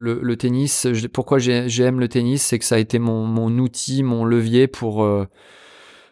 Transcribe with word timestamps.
Le, 0.00 0.36
tennis, 0.36 0.86
pourquoi 1.12 1.38
j'aime 1.38 1.98
le 1.98 2.08
tennis, 2.08 2.42
c'est 2.42 2.58
que 2.58 2.64
ça 2.64 2.76
a 2.76 2.78
été 2.78 2.98
mon, 2.98 3.58
outil, 3.58 4.02
mon 4.04 4.24
levier 4.24 4.68
pour 4.68 5.04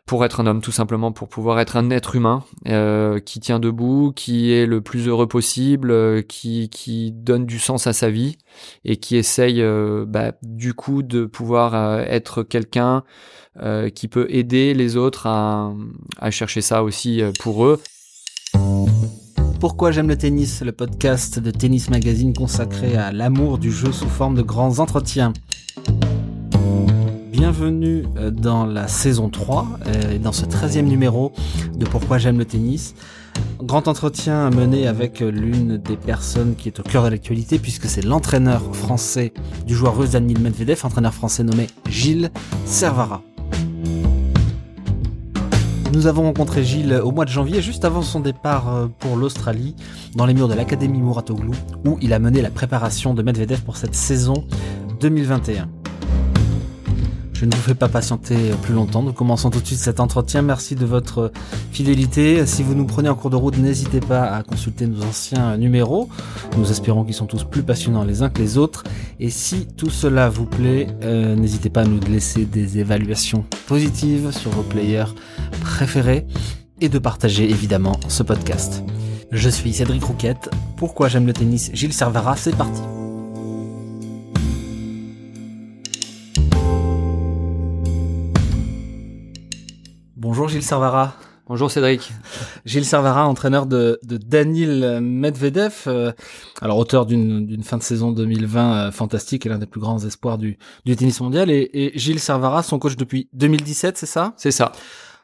pour 0.07 0.25
être 0.25 0.39
un 0.39 0.47
homme, 0.47 0.61
tout 0.61 0.73
simplement, 0.73 1.11
pour 1.11 1.29
pouvoir 1.29 1.59
être 1.59 1.77
un 1.77 1.91
être 1.91 2.15
humain 2.15 2.45
euh, 2.69 3.19
qui 3.19 3.41
tient 3.41 3.59
debout, 3.59 4.13
qui 4.15 4.53
est 4.53 4.65
le 4.65 4.81
plus 4.81 5.09
heureux 5.09 5.27
possible, 5.27 5.91
euh, 5.91 6.23
qui, 6.23 6.71
qui 6.71 7.11
donne 7.11 7.45
du 7.45 7.59
sens 7.59 7.89
à 7.89 7.93
sa 7.93 8.09
vie 8.09 8.39
et 8.85 8.99
qui 8.99 9.17
essaye 9.17 9.61
euh, 9.61 10.05
bah, 10.07 10.33
du 10.43 10.75
coup 10.75 11.03
de 11.03 11.27
pouvoir 11.27 12.01
être 12.01 12.43
quelqu'un 12.43 13.03
qui 13.95 14.07
peut 14.09 14.27
aider 14.29 14.75
les 14.75 14.99
autres 14.99 15.27
à, 15.27 15.73
à 16.19 16.31
chercher 16.31 16.61
ça 16.61 16.85
aussi 16.85 17.23
pour 17.41 17.65
eux. 17.65 17.81
Pourquoi 19.61 19.91
j'aime 19.91 20.09
le 20.09 20.17
tennis, 20.17 20.63
le 20.63 20.73
podcast 20.73 21.39
de 21.39 21.51
Tennis 21.51 21.91
Magazine 21.91 22.35
consacré 22.35 22.97
à 22.97 23.13
l'amour 23.13 23.59
du 23.59 23.73
jeu 23.73 23.93
sous 23.93 24.09
forme 24.09 24.35
de 24.35 24.43
grands 24.43 24.79
entretiens 24.79 25.33
bienvenue 27.37 28.05
euh, 28.17 28.31
dans 28.31 28.65
la 28.65 28.89
saison 28.89 29.29
3 29.29 29.67
euh, 29.87 30.13
et 30.13 30.19
dans 30.19 30.33
ce 30.33 30.47
13e 30.47 30.83
numéro 30.83 31.33
de 31.75 31.85
Pourquoi 31.85 32.17
j'aime 32.17 32.39
le 32.39 32.47
tennis. 32.47 32.95
Grand 33.63 33.89
entretien 33.89 34.49
mené 34.49 34.89
avec 34.89 35.21
l'une 35.21 35.77
des 35.77 35.97
personnes 35.97 36.55
qui 36.57 36.69
est 36.69 36.81
au 36.81 36.83
cœur 36.83 37.05
de 37.05 37.09
l'actualité 37.09 37.59
puisque 37.59 37.87
c'est 37.87 38.03
l'entraîneur 38.03 38.75
français 38.75 39.35
du 39.67 39.75
joueur 39.75 39.99
russe 39.99 40.11
Daniil 40.11 40.41
Medvedev, 40.41 40.81
entraîneur 40.85 41.13
français 41.13 41.45
nommé 41.45 41.67
Gilles 41.89 42.31
Servara. 42.65 43.23
Nous 45.93 46.07
avons 46.07 46.25
rencontré 46.25 46.65
Gilles 46.65 47.01
au 47.03 47.13
mois 47.13 47.25
de 47.25 47.31
janvier, 47.31 47.63
juste 47.63 47.85
avant 47.85 48.03
son 48.03 48.21
départ 48.21 48.75
euh, 48.75 48.87
pour 48.99 49.17
l'Australie, 49.17 49.77
dans 50.15 50.27
les 50.27 50.35
murs 50.35 50.49
de 50.49 50.55
l'Académie 50.55 51.01
Mouratoglou, 51.01 51.55
où 51.85 51.97
il 52.03 52.13
a 52.13 52.19
mené 52.19 52.43
la 52.43 52.51
préparation 52.51 53.15
de 53.15 53.23
Medvedev 53.23 53.63
pour 53.63 53.77
cette 53.77 53.95
saison 53.95 54.45
2021. 55.01 55.69
Je 57.39 57.45
ne 57.45 57.55
vous 57.55 57.61
fais 57.61 57.75
pas 57.75 57.89
patienter 57.89 58.35
plus 58.63 58.73
longtemps. 58.73 59.03
Nous 59.03 59.13
commençons 59.13 59.51
tout 59.51 59.61
de 59.61 59.67
suite 59.67 59.79
cet 59.79 60.01
entretien. 60.01 60.41
Merci 60.41 60.75
de 60.75 60.87
votre 60.87 61.33
fidélité. 61.71 62.47
Si 62.47 62.63
vous 62.63 62.75
nous 62.75 62.87
prenez 62.87 63.11
en 63.11 63.15
cours 63.15 63.29
de 63.29 63.37
route, 63.37 63.59
n'hésitez 63.59 64.01
pas 64.01 64.23
à 64.23 64.43
consulter 64.43 64.87
nos 64.87 65.03
anciens 65.05 65.59
numéros. 65.59 66.09
Nous 66.57 66.71
espérons 66.71 67.05
qu'ils 67.05 67.13
sont 67.13 67.27
tous 67.27 67.45
plus 67.45 67.63
passionnants 67.63 68.05
les 68.05 68.23
uns 68.23 68.31
que 68.31 68.41
les 68.41 68.57
autres. 68.57 68.85
Et 69.21 69.29
si 69.29 69.67
tout 69.67 69.91
cela 69.91 70.31
vous 70.31 70.47
plaît, 70.47 70.87
euh, 71.03 71.37
n'hésitez 71.37 71.69
pas 71.69 71.83
à 71.83 71.85
nous 71.85 72.01
laisser 72.09 72.47
des 72.47 72.79
évaluations 72.79 73.45
positives 73.67 74.31
sur 74.31 74.51
vos 74.53 74.63
players 74.63 75.13
préférés 75.61 76.27
et 76.81 76.89
de 76.89 76.99
partager 76.99 77.51
évidemment 77.51 78.01
ce 78.09 78.23
podcast. 78.23 78.83
Je 79.31 79.51
suis 79.51 79.75
Cédric 79.75 80.05
Rouquette. 80.05 80.49
Pourquoi 80.79 81.09
j'aime 81.09 81.27
le 81.27 81.35
tennis 81.35 81.71
Gilles 81.75 81.93
Servara, 81.93 82.35
c'est 82.35 82.57
parti. 82.57 82.81
Bonjour 90.37 90.51
Gilles 90.51 90.63
Servara. 90.63 91.15
Bonjour 91.49 91.71
Cédric. 91.71 92.13
Gilles 92.67 92.85
Servara, 92.85 93.27
entraîneur 93.27 93.65
de, 93.65 93.99
de 94.03 94.19
Danil 94.19 95.01
Medvedev, 95.01 95.85
euh, 95.87 96.13
alors 96.61 96.77
auteur 96.77 97.07
d'une 97.07 97.63
fin 97.63 97.79
de 97.79 97.83
saison 97.83 98.13
2020 98.13 98.75
euh, 98.75 98.91
fantastique 98.93 99.47
et 99.47 99.49
l'un 99.49 99.57
des 99.57 99.65
plus 99.65 99.81
grands 99.81 99.99
espoirs 100.05 100.37
du, 100.37 100.59
du 100.85 100.95
tennis 100.95 101.23
mondial. 101.23 101.51
Et, 101.51 101.71
et, 101.73 101.99
Gilles 101.99 102.21
Servara, 102.21 102.63
son 102.63 102.79
coach 102.79 102.97
depuis 102.97 103.31
2017, 103.33 103.97
c'est 103.97 104.05
ça? 104.05 104.35
C'est 104.37 104.51
ça. 104.51 104.73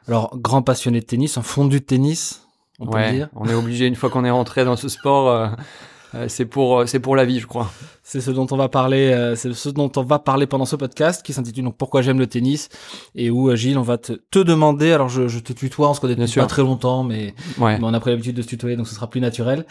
Alors 0.07 0.35
grand 0.35 0.63
passionné 0.63 0.99
de 0.99 1.05
tennis, 1.05 1.37
un 1.37 1.43
fondu 1.43 1.79
de 1.79 1.85
tennis, 1.85 2.47
on 2.79 2.87
peut 2.87 3.11
dire. 3.11 3.29
On 3.35 3.45
est 3.45 3.53
obligé 3.53 3.85
une 3.85 3.95
fois 3.95 4.09
qu'on 4.09 4.25
est 4.25 4.31
rentré 4.31 4.65
dans 4.65 4.77
ce 4.77 4.89
sport. 4.89 5.29
Euh, 5.29 5.47
euh, 6.15 6.27
c'est 6.27 6.45
pour 6.45 6.79
euh, 6.79 6.85
c'est 6.85 6.99
pour 6.99 7.15
la 7.15 7.25
vie, 7.25 7.39
je 7.39 7.47
crois. 7.47 7.71
C'est 8.05 8.19
ce 8.21 8.31
dont 8.31 8.47
on 8.51 8.57
va 8.57 8.69
parler. 8.69 9.11
Euh, 9.11 9.35
c'est 9.35 9.53
ce 9.53 9.69
dont 9.69 9.91
on 9.95 10.03
va 10.03 10.19
parler 10.19 10.45
pendant 10.45 10.65
ce 10.65 10.75
podcast 10.75 11.25
qui 11.25 11.33
s'intitule 11.33 11.63
donc 11.63 11.77
Pourquoi 11.77 12.01
j'aime 12.01 12.19
le 12.19 12.27
tennis 12.27 12.69
et 13.15 13.29
où 13.29 13.55
Gilles, 13.55 13.77
on 13.77 13.83
va 13.83 13.97
te, 13.97 14.13
te 14.13 14.39
demander. 14.39 14.91
Alors 14.91 15.09
je, 15.09 15.27
je 15.27 15.39
te 15.39 15.53
tutoie, 15.53 15.89
on 15.89 15.93
se 15.93 16.01
connaît 16.01 16.15
depuis 16.15 16.39
pas 16.39 16.45
très 16.45 16.61
longtemps, 16.61 17.03
mais, 17.03 17.33
mais 17.59 17.79
on 17.81 17.93
a 17.93 17.99
pris 17.99 18.11
l'habitude 18.11 18.35
de 18.35 18.41
se 18.41 18.47
tutoyer, 18.47 18.75
donc 18.75 18.87
ce 18.87 18.95
sera 18.95 19.09
plus 19.09 19.21
naturel 19.21 19.65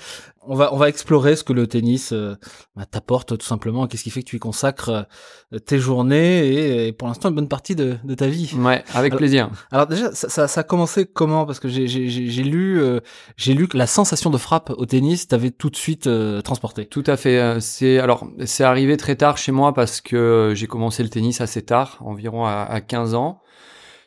on 0.46 0.54
va 0.54 0.74
on 0.74 0.76
va 0.76 0.88
explorer 0.88 1.36
ce 1.36 1.44
que 1.44 1.52
le 1.52 1.66
tennis 1.66 2.12
euh, 2.12 2.34
bah, 2.76 2.84
t'apporte 2.84 3.38
tout 3.38 3.46
simplement. 3.46 3.86
Qu'est-ce 3.86 4.02
qui 4.02 4.10
fait 4.10 4.22
que 4.22 4.28
tu 4.28 4.36
y 4.36 4.38
consacres 4.38 5.06
euh, 5.52 5.58
tes 5.58 5.78
journées 5.78 6.86
et, 6.86 6.92
pour 6.92 7.08
l'instant 7.08 7.28
une 7.28 7.34
bonne 7.34 7.48
partie 7.48 7.74
de, 7.74 7.96
de 8.02 8.14
ta 8.14 8.26
vie. 8.26 8.52
Ouais, 8.56 8.84
avec 8.94 9.14
plaisir. 9.16 9.50
Alors 9.70 9.86
déjà, 9.86 10.12
ça, 10.12 10.28
ça, 10.28 10.48
ça, 10.48 10.60
a 10.60 10.64
commencé 10.64 11.06
comment? 11.06 11.46
Parce 11.46 11.60
que 11.60 11.68
j'ai 11.68 11.86
j'ai 11.86 12.42
lu 12.42 12.80
euh, 12.80 13.00
j'ai 13.36 13.54
lu 13.54 13.68
que 13.68 13.76
la 13.76 13.86
sensation 13.86 14.30
de 14.30 14.38
frappe 14.38 14.72
au 14.76 14.86
tennis 14.86 15.28
t'avait 15.28 15.50
tout 15.50 15.70
de 15.70 15.76
suite 15.76 16.08
transporté. 16.42 16.86
Tout 16.86 17.04
à 17.06 17.16
fait. 17.16 17.60
C'est 17.60 17.98
alors 17.98 18.21
c'est 18.44 18.64
arrivé 18.64 18.96
très 18.96 19.16
tard 19.16 19.38
chez 19.38 19.52
moi 19.52 19.72
parce 19.74 20.00
que 20.00 20.52
j'ai 20.54 20.66
commencé 20.66 21.02
le 21.02 21.08
tennis 21.08 21.40
assez 21.40 21.62
tard, 21.62 21.98
environ 22.00 22.44
à, 22.44 22.62
à 22.62 22.80
15 22.80 23.14
ans 23.14 23.40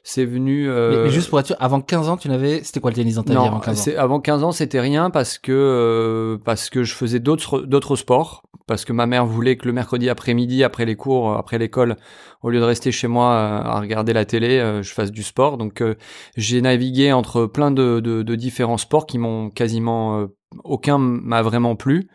c'est 0.07 0.23
venu. 0.23 0.69
Euh... 0.69 1.05
Mais, 1.05 1.09
juste 1.09 1.29
pour 1.29 1.39
être 1.39 1.47
sûr, 1.47 1.55
avant 1.59 1.81
15 1.81 2.09
ans, 2.09 2.15
tu 2.15 2.29
n'avais, 2.29 2.63
c'était 2.63 2.79
quoi 2.79 2.91
le 2.91 2.95
tennis 2.95 3.15
dans 3.15 3.23
ta 3.23 3.33
vie 3.33 3.39
avant 3.39 3.59
15 3.59 3.89
ans? 3.89 3.91
Avant 3.97 4.19
15 4.19 4.43
ans, 4.43 4.51
c'était 4.51 4.79
rien 4.79 5.09
parce 5.09 5.39
que 5.39 5.51
euh, 5.51 6.37
parce 6.45 6.69
que 6.69 6.83
je 6.83 6.93
faisais 6.93 7.19
d'autres 7.19 7.61
d'autres 7.61 7.95
sports, 7.95 8.43
parce 8.67 8.85
que 8.85 8.93
ma 8.93 9.07
mère 9.07 9.25
voulait 9.25 9.57
que 9.57 9.65
le 9.65 9.73
mercredi 9.73 10.07
après-midi, 10.07 10.63
après 10.63 10.85
les 10.85 10.95
cours, 10.95 11.31
euh, 11.31 11.37
après 11.37 11.57
l'école, 11.57 11.95
au 12.43 12.51
lieu 12.51 12.59
de 12.59 12.65
rester 12.65 12.91
chez 12.91 13.07
moi 13.07 13.31
euh, 13.31 13.61
à 13.63 13.79
regarder 13.79 14.13
la 14.13 14.25
télé, 14.25 14.79
je 14.83 14.93
fasse 14.93 15.11
du 15.11 15.23
sport. 15.23 15.57
Donc 15.57 15.83
j'ai 16.37 16.61
navigué 16.61 17.11
entre 17.11 17.47
plein 17.47 17.71
de, 17.71 17.99
de, 17.99 18.21
de 18.21 18.35
différents 18.35 18.77
sports 18.77 19.07
qui 19.07 19.17
m'ont 19.17 19.49
quasiment 19.49 20.27
aucun 20.63 20.97
m'a 20.97 21.41
vraiment 21.41 21.75
plu. 21.75 22.09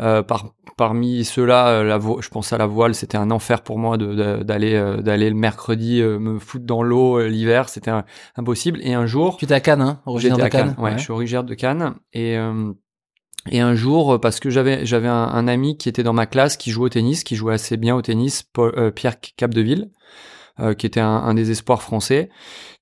Euh, 0.00 0.22
par, 0.24 0.54
parmi 0.76 1.24
ceux-là, 1.24 1.68
euh, 1.68 1.84
la 1.84 2.00
je 2.20 2.28
pense 2.28 2.52
à 2.52 2.58
la 2.58 2.66
voile, 2.66 2.96
c'était 2.96 3.16
un 3.16 3.30
enfer 3.30 3.62
pour 3.62 3.78
moi 3.78 3.96
d'aller 3.96 4.74
euh, 4.74 5.00
d'aller 5.00 5.30
le 5.30 5.36
mercredi 5.36 6.02
me 6.02 6.40
foutre 6.40 6.64
dans 6.64 6.82
l'eau 6.82 7.24
l'hiver, 7.26 7.68
c'était 7.68 7.92
impossible. 8.36 8.80
Et 8.82 8.94
un 8.94 9.06
jour, 9.06 9.36
tu 9.36 9.44
étais 9.44 9.54
à 9.54 9.60
Cannes, 9.60 9.82
hein, 9.82 10.00
originaire 10.04 10.38
de 10.38 10.48
Cannes. 10.48 10.74
ouais, 10.78 10.98
je 10.98 11.02
suis 11.02 11.12
originaire 11.12 11.44
de 11.44 11.54
Cannes. 11.54 11.94
Et 12.12 12.36
et 13.50 13.60
un 13.60 13.74
jour, 13.74 14.18
parce 14.20 14.40
que 14.40 14.50
j'avais 14.50 14.84
j'avais 14.84 15.08
un, 15.08 15.48
ami 15.48 15.76
qui 15.76 15.88
était 15.88 16.02
dans 16.02 16.14
ma 16.14 16.26
classe 16.26 16.56
qui 16.56 16.70
jouait 16.70 16.86
au 16.86 16.88
tennis, 16.88 17.22
qui 17.22 17.36
jouait 17.36 17.54
assez 17.54 17.76
bien 17.76 17.94
au 17.94 18.02
tennis, 18.02 18.42
Paul, 18.42 18.92
Pierre 18.92 19.20
Capdeville. 19.20 19.90
Euh, 20.60 20.72
qui 20.74 20.86
était 20.86 21.00
un, 21.00 21.08
un, 21.08 21.34
des 21.34 21.50
espoirs 21.50 21.82
français, 21.82 22.30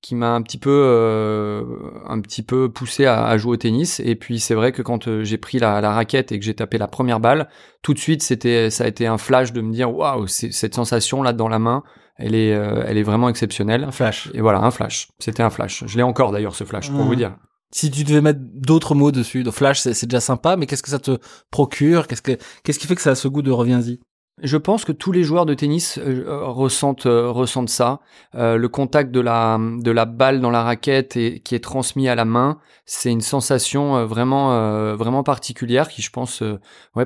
qui 0.02 0.14
m'a 0.14 0.34
un 0.34 0.42
petit 0.42 0.58
peu, 0.58 0.68
euh, 0.70 1.64
un 2.06 2.20
petit 2.20 2.42
peu 2.42 2.70
poussé 2.70 3.06
à, 3.06 3.24
à, 3.24 3.38
jouer 3.38 3.52
au 3.52 3.56
tennis. 3.56 3.98
Et 4.04 4.14
puis 4.14 4.40
c'est 4.40 4.52
vrai 4.52 4.72
que 4.72 4.82
quand 4.82 5.08
euh, 5.08 5.24
j'ai 5.24 5.38
pris 5.38 5.58
la, 5.58 5.80
la, 5.80 5.90
raquette 5.90 6.32
et 6.32 6.38
que 6.38 6.44
j'ai 6.44 6.52
tapé 6.52 6.76
la 6.76 6.86
première 6.86 7.18
balle, 7.18 7.48
tout 7.80 7.94
de 7.94 7.98
suite 7.98 8.22
c'était, 8.22 8.68
ça 8.68 8.84
a 8.84 8.88
été 8.88 9.06
un 9.06 9.16
flash 9.16 9.54
de 9.54 9.62
me 9.62 9.72
dire 9.72 9.90
waouh, 9.90 10.26
cette 10.26 10.74
sensation 10.74 11.22
là 11.22 11.32
dans 11.32 11.48
la 11.48 11.58
main, 11.58 11.82
elle 12.18 12.34
est, 12.34 12.48
elle 12.48 12.98
est 12.98 13.02
vraiment 13.02 13.30
exceptionnelle. 13.30 13.84
Un 13.84 13.90
flash. 13.90 14.28
Et 14.34 14.42
voilà, 14.42 14.58
un 14.58 14.70
flash. 14.70 15.08
C'était 15.18 15.42
un 15.42 15.48
flash. 15.48 15.82
Je 15.86 15.96
l'ai 15.96 16.02
encore 16.02 16.30
d'ailleurs 16.30 16.54
ce 16.54 16.64
flash 16.64 16.90
pour 16.90 17.04
vous 17.04 17.14
dire. 17.14 17.36
Si 17.74 17.90
tu 17.90 18.04
devais 18.04 18.20
mettre 18.20 18.40
d'autres 18.42 18.94
mots 18.94 19.12
dessus, 19.12 19.44
de 19.44 19.50
flash, 19.50 19.80
c'est 19.80 20.04
déjà 20.04 20.20
sympa, 20.20 20.56
mais 20.56 20.66
qu'est-ce 20.66 20.82
que 20.82 20.90
ça 20.90 20.98
te 20.98 21.16
procure? 21.50 22.06
Qu'est-ce 22.06 22.20
que 22.20 22.36
qu'est-ce 22.64 22.78
qui 22.78 22.86
fait 22.86 22.96
que 22.96 23.00
ça 23.00 23.12
a 23.12 23.14
ce 23.14 23.28
goût 23.28 23.40
de 23.40 23.50
reviens-y? 23.50 23.98
Je 24.38 24.56
pense 24.56 24.84
que 24.84 24.92
tous 24.92 25.12
les 25.12 25.24
joueurs 25.24 25.44
de 25.44 25.52
tennis 25.52 25.98
euh, 25.98 26.24
euh, 26.26 26.46
ressentent 26.46 27.06
euh, 27.06 27.30
ressentent 27.30 27.68
ça. 27.68 28.00
le 28.32 28.66
contact 28.66 29.10
de 29.12 29.20
la 29.20 30.04
balle 30.06 30.40
dans 30.40 30.50
la 30.50 30.62
raquette 30.62 31.16
et 31.16 31.40
qui 31.40 31.54
est 31.54 31.62
transmis 31.62 32.08
à 32.08 32.14
la 32.14 32.24
main, 32.24 32.58
c'est 32.86 33.10
une 33.10 33.20
sensation 33.20 34.06
vraiment 34.06 34.96
vraiment 34.96 35.22
particulière 35.22 35.88
qui, 35.88 36.02
je 36.02 36.10
pense, 36.10 36.42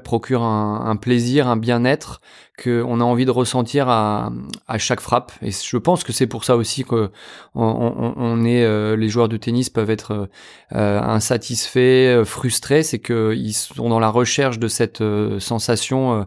procure 0.04 0.42
un 0.42 0.97
plaisir, 0.97 1.48
un 1.48 1.56
bien-être 1.56 2.20
qu'on 2.62 3.00
a 3.00 3.04
envie 3.04 3.24
de 3.24 3.30
ressentir 3.30 3.88
à, 3.88 4.32
à 4.66 4.78
chaque 4.78 5.00
frappe. 5.00 5.32
Et 5.42 5.50
je 5.50 5.76
pense 5.76 6.04
que 6.04 6.12
c'est 6.12 6.26
pour 6.26 6.44
ça 6.44 6.56
aussi 6.56 6.84
que 6.84 7.10
on, 7.54 8.14
on, 8.16 8.44
est 8.44 8.96
les 8.96 9.08
joueurs 9.08 9.28
de 9.28 9.36
tennis 9.36 9.70
peuvent 9.70 9.90
être 9.90 10.28
insatisfaits, 10.70 12.24
frustrés, 12.24 12.82
c'est 12.82 12.98
qu'ils 12.98 13.54
sont 13.54 13.88
dans 13.88 14.00
la 14.00 14.08
recherche 14.08 14.58
de 14.58 14.68
cette 14.68 15.02
sensation 15.38 16.26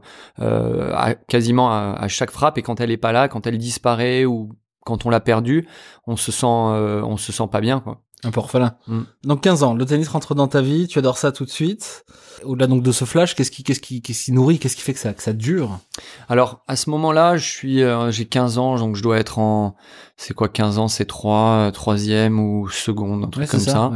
quasiment 1.28 1.72
à, 1.72 2.08
chaque 2.08 2.32
frappe 2.32 2.58
et 2.58 2.62
quand 2.62 2.80
elle 2.80 2.92
est 2.92 2.98
pas 2.98 3.12
là, 3.12 3.28
quand 3.28 3.48
elle 3.48 3.58
disparaît 3.58 4.26
ou 4.26 4.52
quand 4.86 5.06
on 5.06 5.10
l'a 5.10 5.20
perdue, 5.20 5.68
on 6.08 6.16
se 6.16 6.32
sent 6.32 6.46
euh, 6.48 7.02
on 7.04 7.18
se 7.18 7.32
sent 7.32 7.48
pas 7.52 7.62
bien 7.62 7.80
quoi. 7.80 8.02
Un 8.24 8.32
peu 8.32 8.40
orphelin. 8.40 8.76
Mm. 8.88 9.02
Donc 9.24 9.42
15 9.42 9.64
ans, 9.64 9.74
le 9.74 9.86
tennis 9.86 10.08
rentre 10.10 10.36
dans 10.36 10.48
ta 10.48 10.62
vie, 10.62 10.88
tu 10.88 11.00
adores 11.00 11.18
ça 11.18 11.32
tout 11.32 11.46
de 11.46 11.50
suite. 11.50 12.06
Au-delà 12.44 12.68
donc 12.68 12.84
de 12.84 12.92
ce 12.92 13.06
flash, 13.06 13.36
qu'est-ce 13.36 13.52
qui 13.52 13.64
qu'est-ce 13.64 13.80
qui 13.80 14.02
qu'est-ce 14.02 14.26
qui 14.26 14.32
nourrit, 14.32 14.60
qu'est-ce 14.60 14.76
qui 14.76 14.82
fait 14.82 14.94
que 14.94 15.00
ça 15.00 15.14
que 15.14 15.24
ça 15.24 15.34
dure? 15.34 15.80
Alors, 16.28 16.64
à 16.68 16.76
ce 16.76 16.90
moment-là, 16.90 17.38
je 17.38 17.46
suis 17.46 17.84
euh, 17.84 18.12
j'ai 18.12 18.26
15 18.26 18.58
ans 18.58 18.78
donc 18.78 18.96
je 18.96 19.04
dois 19.04 19.20
être 19.20 19.40
en 19.40 19.76
c'est 20.18 20.34
quoi 20.34 20.50
15 20.50 20.80
ans, 20.80 20.88
c'est 20.88 21.06
3 21.06 21.72
troisième 21.74 22.40
ou 22.40 22.70
seconde, 22.70 23.26
un 23.26 23.30
truc 23.30 23.48
comme 23.50 23.60
ça. 23.60 23.92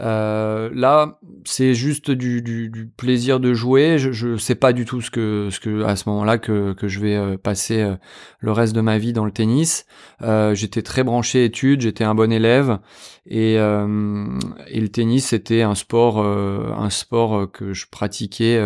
Euh, 0.00 0.70
là, 0.72 1.18
c'est 1.44 1.74
juste 1.74 2.10
du, 2.10 2.90
plaisir 2.96 3.40
de 3.40 3.52
jouer. 3.52 3.98
Je, 3.98 4.12
je 4.12 4.36
sais 4.36 4.54
pas 4.54 4.72
du 4.72 4.84
tout 4.84 5.00
ce 5.00 5.10
que, 5.10 5.48
ce 5.50 5.84
à 5.84 5.96
ce 5.96 6.08
moment-là 6.08 6.38
que, 6.38 6.74
je 6.82 7.00
vais 7.00 7.16
euh, 7.16 7.36
passer 7.36 7.82
euh, 7.82 7.96
le 8.38 8.52
reste 8.52 8.74
de 8.74 8.80
ma 8.80 8.98
vie 8.98 9.12
dans 9.12 9.24
le 9.24 9.32
tennis. 9.32 9.84
Euh, 10.22 10.54
j'étais 10.54 10.82
très 10.82 11.04
branché 11.04 11.44
études, 11.44 11.82
j'étais 11.82 12.04
un 12.04 12.14
bon 12.14 12.32
élève 12.32 12.78
et, 13.26 13.56
le 13.56 14.88
tennis 14.88 15.28
c'était 15.28 15.62
un 15.62 15.74
sport, 15.74 16.18
un 16.18 16.90
sport 16.90 17.50
que 17.52 17.72
je 17.72 17.86
pratiquais 17.90 18.60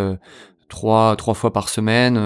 trois 0.68 1.16
trois 1.16 1.34
fois 1.34 1.52
par 1.52 1.68
semaine 1.68 2.18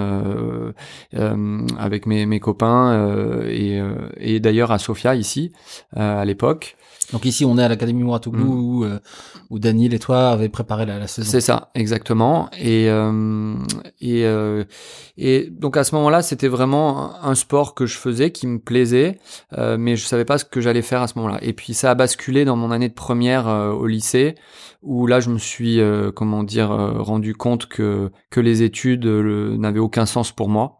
avec 1.78 2.06
mes, 2.06 2.40
copains 2.40 2.92
euh, 2.92 4.08
et 4.16 4.40
d'ailleurs 4.40 4.72
à 4.72 4.78
Sofia 4.78 5.14
ici 5.14 5.52
à 5.94 6.24
l'époque. 6.24 6.76
Donc 7.12 7.24
ici, 7.24 7.44
on 7.44 7.58
est 7.58 7.62
à 7.62 7.68
l'Académie 7.68 8.02
Mouratoglou 8.02 8.44
mm. 8.44 8.58
où, 8.58 8.86
où 9.50 9.58
Daniel 9.58 9.94
et 9.94 9.98
toi 9.98 10.30
avez 10.30 10.48
préparé 10.48 10.86
la, 10.86 10.98
la 10.98 11.06
saison. 11.06 11.30
C'est 11.30 11.40
ça, 11.40 11.70
exactement. 11.74 12.50
Et 12.58 12.88
et 14.00 14.26
et 15.16 15.50
donc 15.50 15.76
à 15.76 15.84
ce 15.84 15.94
moment-là, 15.94 16.22
c'était 16.22 16.48
vraiment 16.48 17.22
un 17.24 17.34
sport 17.34 17.74
que 17.74 17.86
je 17.86 17.96
faisais 17.96 18.30
qui 18.30 18.46
me 18.46 18.58
plaisait, 18.58 19.18
mais 19.56 19.96
je 19.96 20.06
savais 20.06 20.24
pas 20.24 20.38
ce 20.38 20.44
que 20.44 20.60
j'allais 20.60 20.82
faire 20.82 21.02
à 21.02 21.08
ce 21.08 21.18
moment-là. 21.18 21.38
Et 21.42 21.52
puis 21.52 21.74
ça 21.74 21.90
a 21.90 21.94
basculé 21.94 22.44
dans 22.44 22.56
mon 22.56 22.70
année 22.70 22.88
de 22.88 22.94
première 22.94 23.46
au 23.46 23.86
lycée 23.86 24.34
où 24.82 25.06
là 25.06 25.18
je 25.20 25.30
me 25.30 25.38
suis 25.38 25.80
euh, 25.80 26.12
comment 26.12 26.44
dire 26.44 26.70
euh, 26.70 27.02
rendu 27.02 27.34
compte 27.34 27.66
que 27.66 28.12
que 28.30 28.40
les 28.40 28.62
études 28.62 29.06
euh, 29.06 29.56
n'avaient 29.58 29.80
aucun 29.80 30.06
sens 30.06 30.30
pour 30.30 30.48
moi. 30.48 30.78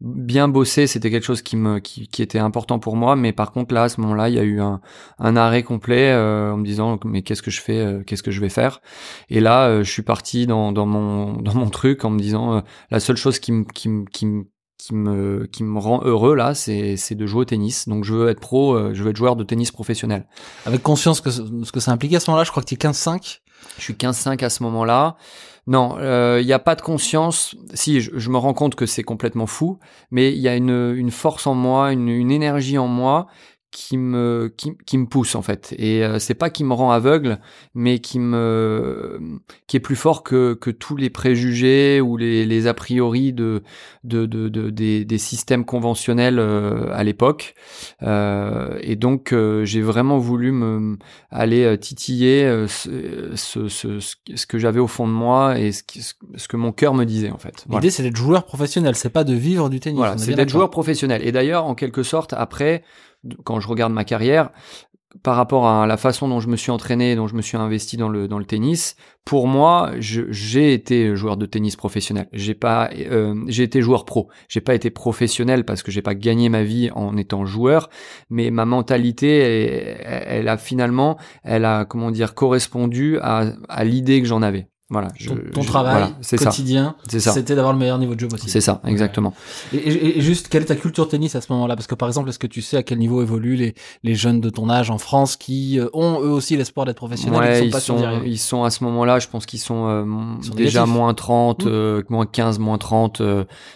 bien 0.00 0.48
bosser, 0.48 0.86
c'était 0.86 1.10
quelque 1.10 1.24
chose 1.24 1.42
qui 1.42 1.56
me 1.56 1.78
qui, 1.78 2.08
qui, 2.08 2.22
était 2.22 2.38
important 2.38 2.78
pour 2.78 2.96
moi, 2.96 3.16
mais 3.16 3.32
par 3.32 3.52
contre 3.52 3.74
là 3.74 3.84
à 3.84 3.88
ce 3.88 4.00
moment-là, 4.00 4.28
il 4.28 4.34
y 4.34 4.38
a 4.38 4.42
eu 4.42 4.60
un, 4.60 4.80
un 5.18 5.36
arrêt 5.36 5.62
complet 5.62 6.14
en 6.14 6.56
me 6.56 6.64
disant 6.64 6.98
mais 7.04 7.22
qu'est-ce 7.22 7.42
que 7.42 7.50
je 7.50 7.60
fais, 7.60 8.02
qu'est-ce 8.06 8.22
que 8.22 8.30
je 8.30 8.40
vais 8.40 8.48
faire? 8.48 8.80
Et 9.28 9.40
là, 9.40 9.82
je 9.82 9.90
suis 9.90 10.02
parti 10.02 10.46
dans 10.46 10.72
dans 10.72 10.86
mon 10.86 11.34
dans 11.34 11.54
mon 11.54 11.70
truc 11.70 12.04
en 12.04 12.10
me 12.10 12.18
disant 12.18 12.62
la 12.90 13.00
seule 13.00 13.16
chose 13.16 13.38
qui 13.38 13.52
me 13.52 13.64
qui 13.64 13.88
me 13.88 14.04
qui 14.06 14.26
me 14.26 14.44
qui 14.84 14.94
me 14.94 15.46
qui 15.46 15.64
me 15.64 15.78
rend 15.78 16.02
heureux 16.04 16.34
là, 16.34 16.54
c'est 16.54 16.96
c'est 16.96 17.14
de 17.14 17.26
jouer 17.26 17.42
au 17.42 17.44
tennis. 17.44 17.88
Donc 17.88 18.04
je 18.04 18.14
veux 18.14 18.28
être 18.28 18.40
pro, 18.40 18.74
euh, 18.74 18.92
je 18.92 19.02
veux 19.02 19.10
être 19.10 19.16
joueur 19.16 19.36
de 19.36 19.44
tennis 19.44 19.70
professionnel. 19.70 20.26
Avec 20.66 20.82
conscience 20.82 21.20
que 21.20 21.30
ce 21.30 21.72
que 21.72 21.80
ça 21.80 21.92
impliquait 21.92 22.16
à 22.16 22.20
ce 22.20 22.30
moment-là, 22.30 22.44
je 22.44 22.50
crois 22.50 22.62
que 22.62 22.68
tu 22.68 22.74
es 22.74 22.78
15-5. 22.78 23.40
Je 23.78 23.82
suis 23.82 23.94
15-5 23.94 24.44
à 24.44 24.50
ce 24.50 24.62
moment-là. 24.64 25.16
Non, 25.66 25.94
il 25.96 26.04
euh, 26.04 26.44
n'y 26.44 26.52
a 26.52 26.58
pas 26.58 26.74
de 26.74 26.82
conscience. 26.82 27.56
Si, 27.72 28.02
je, 28.02 28.10
je 28.14 28.28
me 28.28 28.36
rends 28.36 28.52
compte 28.52 28.74
que 28.74 28.84
c'est 28.84 29.02
complètement 29.02 29.46
fou, 29.46 29.78
mais 30.10 30.30
il 30.30 30.40
y 30.40 30.48
a 30.48 30.56
une, 30.56 30.94
une 30.94 31.10
force 31.10 31.46
en 31.46 31.54
moi, 31.54 31.92
une, 31.92 32.08
une 32.08 32.30
énergie 32.30 32.76
en 32.76 32.86
moi 32.86 33.28
qui 33.74 33.98
me 33.98 34.54
qui, 34.56 34.76
qui, 34.86 34.96
me 34.98 35.06
pousse 35.06 35.34
en 35.34 35.42
fait. 35.42 35.74
Et 35.78 36.04
euh, 36.04 36.20
c'est 36.20 36.34
pas 36.34 36.48
qui 36.48 36.62
me 36.62 36.72
rend 36.72 36.92
aveugle 36.92 37.40
mais 37.74 37.98
qui 37.98 38.20
me 38.20 39.20
qui 39.66 39.76
est 39.76 39.80
plus 39.80 39.96
fort 39.96 40.22
que, 40.22 40.54
que 40.54 40.70
tous 40.70 40.96
les 40.96 41.10
préjugés 41.10 42.00
ou 42.00 42.16
les, 42.16 42.46
les 42.46 42.68
a 42.68 42.74
priori 42.74 43.32
de 43.32 43.64
de, 44.04 44.26
de, 44.26 44.48
de 44.48 44.70
des, 44.70 45.04
des, 45.04 45.18
systèmes 45.18 45.64
conventionnels 45.64 46.38
euh, 46.38 46.86
à 46.92 47.02
l'époque. 47.02 47.56
Euh, 48.02 48.78
et 48.80 48.94
donc 48.94 49.32
euh, 49.32 49.64
j'ai 49.64 49.82
vraiment 49.82 50.18
voulu 50.18 50.52
me 50.52 50.96
aller 51.32 51.76
titiller 51.78 52.66
ce, 52.68 53.32
ce, 53.34 53.68
ce, 53.68 53.98
ce 53.98 54.46
que 54.46 54.58
j'avais 54.58 54.80
au 54.80 54.86
fond 54.86 55.08
de 55.08 55.12
moi 55.12 55.58
et 55.58 55.72
ce, 55.72 55.82
ce 56.36 56.46
que 56.46 56.56
mon 56.56 56.70
cœur 56.70 56.94
me 56.94 57.04
disait 57.04 57.32
en 57.32 57.38
fait. 57.38 57.64
L'idée 57.68 57.90
c'est 57.90 58.04
d'être 58.04 58.16
joueur 58.16 58.44
professionnel 58.44 58.94
c'est 58.94 59.10
pas 59.10 59.24
de 59.24 59.34
vivre 59.34 59.68
du 59.68 59.80
tennis 59.80 59.98
voilà 59.98 60.16
c'est 60.16 60.34
d'être 60.34 60.48
joueur 60.48 60.70
professionnel. 60.70 61.26
Et 61.26 61.32
d'ailleurs 61.32 61.64
en 61.64 61.74
quelque 61.74 62.04
sorte 62.04 62.34
après 62.34 62.84
quand 63.44 63.60
je 63.60 63.68
regarde 63.68 63.92
ma 63.92 64.04
carrière, 64.04 64.50
par 65.22 65.36
rapport 65.36 65.68
à 65.68 65.86
la 65.86 65.96
façon 65.96 66.28
dont 66.28 66.40
je 66.40 66.48
me 66.48 66.56
suis 66.56 66.70
entraîné, 66.70 67.14
dont 67.14 67.28
je 67.28 67.34
me 67.34 67.42
suis 67.42 67.56
investi 67.56 67.96
dans 67.96 68.08
le 68.08 68.26
dans 68.26 68.38
le 68.38 68.44
tennis, 68.44 68.96
pour 69.24 69.46
moi, 69.46 69.92
j'ai 69.98 70.74
été 70.74 71.14
joueur 71.14 71.36
de 71.36 71.46
tennis 71.46 71.76
professionnel. 71.76 72.28
J'ai 72.32 72.54
pas, 72.54 72.90
euh, 72.92 73.34
j'ai 73.46 73.62
été 73.62 73.80
joueur 73.80 74.04
pro. 74.04 74.28
J'ai 74.48 74.60
pas 74.60 74.74
été 74.74 74.90
professionnel 74.90 75.64
parce 75.64 75.82
que 75.82 75.90
j'ai 75.90 76.02
pas 76.02 76.14
gagné 76.14 76.48
ma 76.48 76.62
vie 76.62 76.90
en 76.94 77.16
étant 77.16 77.46
joueur, 77.46 77.90
mais 78.28 78.50
ma 78.50 78.64
mentalité, 78.64 79.38
elle, 79.38 80.24
elle 80.26 80.48
a 80.48 80.56
finalement, 80.56 81.16
elle 81.42 81.64
a 81.64 81.84
comment 81.84 82.10
dire 82.10 82.34
correspondu 82.34 83.18
à, 83.20 83.52
à 83.68 83.84
l'idée 83.84 84.20
que 84.20 84.26
j'en 84.26 84.42
avais. 84.42 84.68
Voilà, 84.94 85.08
ton, 85.52 85.64
travail 85.64 86.14
quotidien, 86.38 86.94
c'était 87.08 87.56
d'avoir 87.56 87.72
le 87.72 87.80
meilleur 87.80 87.98
niveau 87.98 88.14
de 88.14 88.20
jeu 88.20 88.28
possible. 88.28 88.48
C'est 88.48 88.60
ça, 88.60 88.80
exactement. 88.86 89.34
Et, 89.72 90.20
juste, 90.20 90.46
quelle 90.48 90.62
est 90.62 90.66
ta 90.66 90.76
culture 90.76 91.08
tennis 91.08 91.34
à 91.34 91.40
ce 91.40 91.52
moment-là? 91.52 91.74
Parce 91.74 91.88
que 91.88 91.96
par 91.96 92.06
exemple, 92.06 92.28
est-ce 92.28 92.38
que 92.38 92.46
tu 92.46 92.62
sais 92.62 92.76
à 92.76 92.84
quel 92.84 92.98
niveau 92.98 93.22
évoluent 93.22 93.56
les, 93.56 93.74
les 94.04 94.14
jeunes 94.14 94.40
de 94.40 94.50
ton 94.50 94.70
âge 94.70 94.92
en 94.92 94.98
France 94.98 95.36
qui 95.36 95.80
euh, 95.80 95.88
ont 95.94 96.20
eux 96.20 96.30
aussi 96.30 96.56
l'espoir 96.56 96.86
d'être 96.86 96.96
professionnels 96.96 97.64
ils, 97.64 97.74
sont, 97.80 98.22
ils, 98.24 98.38
sont, 98.38 98.62
à 98.62 98.70
ce 98.70 98.84
moment-là, 98.84 99.18
je 99.18 99.26
pense 99.26 99.46
qu'ils 99.46 99.58
sont, 99.58 99.88
euh, 99.88 100.04
déjà 100.54 100.86
moins 100.86 101.12
30, 101.12 101.64
mmh. 101.64 101.68
euh, 101.68 102.02
moins 102.08 102.26
15, 102.26 102.60
moins 102.60 102.78
30. 102.78 103.20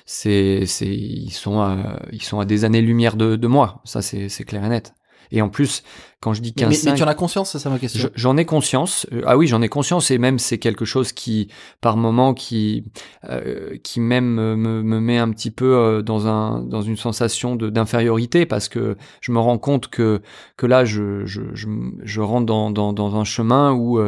c'est, 0.07 0.67
c'est, 0.67 0.87
ils 0.87 1.33
sont, 1.33 1.61
à, 1.61 1.99
ils 2.13 2.23
sont 2.23 2.39
à 2.39 2.45
des 2.45 2.65
années-lumière 2.65 3.17
de, 3.17 3.35
de 3.35 3.47
moi. 3.49 3.81
Ça, 3.85 4.03
c'est 4.03 4.45
clair 4.45 4.65
et 4.65 4.69
net. 4.69 4.95
Et 5.31 5.43
en 5.43 5.49
plus, 5.49 5.83
quand 6.21 6.35
je 6.35 6.43
dis 6.43 6.53
15 6.53 6.69
mais, 6.69 6.91
mais, 6.91 6.97
tu 6.97 7.05
en 7.05 7.07
as 7.07 7.15
conscience, 7.15 7.53
c'est 7.53 7.61
ça 7.61 7.71
ma 7.71 7.79
question. 7.79 8.11
J'en 8.17 8.37
ai 8.37 8.45
conscience. 8.45 9.07
Euh, 9.13 9.23
ah 9.25 9.37
oui, 9.37 9.47
j'en 9.47 9.63
ai 9.63 9.69
conscience 9.69 10.11
et 10.11 10.19
même 10.19 10.41
c'est 10.41 10.59
quelque 10.59 10.85
chose 10.85 11.13
qui, 11.13 11.49
par 11.81 11.97
moment, 11.97 12.35
qui, 12.35 12.85
euh, 13.29 13.77
qui 13.85 14.01
même 14.01 14.27
me, 14.27 14.57
me, 14.57 15.01
met 15.01 15.19
un 15.19 15.31
petit 15.31 15.53
peu 15.53 15.77
euh, 15.77 16.03
dans 16.03 16.27
un, 16.27 16.61
dans 16.61 16.83
une 16.83 16.97
sensation 16.97 17.55
d'infériorité 17.55 18.47
parce 18.47 18.69
que 18.69 18.97
je 19.21 19.31
me 19.31 19.39
rends 19.39 19.59
compte 19.59 19.89
que 19.89 20.21
que 20.57 20.67
là, 20.67 20.85
je, 20.85 21.25
je, 21.25 21.43
je, 21.55 21.69
je 22.03 22.21
rentre 22.21 22.47
dans, 22.47 22.73
dans, 22.73 22.93
dans 22.93 23.15
un 23.15 23.25
chemin 23.25 23.73
où 23.73 24.01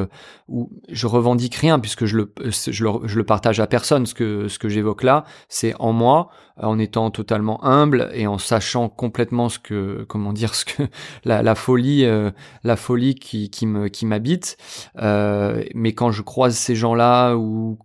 où 0.49 0.69
je 0.89 1.07
revendique 1.07 1.55
rien 1.55 1.79
puisque 1.79 2.07
je 2.07 2.17
le, 2.17 2.33
je 2.45 2.85
le, 2.85 2.91
je 3.05 3.17
le 3.17 3.25
partage 3.25 3.61
à 3.61 3.69
personne. 3.69 4.05
Ce 4.05 4.15
que 4.15 4.49
ce 4.49 4.59
que 4.59 4.69
j'évoque 4.69 5.05
là, 5.05 5.25
c'est 5.49 5.75
en 5.79 5.93
moi, 5.93 6.31
en 6.63 6.79
étant 6.79 7.11
totalement 7.11 7.65
humble 7.65 8.11
et 8.15 8.27
en 8.27 8.39
sachant 8.39 8.89
complètement 8.89 9.49
ce 9.49 9.59
que, 9.59 10.05
comment 10.09 10.33
dire, 10.33 10.55
ce 10.55 10.65
que 10.65 10.83
la, 11.25 11.55
folie 11.55 12.05
euh, 12.05 12.31
la 12.65 12.77
folie 12.77 13.15
qui, 13.15 13.51
qui 13.51 13.67
me 13.67 13.89
qui 13.89 14.07
m'habite. 14.07 14.57
Euh, 14.99 15.65
mais 15.75 15.93
quand 15.93 16.11
je 16.11 16.23
croise 16.23 16.57
ces 16.57 16.75
gens-là 16.75 17.35
ou 17.37 17.79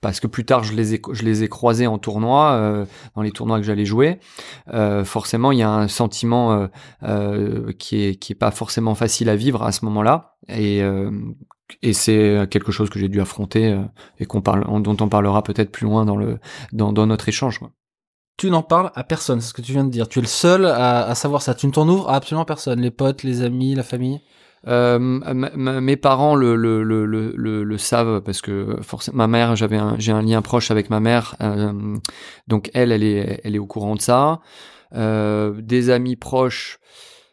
parce 0.00 0.20
que 0.20 0.26
plus 0.26 0.44
tard 0.44 0.64
je 0.64 0.74
les 0.74 0.94
ai 0.94 1.02
je 1.12 1.22
les 1.22 1.44
ai 1.44 1.48
croisés 1.48 1.86
en 1.86 1.98
tournoi 1.98 2.52
euh, 2.52 2.84
dans 3.14 3.22
les 3.22 3.30
tournois 3.30 3.58
que 3.58 3.64
j'allais 3.64 3.84
jouer 3.84 4.18
forcément 5.04 5.52
il 5.52 5.58
y 5.58 5.62
a 5.62 5.70
un 5.70 5.86
sentiment 5.86 6.68
qui 7.78 8.02
est 8.02 8.16
qui 8.16 8.32
est 8.32 8.38
pas 8.38 8.50
forcément 8.50 8.94
facile 8.94 9.28
à 9.28 9.36
vivre 9.36 9.62
à 9.62 9.70
ce 9.70 9.84
moment-là 9.84 10.36
et 10.48 10.82
et 11.82 11.92
c'est 11.92 12.48
quelque 12.50 12.72
chose 12.72 12.90
que 12.90 12.98
j'ai 12.98 13.08
dû 13.08 13.20
affronter 13.20 13.78
et 14.18 14.26
qu'on 14.26 14.40
parle 14.40 14.64
dont 14.82 14.96
on 14.98 15.08
parlera 15.08 15.44
peut-être 15.44 15.70
plus 15.70 15.84
loin 15.84 16.04
dans 16.04 16.16
le 16.16 16.38
dans, 16.72 16.92
dans 16.92 17.06
notre 17.06 17.28
échange 17.28 17.60
tu 18.38 18.50
n'en 18.50 18.62
parles 18.62 18.92
à 18.94 19.04
personne, 19.04 19.40
c'est 19.40 19.48
ce 19.48 19.52
que 19.52 19.60
tu 19.60 19.72
viens 19.72 19.84
de 19.84 19.90
dire. 19.90 20.08
Tu 20.08 20.20
es 20.20 20.22
le 20.22 20.28
seul 20.28 20.64
à, 20.64 21.14
savoir 21.14 21.42
ça. 21.42 21.54
Tu 21.54 21.66
ne 21.66 21.72
t'en 21.72 21.86
ouvres 21.88 22.08
à 22.08 22.14
absolument 22.14 22.44
personne. 22.44 22.80
Les 22.80 22.92
potes, 22.92 23.24
les 23.24 23.42
amis, 23.42 23.74
la 23.74 23.82
famille. 23.82 24.20
Euh, 24.66 24.98
mes 24.98 25.96
parents 25.96 26.34
le, 26.34 26.56
le, 26.56 26.82
le, 26.82 27.62
le, 27.62 27.78
savent 27.78 28.20
parce 28.22 28.40
que 28.40 28.76
forcément 28.82 29.18
ma 29.18 29.28
mère 29.28 29.54
j'avais 29.54 29.78
j'ai 29.98 30.10
un 30.10 30.20
lien 30.20 30.42
proche 30.42 30.72
avec 30.72 30.90
ma 30.90 30.98
mère 30.98 31.36
euh, 31.40 31.96
donc 32.48 32.68
elle 32.74 32.90
elle 32.90 33.04
est 33.04 33.40
elle 33.44 33.54
est 33.54 33.60
au 33.60 33.66
courant 33.66 33.94
de 33.94 34.00
ça 34.00 34.40
euh, 34.96 35.52
des 35.60 35.90
amis 35.90 36.16
proches 36.16 36.80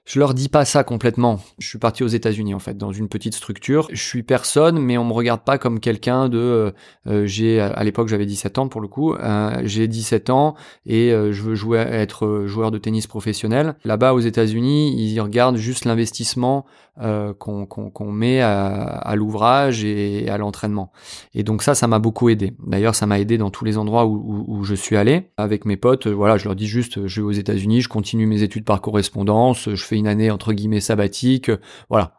je 0.05 0.19
leur 0.19 0.35
dis 0.35 0.49
pas 0.49 0.65
ça 0.65 0.83
complètement. 0.83 1.39
Je 1.57 1.67
suis 1.67 1.79
parti 1.79 2.03
aux 2.03 2.07
États-Unis 2.07 2.53
en 2.53 2.59
fait, 2.59 2.77
dans 2.77 2.91
une 2.91 3.09
petite 3.09 3.33
structure. 3.33 3.87
Je 3.91 4.03
suis 4.03 4.21
personne, 4.21 4.77
mais 4.77 4.99
on 4.99 5.03
me 5.03 5.13
regarde 5.13 5.41
pas 5.41 5.57
comme 5.57 5.79
quelqu'un 5.79 6.29
de. 6.29 6.37
Euh, 6.37 6.71
euh, 7.07 7.25
j'ai 7.25 7.59
à 7.59 7.83
l'époque 7.83 8.07
j'avais 8.07 8.27
17 8.27 8.59
ans 8.59 8.67
pour 8.67 8.81
le 8.81 8.87
coup. 8.87 9.15
Euh, 9.15 9.61
j'ai 9.63 9.87
17 9.87 10.29
ans 10.29 10.53
et 10.85 11.09
je 11.09 11.41
veux 11.41 11.55
jouer 11.55 11.79
être 11.79 12.43
joueur 12.45 12.69
de 12.69 12.77
tennis 12.77 13.07
professionnel. 13.07 13.75
Là-bas 13.83 14.13
aux 14.13 14.19
États-Unis, 14.19 14.95
ils 14.95 15.19
regardent 15.19 15.57
juste 15.57 15.85
l'investissement 15.85 16.65
qu'on 17.39 18.11
met 18.11 18.41
à, 18.41 19.13
l'ouvrage 19.15 19.83
et 19.83 20.29
à 20.29 20.37
l'entraînement. 20.37 20.91
Et 21.33 21.43
donc 21.43 21.61
ça, 21.61 21.75
ça 21.75 21.87
m'a 21.87 21.99
beaucoup 21.99 22.29
aidé. 22.29 22.53
D'ailleurs, 22.65 22.95
ça 22.95 23.05
m'a 23.05 23.19
aidé 23.19 23.37
dans 23.37 23.49
tous 23.49 23.65
les 23.65 23.77
endroits 23.77 24.05
où, 24.05 24.45
où, 24.47 24.63
je 24.63 24.75
suis 24.75 24.95
allé 24.95 25.29
avec 25.35 25.65
mes 25.65 25.75
potes. 25.75 26.07
Voilà, 26.07 26.37
je 26.37 26.45
leur 26.45 26.55
dis 26.55 26.67
juste, 26.67 27.05
je 27.07 27.21
vais 27.21 27.27
aux 27.27 27.31
États-Unis, 27.31 27.81
je 27.81 27.89
continue 27.89 28.27
mes 28.27 28.43
études 28.43 28.63
par 28.63 28.79
correspondance, 28.81 29.69
je 29.73 29.83
fais 29.83 29.94
une 29.97 30.07
année 30.07 30.31
entre 30.31 30.53
guillemets 30.53 30.81
sabbatique, 30.81 31.49
euh, 31.49 31.57
voilà 31.89 32.13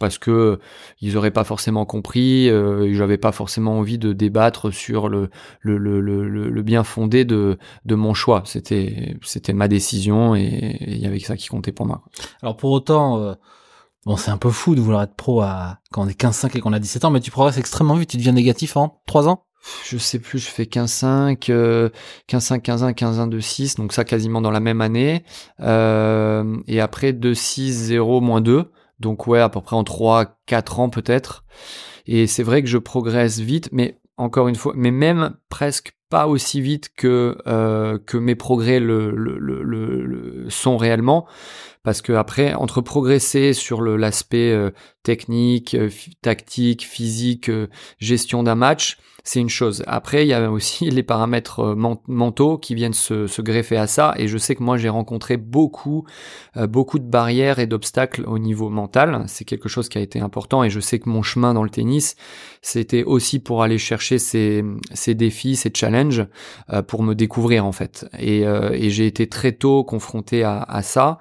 parce 0.00 0.18
que 0.18 0.58
ils 1.00 1.16
auraient 1.16 1.30
pas 1.30 1.44
forcément 1.44 1.84
compris, 1.84 2.48
euh, 2.48 2.92
j'avais 2.94 3.18
pas 3.18 3.30
forcément 3.30 3.78
envie 3.78 3.98
de 3.98 4.12
débattre 4.12 4.72
sur 4.72 5.08
le 5.08 5.30
le, 5.60 5.78
le, 5.78 6.00
le, 6.00 6.62
bien 6.62 6.82
fondé 6.82 7.24
de, 7.24 7.58
de 7.84 7.94
mon 7.94 8.14
choix. 8.14 8.42
C'était 8.46 9.16
c'était 9.22 9.52
ma 9.52 9.68
décision 9.68 10.34
et 10.34 10.78
il 10.80 10.98
y 10.98 11.06
avait 11.06 11.20
ça 11.20 11.36
qui 11.36 11.48
comptait 11.48 11.70
pour 11.70 11.86
moi. 11.86 12.02
Alors 12.42 12.56
pour 12.56 12.72
autant, 12.72 13.20
euh, 13.20 13.34
bon 14.06 14.16
c'est 14.16 14.30
un 14.30 14.38
peu 14.38 14.50
fou 14.50 14.74
de 14.74 14.80
vouloir 14.80 15.02
être 15.02 15.14
pro 15.14 15.42
à 15.42 15.78
quand 15.92 16.02
on 16.02 16.08
est 16.08 16.18
15-5 16.18 16.56
et 16.56 16.60
qu'on 16.60 16.72
a 16.72 16.80
17 16.80 17.04
ans, 17.04 17.10
mais 17.10 17.20
tu 17.20 17.30
progresses 17.30 17.58
extrêmement 17.58 17.94
vite. 17.94 18.10
Tu 18.10 18.16
deviens 18.16 18.32
négatif 18.32 18.76
en 18.76 19.02
3 19.06 19.28
ans? 19.28 19.44
Je 19.84 19.98
sais 19.98 20.18
plus, 20.18 20.38
je 20.38 20.48
fais 20.48 20.64
15-5, 20.64 21.50
15-5, 22.28 22.60
15-1, 22.60 22.94
15-1, 22.94 23.28
2-6, 23.28 23.76
donc 23.76 23.92
ça 23.92 24.04
quasiment 24.04 24.40
dans 24.40 24.50
la 24.50 24.60
même 24.60 24.80
année. 24.80 25.24
Euh, 25.60 26.56
et 26.66 26.80
après 26.80 27.12
2-6, 27.12 27.70
0, 27.70 28.20
moins 28.20 28.40
2. 28.40 28.70
Donc 29.00 29.26
ouais, 29.26 29.40
à 29.40 29.48
peu 29.48 29.60
près 29.60 29.76
en 29.76 29.82
3-4 29.82 30.80
ans 30.80 30.90
peut-être. 30.90 31.44
Et 32.06 32.26
c'est 32.26 32.42
vrai 32.42 32.62
que 32.62 32.68
je 32.68 32.78
progresse 32.78 33.38
vite, 33.38 33.68
mais 33.72 33.98
encore 34.16 34.48
une 34.48 34.56
fois, 34.56 34.72
mais 34.76 34.90
même 34.90 35.34
presque 35.48 35.92
pas 36.10 36.26
aussi 36.26 36.60
vite 36.60 36.90
que 36.94 37.38
euh, 37.46 37.98
que 38.04 38.18
mes 38.18 38.34
progrès 38.34 38.80
le, 38.80 40.46
sont 40.48 40.76
réellement 40.76 41.26
parce 41.82 42.02
que 42.02 42.12
après 42.12 42.54
entre 42.54 42.80
progresser 42.80 43.52
sur 43.52 43.82
l'aspect 43.82 44.52
euh, 44.52 44.70
technique, 45.02 45.74
euh, 45.74 45.90
tactique, 46.22 46.86
physique, 46.86 47.48
euh, 47.48 47.68
gestion 47.98 48.42
d'un 48.42 48.54
match, 48.54 48.98
c'est 49.24 49.40
une 49.40 49.50
chose. 49.50 49.82
Après, 49.86 50.24
il 50.24 50.28
y 50.28 50.32
a 50.32 50.50
aussi 50.50 50.88
les 50.90 51.02
paramètres 51.02 51.74
mentaux 52.08 52.56
qui 52.56 52.74
viennent 52.74 52.94
se, 52.94 53.26
se, 53.26 53.42
greffer 53.42 53.76
à 53.76 53.86
ça. 53.86 54.14
Et 54.16 54.28
je 54.28 54.38
sais 54.38 54.54
que 54.54 54.62
moi, 54.62 54.78
j'ai 54.78 54.88
rencontré 54.88 55.36
beaucoup, 55.36 56.06
beaucoup 56.56 56.98
de 56.98 57.04
barrières 57.04 57.58
et 57.58 57.66
d'obstacles 57.66 58.24
au 58.26 58.38
niveau 58.38 58.70
mental. 58.70 59.24
C'est 59.26 59.44
quelque 59.44 59.68
chose 59.68 59.90
qui 59.90 59.98
a 59.98 60.00
été 60.00 60.20
important. 60.20 60.64
Et 60.64 60.70
je 60.70 60.80
sais 60.80 60.98
que 60.98 61.10
mon 61.10 61.20
chemin 61.20 61.52
dans 61.52 61.62
le 61.62 61.68
tennis, 61.68 62.16
c'était 62.62 63.04
aussi 63.04 63.38
pour 63.38 63.62
aller 63.62 63.78
chercher 63.78 64.18
ces, 64.18 64.64
ces 64.92 65.14
défis, 65.14 65.56
ces 65.56 65.70
challenges, 65.74 66.26
pour 66.88 67.02
me 67.02 67.14
découvrir 67.14 67.64
en 67.64 67.72
fait. 67.72 68.06
Et, 68.18 68.40
et 68.42 68.90
j'ai 68.90 69.06
été 69.06 69.28
très 69.28 69.52
tôt 69.52 69.82
confronté 69.82 70.42
à, 70.42 70.62
à 70.62 70.82
ça. 70.82 71.18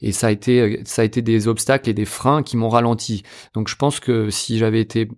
Et 0.00 0.12
ça 0.12 0.28
a 0.28 0.30
été, 0.30 0.80
ça 0.84 1.02
a 1.02 1.04
été 1.04 1.20
des 1.20 1.46
obstacles 1.46 1.90
et 1.90 1.94
des 1.94 2.04
freins 2.04 2.42
qui 2.42 2.56
m'ont 2.56 2.68
ralenti 2.68 3.22
donc 3.54 3.68
je 3.68 3.76
pense 3.76 4.00
que 4.00 4.30
si 4.30 4.58
j'avais 4.58 4.80
été 4.80 5.08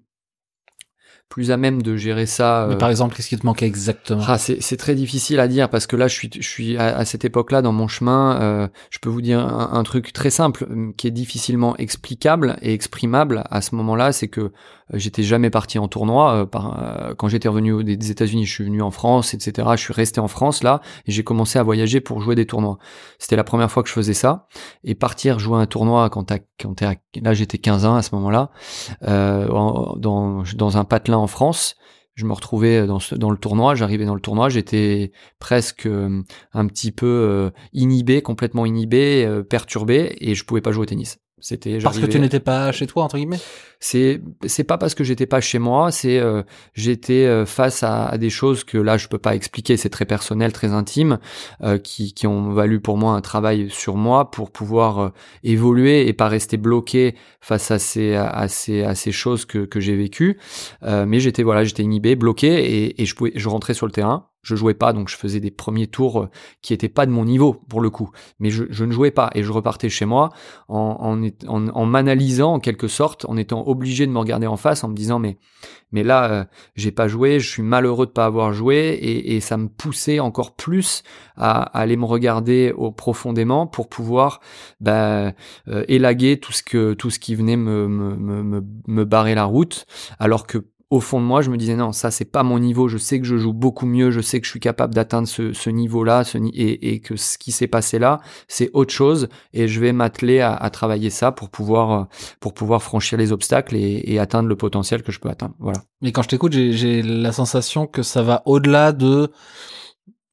plus 1.29 1.53
à 1.53 1.57
même 1.57 1.81
de 1.81 1.97
gérer 1.97 2.27
ça. 2.27 2.67
Mais 2.69 2.77
par 2.77 2.89
euh, 2.89 2.91
exemple, 2.91 3.15
qu'est-ce 3.15 3.29
qui 3.29 3.39
te 3.39 3.47
manquait 3.47 3.67
exactement? 3.67 4.25
Ah, 4.27 4.37
c'est 4.37 4.77
très 4.77 4.97
difficile 4.97 5.39
à 5.39 5.47
dire 5.47 5.71
parce 5.71 5.87
que 5.87 5.95
là, 5.95 6.09
je 6.09 6.15
suis, 6.15 6.29
je 6.35 6.49
suis 6.49 6.77
à, 6.77 7.05
cette 7.05 7.25
époque-là 7.25 7.63
dans 7.63 7.71
mon 7.71 7.87
chemin. 7.87 8.41
Euh, 8.43 8.69
je 8.91 8.99
peux 8.99 9.09
vous 9.09 9.23
dire 9.23 9.39
un, 9.39 9.83
truc 9.85 10.13
très 10.13 10.31
simple 10.31 10.67
euh, 10.69 10.91
qui 10.97 11.07
est 11.07 11.13
difficilement 11.13 11.77
explicable 11.77 12.57
et 12.63 12.75
exprimable 12.75 13.45
à 13.49 13.61
ce 13.61 13.77
moment-là, 13.77 14.11
c'est 14.11 14.27
que 14.27 14.51
j'étais 14.95 15.23
jamais 15.23 15.51
parti 15.51 15.79
en 15.79 15.89
tournoi. 15.89 16.47
par, 16.51 17.15
quand 17.17 17.29
j'étais 17.29 17.49
revenu 17.49 17.85
des, 17.85 18.11
États-Unis, 18.11 18.47
je 18.47 18.53
suis 18.53 18.65
venu 18.65 18.83
en 18.83 18.91
France, 18.91 19.35
etc. 19.35 19.69
Je 19.73 19.81
suis 19.81 19.93
resté 19.93 20.21
en 20.21 20.29
France 20.29 20.63
là 20.63 20.81
et 21.07 21.13
j'ai 21.13 21.25
commencé 21.25 21.59
à 21.59 21.63
voyager 21.63 22.01
pour 22.01 22.21
jouer 22.21 22.35
des 22.35 22.47
tournois. 22.47 22.79
C'était 23.19 23.37
la 23.37 23.45
première 23.45 23.71
fois 23.71 23.83
que 23.83 23.89
je 23.89 23.95
faisais 23.95 24.15
ça 24.15 24.47
et 24.85 24.95
partir 24.95 25.39
jouer 25.39 25.59
un 25.59 25.67
tournoi 25.67 26.11
quand 26.11 26.33
quand 26.61 26.75
t'es 26.75 26.99
là 27.23 27.35
j'étais 27.35 27.59
15 27.59 27.85
ans 27.85 27.95
à 27.95 28.03
ce 28.03 28.15
moment-là 28.15 28.51
euh, 29.05 29.49
dans 29.97 30.45
dans 30.57 30.77
un 30.77 30.85
patelin 30.85 31.19
en 31.19 31.27
France. 31.27 31.77
Je 32.21 32.27
me 32.27 32.33
retrouvais 32.35 32.87
dans, 32.87 32.99
dans 33.13 33.31
le 33.31 33.39
tournoi, 33.39 33.75
j'arrivais 33.75 34.05
dans 34.05 34.15
le 34.15 34.21
tournoi, 34.21 34.51
j'étais 34.51 35.11
presque 35.39 35.87
euh, 35.87 36.23
un 36.53 36.67
petit 36.67 36.93
peu 36.93 37.07
euh, 37.07 37.51
inhibé, 37.73 38.21
complètement 38.21 38.67
inhibé, 38.67 39.25
euh, 39.25 39.43
perturbé, 39.43 40.17
et 40.21 40.35
je 40.35 40.45
pouvais 40.45 40.61
pas 40.61 40.71
jouer 40.71 40.83
au 40.83 40.87
tennis. 40.87 41.19
C'était 41.41 41.79
parce 41.79 41.99
que 41.99 42.07
tu 42.07 42.21
n'étais 42.21 42.41
pas 42.41 42.73
chez 42.73 42.87
toi 42.87 43.05
entre 43.05 43.17
guillemets? 43.17 43.41
C'est 43.79 44.21
c'est 44.47 44.65
pas 44.65 44.77
parce 44.77 44.95
que 44.95 45.05
j'étais 45.05 45.27
pas 45.27 45.41
chez 45.41 45.59
moi, 45.59 45.91
c'est 45.91 46.19
euh, 46.19 46.43
j'étais 46.75 47.25
euh, 47.25 47.47
face 47.47 47.83
à, 47.83 48.07
à, 48.07 48.19
des 48.19 48.29
choses 48.29 48.63
que 48.63 48.77
là 48.77 48.99
je 48.99 49.09
peux 49.09 49.19
pas 49.19 49.35
expliquer, 49.35 49.77
c'est 49.77 49.89
très 49.89 50.05
personnel, 50.05 50.53
très 50.53 50.73
intime, 50.73 51.19
euh, 51.63 51.79
qui 51.79 52.13
qui 52.13 52.27
ont 52.27 52.53
valu 52.53 52.81
pour 52.81 52.99
moi 52.99 53.15
un 53.15 53.23
travail 53.23 53.71
sur 53.71 53.97
moi 53.97 54.31
pour 54.31 54.51
pouvoir 54.51 55.13
évoluer 55.43 56.07
et 56.09 56.13
pas 56.13 56.29
rester 56.29 56.59
bloqué 56.59 57.15
face 57.41 57.71
à 57.71 57.79
ces 57.79 58.15
à 58.15 58.49
ces 58.49 58.83
à 58.83 58.95
ces 58.95 59.13
choses 59.13 59.47
que 59.47 59.65
que 59.65 59.81
j'ai 59.81 59.97
vécues. 59.97 60.39
mais 60.83 61.21
j'étais 61.21 61.43
voilà, 61.43 61.65
j'étais 61.65 61.83
inhibé, 61.83 62.17
bloqué 62.17 62.49
et, 62.49 63.03
et 63.03 63.07
je 63.07 63.15
pouvais 63.15 63.33
je 63.35 63.49
rentrais 63.49 63.75
sur 63.75 63.87
le 63.87 63.93
terrain 63.93 64.30
je 64.43 64.55
jouais 64.55 64.75
pas, 64.75 64.93
donc 64.93 65.09
je 65.09 65.17
faisais 65.17 65.41
des 65.41 65.51
premiers 65.51 65.87
tours 65.87 66.21
euh, 66.21 66.31
qui 66.63 66.73
étaient 66.73 66.89
pas 66.89 67.07
de 67.07 67.11
mon 67.11 67.25
niveau 67.25 67.53
pour 67.53 67.81
le 67.81 67.91
coup. 67.91 68.11
Mais 68.39 68.51
je, 68.51 68.85
ne 68.85 68.91
jouais 68.91 69.11
pas 69.11 69.31
et 69.35 69.43
je 69.43 69.53
repartais 69.53 69.89
chez 69.89 70.07
moi 70.07 70.31
en, 70.69 71.21
en, 71.47 71.69
en, 71.69 71.87
m'analysant 71.87 72.55
en 72.55 72.61
quelque 72.61 72.89
sorte, 72.89 73.25
en 73.27 73.37
étant 73.37 73.67
obligé 73.67 74.07
de 74.07 74.13
me 74.13 74.19
regarder 74.19 74.47
en 74.47 74.57
face, 74.57 74.83
en 74.85 74.89
me 74.89 74.95
disant 74.95 75.19
mais 75.19 75.39
mais 75.93 76.03
là 76.03 76.31
euh, 76.31 76.45
j'ai 76.75 76.93
pas 76.93 77.09
joué, 77.09 77.41
je 77.41 77.49
suis 77.49 77.63
malheureux 77.63 78.07
de 78.07 78.13
pas 78.13 78.25
avoir 78.25 78.53
joué 78.53 78.99
et, 79.03 79.41
ça 79.41 79.57
me 79.57 79.69
poussait 79.69 80.21
encore 80.21 80.55
plus 80.55 81.03
à, 81.37 81.63
aller 81.79 81.97
me 81.97 82.05
regarder 82.05 82.73
au, 82.77 82.93
profondément 82.93 83.67
pour 83.67 83.89
pouvoir 83.89 84.41
bah, 84.81 85.33
euh, 85.69 85.85
élaguer 85.89 86.39
tout 86.39 86.53
ce 86.53 86.63
que 86.63 86.93
tout 86.95 87.11
ce 87.11 87.19
qui 87.19 87.35
venait 87.35 87.57
me, 87.57 87.89
me, 87.89 88.43
me, 88.43 88.63
me 88.87 89.05
barrer 89.05 89.35
la 89.35 89.45
route, 89.45 89.87
alors 90.19 90.47
que 90.47 90.70
au 90.91 90.99
fond 90.99 91.21
de 91.21 91.25
moi, 91.25 91.41
je 91.41 91.51
me 91.51 91.57
disais 91.57 91.77
non, 91.77 91.93
ça 91.93 92.11
c'est 92.11 92.25
pas 92.25 92.43
mon 92.43 92.59
niveau. 92.59 92.89
Je 92.89 92.99
sais 92.99 93.21
que 93.21 93.27
je 93.27 93.37
joue 93.37 93.53
beaucoup 93.53 93.87
mieux. 93.87 94.11
Je 94.11 94.21
sais 94.21 94.41
que 94.41 94.47
je 94.47 94.51
suis 94.51 94.61
capable 94.61 94.93
d'atteindre 94.93 95.29
ce, 95.29 95.71
niveau-là, 95.71 96.25
et, 96.53 96.93
et, 96.93 97.01
que 97.01 97.17
ce 97.17 97.39
qui 97.39 97.53
s'est 97.53 97.69
passé 97.69 98.01
là, 98.01 98.21
c'est 98.49 98.71
autre 98.73 98.93
chose. 98.93 99.29
Et 99.53 99.69
je 99.69 99.81
vais 99.81 99.93
m'atteler 99.93 100.41
à, 100.41 100.69
travailler 100.71 101.11
ça 101.11 101.31
pour 101.31 101.49
pouvoir 101.49 102.09
pour 102.41 102.55
pouvoir 102.55 102.83
franchir 102.83 103.19
les 103.19 103.33
obstacles 103.33 103.77
et, 103.77 104.03
et, 104.05 104.19
atteindre 104.19 104.49
le 104.49 104.57
potentiel 104.57 105.03
que 105.03 105.13
je 105.13 105.21
peux 105.21 105.29
atteindre. 105.29 105.55
Voilà. 105.61 105.81
Mais 106.03 106.11
quand 106.11 106.23
je 106.23 106.29
t'écoute, 106.29 106.53
j'ai 106.53 107.03
la 107.03 107.33
sensation 107.33 107.87
que 107.87 108.03
ça 108.03 108.23
va 108.23 108.43
au-delà 108.45 108.93
de 108.93 109.31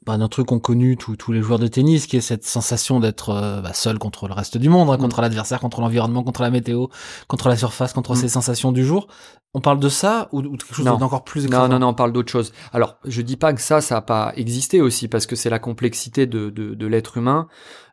bah, 0.08 0.14
un 0.14 0.28
truc 0.30 0.48
qu'ont 0.48 0.60
connu 0.60 0.96
tous 0.96 1.32
les 1.34 1.42
joueurs 1.42 1.60
de 1.60 1.68
tennis, 1.68 2.08
qui 2.08 2.16
est 2.16 2.22
cette 2.22 2.46
sensation 2.46 3.02
d'être 3.02 3.30
euh, 3.30 3.62
bah, 3.62 3.74
seul 3.74 4.00
contre 4.00 4.30
le 4.30 4.34
reste 4.34 4.58
du 4.58 4.70
monde, 4.70 4.90
hein, 4.90 4.96
mm. 4.96 5.02
contre 5.02 5.22
l'adversaire, 5.22 5.60
contre 5.60 5.82
l'environnement, 5.82 6.24
contre 6.24 6.42
la 6.42 6.50
météo, 6.50 6.88
contre 7.28 7.50
la 7.50 7.58
surface, 7.58 7.92
contre 7.92 8.14
mm. 8.14 8.16
ces 8.16 8.30
sensations 8.30 8.72
du 8.72 8.86
jour. 8.86 9.08
On 9.54 9.60
parle 9.60 9.80
de 9.80 9.90
ça 9.90 10.30
ou, 10.32 10.42
quelque 10.44 10.74
chose 10.74 10.86
d'encore 10.86 11.24
plus 11.24 11.50
Non, 11.50 11.68
non, 11.68 11.80
non, 11.80 11.88
on 11.88 11.94
parle 11.94 12.14
d'autre 12.14 12.32
chose. 12.32 12.54
Alors, 12.72 12.98
je 13.06 13.22
dis 13.22 13.38
pas 13.38 13.54
que 13.54 13.62
ça, 13.62 13.82
ça 13.82 13.98
a 13.98 14.02
pas 14.02 14.32
existé 14.36 14.82
aussi, 14.82 15.08
parce 15.08 15.26
que 15.26 15.36
c'est 15.36 15.50
la 15.50 15.60
complexité 15.60 16.26
de, 16.26 16.50
de, 16.50 16.74
de 16.74 16.88
l'être 16.88 17.18
humain. 17.18 17.48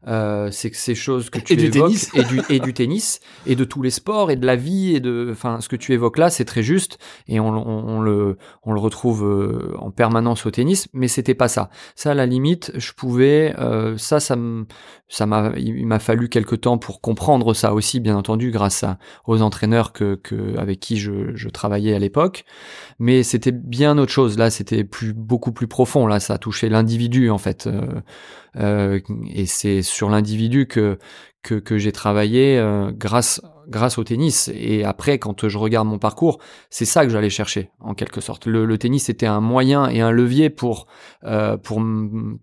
Euh, 0.06 0.50
c'est 0.50 0.70
que 0.70 0.76
ces 0.76 0.94
choses 0.94 1.30
que 1.30 1.38
tu 1.38 1.54
et 1.54 1.64
évoques, 1.64 1.90
du 1.90 1.98
tennis. 1.98 2.10
et 2.14 2.24
du 2.24 2.42
et 2.50 2.60
du 2.60 2.74
tennis 2.74 3.20
et 3.46 3.56
de 3.56 3.64
tous 3.64 3.80
les 3.80 3.90
sports 3.90 4.30
et 4.30 4.36
de 4.36 4.44
la 4.44 4.56
vie 4.56 4.94
et 4.94 5.00
de, 5.00 5.28
enfin, 5.30 5.60
ce 5.60 5.68
que 5.68 5.76
tu 5.76 5.92
évoques 5.92 6.18
là, 6.18 6.30
c'est 6.30 6.44
très 6.44 6.62
juste 6.62 6.98
et 7.28 7.40
on, 7.40 7.48
on, 7.48 8.00
le 8.00 8.36
on 8.64 8.72
le 8.72 8.80
retrouve 8.80 9.24
euh, 9.24 9.74
en 9.78 9.90
permanence 9.90 10.46
au 10.46 10.50
tennis, 10.50 10.88
mais 10.92 11.08
c'était 11.08 11.34
pas 11.34 11.48
ça. 11.48 11.70
Ça, 11.94 12.10
à 12.10 12.14
la 12.14 12.26
limite, 12.26 12.72
je 12.74 12.92
pouvais, 12.92 13.54
euh, 13.58 13.96
ça, 13.96 14.20
ça 14.20 14.36
ça 15.08 15.26
m'a, 15.26 15.52
il 15.56 15.86
m'a 15.86 15.98
fallu 15.98 16.28
quelque 16.28 16.56
temps 16.56 16.78
pour 16.78 17.00
comprendre 17.00 17.54
ça 17.54 17.74
aussi, 17.74 18.00
bien 18.00 18.16
entendu, 18.16 18.50
grâce 18.50 18.82
à, 18.82 18.98
aux 19.26 19.42
entraîneurs 19.42 19.92
que, 19.92 20.14
que 20.16 20.56
avec 20.58 20.80
qui 20.80 20.96
je, 20.96 21.34
je 21.34 21.48
travaillais 21.48 21.94
à 21.94 21.98
l'époque. 21.98 22.44
Mais 22.98 23.22
c'était 23.22 23.52
bien 23.52 23.98
autre 23.98 24.12
chose. 24.12 24.38
Là, 24.38 24.50
c'était 24.50 24.82
plus 24.82 25.12
beaucoup 25.12 25.52
plus 25.52 25.68
profond. 25.68 26.06
Là, 26.06 26.20
ça 26.20 26.34
a 26.34 26.38
touché 26.38 26.68
l'individu 26.68 27.30
en 27.30 27.38
fait. 27.38 27.66
Euh, 27.66 28.00
euh, 28.56 29.00
et 29.32 29.46
c'est 29.46 29.82
sur 29.94 30.10
l'individu 30.10 30.66
que 30.66 30.98
j'ai 31.78 31.92
travaillé 31.92 32.58
euh, 32.58 32.90
grâce 32.92 33.40
au 33.98 34.04
tennis. 34.04 34.50
Et 34.54 34.84
après, 34.84 35.18
quand 35.18 35.48
je 35.48 35.58
regarde 35.58 35.86
mon 35.86 35.98
parcours, 35.98 36.38
c'est 36.70 36.84
ça 36.84 37.04
que 37.04 37.10
j'allais 37.10 37.30
chercher 37.30 37.70
en 37.80 37.94
quelque 37.94 38.20
sorte. 38.20 38.46
Le, 38.46 38.78
tennis 38.78 39.08
était 39.08 39.26
un 39.26 39.40
moyen 39.40 39.88
et 39.88 40.00
un 40.00 40.10
levier 40.10 40.50
pour 40.50 40.86
euh, 41.24 41.56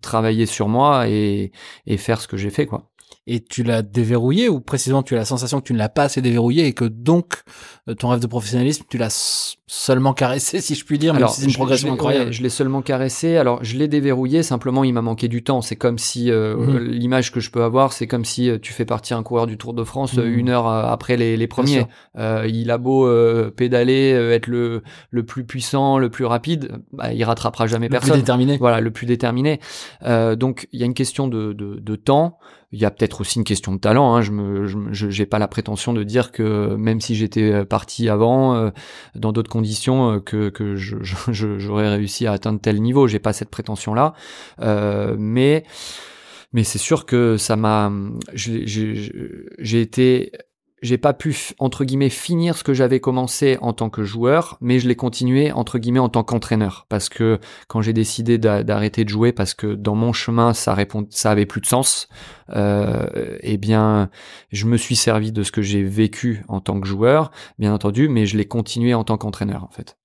travailler 0.02 0.46
sur 0.46 0.68
moi 0.68 1.08
et, 1.08 1.52
et 1.86 1.98
faire 1.98 2.22
ce 2.22 2.28
que 2.28 2.38
j'ai 2.38 2.50
fait 2.50 2.66
quoi 2.66 2.91
et 3.32 3.40
tu 3.40 3.64
l'as 3.64 3.82
déverrouillé 3.82 4.50
ou 4.50 4.60
précisément 4.60 5.04
tu 5.04 5.16
as 5.16 5.20
la 5.20 5.26
sensation 5.26 5.62
que 5.62 5.66
tu 5.66 5.72
ne 5.72 5.78
l'as 5.78 5.88
pas 5.88 6.04
assez 6.04 6.22
déverrouillé 6.22 6.66
et 6.66 6.74
que 6.74 6.84
donc 6.84 7.44
euh, 7.88 7.94
ton 7.94 8.10
rêve 8.10 8.20
de 8.20 8.28
professionnalisme 8.28 8.84
tu 8.90 8.98
l'as 8.98 9.58
seulement 9.68 10.14
caressé 10.14 10.60
si 10.62 10.76
je 10.76 10.84
puis 10.84 11.00
dire 11.00 11.16
alors 11.16 11.30
c'est 11.30 11.46
une 11.46 11.54
progression 11.54 11.94
incroyable. 11.94 12.34
je 12.34 12.44
l'ai 12.44 12.50
seulement 12.50 12.82
caressé. 12.82 13.38
Alors 13.38 13.64
je 13.64 13.78
l'ai 13.78 13.88
déverrouillé 13.88 14.44
simplement 14.44 14.84
il 14.84 14.94
m'a 14.94 15.02
manqué 15.02 15.30
du 15.30 15.44
temps. 15.44 15.62
C'est 15.62 15.78
comme 15.78 15.98
si 15.98 16.30
euh, 16.30 16.58
mhm. 16.58 16.80
l'image 16.80 17.32
que 17.32 17.40
je 17.40 17.52
peux 17.52 17.64
avoir 17.64 17.94
c'est 17.94 18.06
comme 18.06 18.26
si 18.26 18.50
euh, 18.50 18.60
tu 18.60 18.74
fais 18.74 18.84
partir 18.84 19.18
un 19.18 19.24
coureur 19.24 19.48
du 19.48 19.58
Tour 19.58 19.74
de 19.74 19.86
France 19.86 20.18
mhm. 20.18 20.26
une 20.26 20.50
heure 20.50 20.68
après 20.68 21.16
les, 21.16 21.38
les 21.38 21.48
premiers. 21.48 21.86
euh, 22.18 22.46
il 22.50 22.70
a 22.70 22.78
beau 22.78 23.10
pédaler 23.52 24.10
être 24.10 24.48
le 24.48 24.84
le 25.10 25.24
plus 25.24 25.46
puissant 25.46 25.98
le 25.98 26.10
plus 26.10 26.26
rapide 26.26 26.82
bah, 26.92 27.14
il 27.14 27.24
rattrapera 27.24 27.66
jamais 27.66 27.88
le 27.88 27.92
personne. 27.92 28.10
le 28.10 28.14
plus 28.16 28.22
déterminé. 28.22 28.58
Voilà 28.58 28.82
le 28.82 28.92
plus 28.92 29.06
déterminé. 29.06 29.62
Donc 30.04 30.68
il 30.74 30.82
y 30.82 30.84
a 30.84 30.86
une 30.86 30.94
question 30.94 31.30
de, 31.30 31.54
de, 31.54 31.80
de 31.80 31.96
temps 31.96 32.38
il 32.72 32.80
y 32.80 32.86
a 32.86 32.92
peut-être 32.92 33.22
aussi 33.22 33.38
une 33.38 33.44
question 33.44 33.74
de 33.74 33.80
talent. 33.80 34.16
Hein. 34.16 34.22
Je 34.22 34.32
me, 34.32 34.66
je, 34.66 35.10
j'ai 35.10 35.26
pas 35.26 35.40
la 35.40 35.48
prétention 35.48 35.92
de 35.94 36.04
dire 36.04 36.32
que 36.32 36.76
même 36.76 37.02
si 37.02 37.16
j'étais 37.16 37.52
euh, 37.52 37.66
parti 37.66 38.08
avant, 38.08 38.56
euh, 38.56 38.70
dans 39.16 39.34
d'autres 39.34 39.50
conditions, 39.50 40.14
euh, 40.14 40.20
que, 40.20 40.50
que 40.50 40.76
je, 40.76 40.98
j'aurais 41.32 41.90
réussi 41.90 42.28
à 42.28 42.32
atteindre 42.32 42.62
tel 42.62 42.82
niveau. 42.82 43.08
J'ai 43.08 43.20
pas 43.20 43.34
cette 43.34 43.50
prétention-là, 43.50 44.14
euh, 44.62 45.16
mais 45.18 45.66
mais 46.54 46.64
c'est 46.64 46.80
sûr 46.80 47.06
que 47.06 47.38
ça 47.38 47.56
m'a, 47.56 47.92
j'ai 48.34 49.82
été 49.82 50.34
j'ai 50.82 50.98
pas 50.98 51.14
pu 51.14 51.36
entre 51.60 51.86
guillemets 51.86 52.10
finir 52.10 52.58
ce 52.58 52.64
que 52.64 52.74
j'avais 52.74 53.00
commencé 53.00 53.58
en 53.62 53.74
tant 53.74 53.90
que 53.90 54.04
joueur, 54.04 54.58
mais 54.62 54.80
je 54.80 54.88
l'ai 54.88 54.96
continué 54.96 55.52
entre 55.52 55.78
guillemets 55.78 56.00
en 56.00 56.10
tant 56.10 56.24
qu'entraîneur 56.24 56.86
parce 56.90 57.08
que 57.08 57.40
quand 57.68 57.82
j'ai 57.82 57.94
décidé 57.94 58.38
d'arrêter 58.38 59.04
de 59.04 59.10
jouer 59.10 59.32
parce 59.32 59.54
que 59.54 59.76
dans 59.76 59.96
mon 59.96 60.14
chemin 60.14 60.54
ça 60.54 60.74
répond 60.74 61.06
ça 61.10 61.32
avait 61.32 61.46
plus 61.46 61.62
de 61.62 61.68
sens, 61.68 62.10
euh, 62.50 63.38
eh 63.42 63.58
bien 63.58 64.10
je 64.52 64.66
me 64.66 64.78
suis 64.78 64.96
servi 64.96 65.32
de 65.32 65.44
ce 65.44 65.52
que 65.52 65.62
j'ai 65.62 65.84
vécu 65.84 66.44
en 66.48 66.60
tant 66.60 66.80
que 66.80 66.88
joueur, 66.88 67.32
bien 67.60 67.74
entendu, 67.74 68.10
mais 68.10 68.26
je 68.26 68.38
l'ai 68.38 68.46
continué 68.46 68.94
en 68.94 69.04
tant 69.04 69.18
qu'entraîneur 69.18 69.64
en 69.64 69.70
fait. 69.70 69.98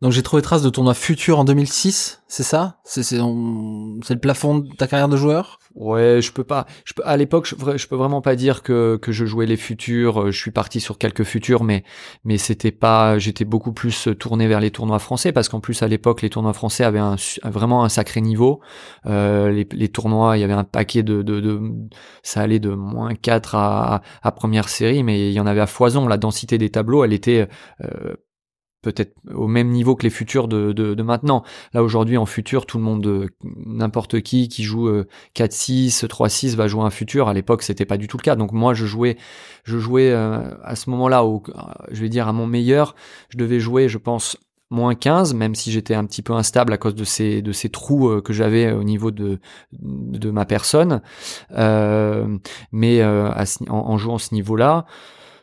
Donc 0.00 0.12
j'ai 0.12 0.22
trouvé 0.22 0.42
trace 0.42 0.62
de 0.62 0.70
tournoi 0.70 0.94
futur 0.94 1.38
en 1.38 1.44
2006, 1.44 2.22
c'est 2.26 2.42
ça? 2.42 2.80
C'est 2.84 3.02
c'est 3.02 3.18
le 3.18 4.18
plafond 4.18 4.58
de 4.58 4.74
ta 4.74 4.86
carrière 4.86 5.08
de 5.08 5.16
joueur? 5.16 5.58
Ouais, 5.74 6.20
je 6.20 6.32
peux 6.32 6.44
pas. 6.44 6.66
Je 6.84 6.92
peux, 6.94 7.02
à 7.06 7.16
l'époque, 7.16 7.46
je, 7.46 7.54
je 7.76 7.86
peux 7.86 7.96
vraiment 7.96 8.20
pas 8.20 8.36
dire 8.36 8.62
que 8.62 8.98
que 9.00 9.12
je 9.12 9.24
jouais 9.24 9.46
les 9.46 9.56
futurs 9.56 10.21
futurs. 10.24 10.32
Je 10.32 10.38
suis 10.38 10.50
parti 10.50 10.80
sur 10.80 10.98
quelques 10.98 11.24
futurs, 11.24 11.64
mais 11.64 11.84
mais 12.24 12.38
c'était 12.38 12.72
pas. 12.72 13.18
J'étais 13.18 13.44
beaucoup 13.44 13.72
plus 13.72 14.08
tourné 14.18 14.48
vers 14.48 14.60
les 14.60 14.70
tournois 14.70 14.98
français 14.98 15.32
parce 15.32 15.48
qu'en 15.48 15.60
plus 15.60 15.82
à 15.82 15.88
l'époque 15.88 16.22
les 16.22 16.30
tournois 16.30 16.52
français 16.52 16.84
avaient 16.84 17.00
vraiment 17.44 17.84
un 17.84 17.88
sacré 17.88 18.20
niveau. 18.20 18.60
Euh, 19.06 19.50
les, 19.50 19.88
tournois, 19.88 20.36
il 20.36 20.40
y 20.40 20.44
avait 20.44 20.52
un 20.52 20.64
paquet 20.64 21.02
de, 21.02 21.60
ça 22.22 22.40
allait 22.40 22.58
de 22.60 22.70
moins 22.70 23.14
4 23.14 23.54
à, 23.54 24.02
première 24.36 24.68
série, 24.68 25.02
mais 25.02 25.28
il 25.28 25.32
y 25.32 25.40
en 25.40 25.46
avait 25.46 25.60
à 25.60 25.66
foison. 25.66 26.06
La 26.08 26.16
densité 26.16 26.58
des 26.58 26.70
tableaux, 26.70 27.04
elle 27.04 27.12
était 27.12 27.48
euh, 27.82 28.14
peut-être 28.82 29.14
au 29.32 29.46
même 29.46 29.70
niveau 29.70 29.96
que 29.96 30.02
les 30.02 30.10
futurs 30.10 30.48
de, 30.48 31.02
maintenant. 31.02 31.42
Là 31.72 31.82
aujourd'hui 31.82 32.16
en 32.16 32.26
futur, 32.26 32.66
tout 32.66 32.78
le 32.78 32.84
monde, 32.84 33.28
n'importe 33.64 34.20
qui 34.20 34.48
qui 34.48 34.64
joue 34.64 34.90
4-6, 35.34 36.04
euh, 36.04 36.08
3-6 36.08 36.56
va 36.56 36.68
jouer 36.68 36.82
un 36.82 36.90
futur. 36.90 37.28
À 37.28 37.34
l'époque, 37.34 37.62
c'était 37.62 37.84
pas 37.84 37.96
du 37.96 38.08
tout 38.08 38.16
le 38.16 38.22
cas. 38.22 38.36
Donc 38.36 38.52
moi, 38.52 38.74
je 38.74 38.86
jouais, 38.86 39.16
je 39.64 39.78
jouais 39.78 40.10
euh, 40.10 40.54
à 40.62 40.76
ce 40.76 40.90
moment-là, 40.90 41.24
je 41.90 42.00
vais 42.00 42.08
dire 42.08 42.28
à 42.28 42.32
mon 42.32 42.46
meilleur, 42.46 42.94
je 43.28 43.38
devais 43.38 43.60
jouer, 43.60 43.88
je 43.88 43.98
pense, 43.98 44.36
moins 44.70 44.94
15, 44.94 45.34
même 45.34 45.54
si 45.54 45.70
j'étais 45.70 45.94
un 45.94 46.06
petit 46.06 46.22
peu 46.22 46.32
instable 46.32 46.72
à 46.72 46.78
cause 46.78 46.94
de 46.94 47.04
ces 47.04 47.68
trous 47.70 48.08
euh, 48.08 48.22
que 48.22 48.32
j'avais 48.32 48.72
au 48.72 48.84
niveau 48.84 49.10
de 49.10 49.38
ma 50.30 50.44
personne. 50.44 51.02
Euh, 51.52 52.38
mais 52.72 53.04
en, 53.04 53.34
en, 53.68 53.98
jouant 53.98 54.18
ce 54.18 54.34
niveau-là 54.34 54.86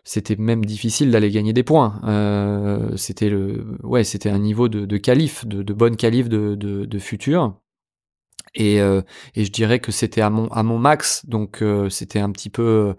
c'était 0.04 0.36
même 0.36 0.66
difficile 0.66 1.12
d'aller 1.12 1.32
gagner 1.32 1.54
des 1.54 1.64
points. 1.64 2.02
Euh, 2.06 2.96
c'était 2.98 3.30
le, 3.30 3.78
ouais, 3.84 4.04
c'était 4.04 4.30
un 4.30 4.40
niveau 4.40 4.70
de, 4.70 4.86
de 4.86 4.98
qualif, 4.98 5.46
de, 5.46 5.64
de 5.64 5.74
bonne 5.74 5.96
qualif 5.96 6.30
de, 6.30 6.56
de, 6.56 6.86
de 6.86 7.00
futur. 7.00 7.60
Et, 8.56 8.82
euh, 8.82 9.02
et 9.36 9.46
je 9.46 9.52
dirais 9.52 9.80
que 9.80 9.92
c'était 9.92 10.22
à 10.22 10.30
mon, 10.30 10.48
à 10.48 10.64
mon 10.64 10.80
max, 10.80 11.26
donc 11.28 11.62
euh, 11.62 11.90
c'était 11.90 12.20
un 12.20 12.32
petit 12.32 12.50
peu, 12.50 12.96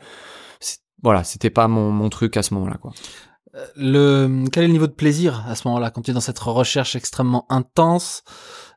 voilà, 1.03 1.25
c'était 1.25 1.51
pas 1.51 1.67
mon, 1.67 1.91
mon 1.91 2.09
truc 2.09 2.37
à 2.37 2.43
ce 2.43 2.55
moment-là, 2.55 2.77
quoi. 2.77 2.93
Le, 3.75 4.45
quel 4.53 4.63
est 4.63 4.67
le 4.69 4.73
niveau 4.73 4.87
de 4.87 4.93
plaisir 4.93 5.45
à 5.49 5.57
ce 5.57 5.67
moment-là 5.67 5.91
quand 5.91 6.03
tu 6.03 6.13
es 6.13 6.15
dans 6.15 6.21
cette 6.21 6.39
recherche 6.39 6.95
extrêmement 6.95 7.47
intense 7.49 8.23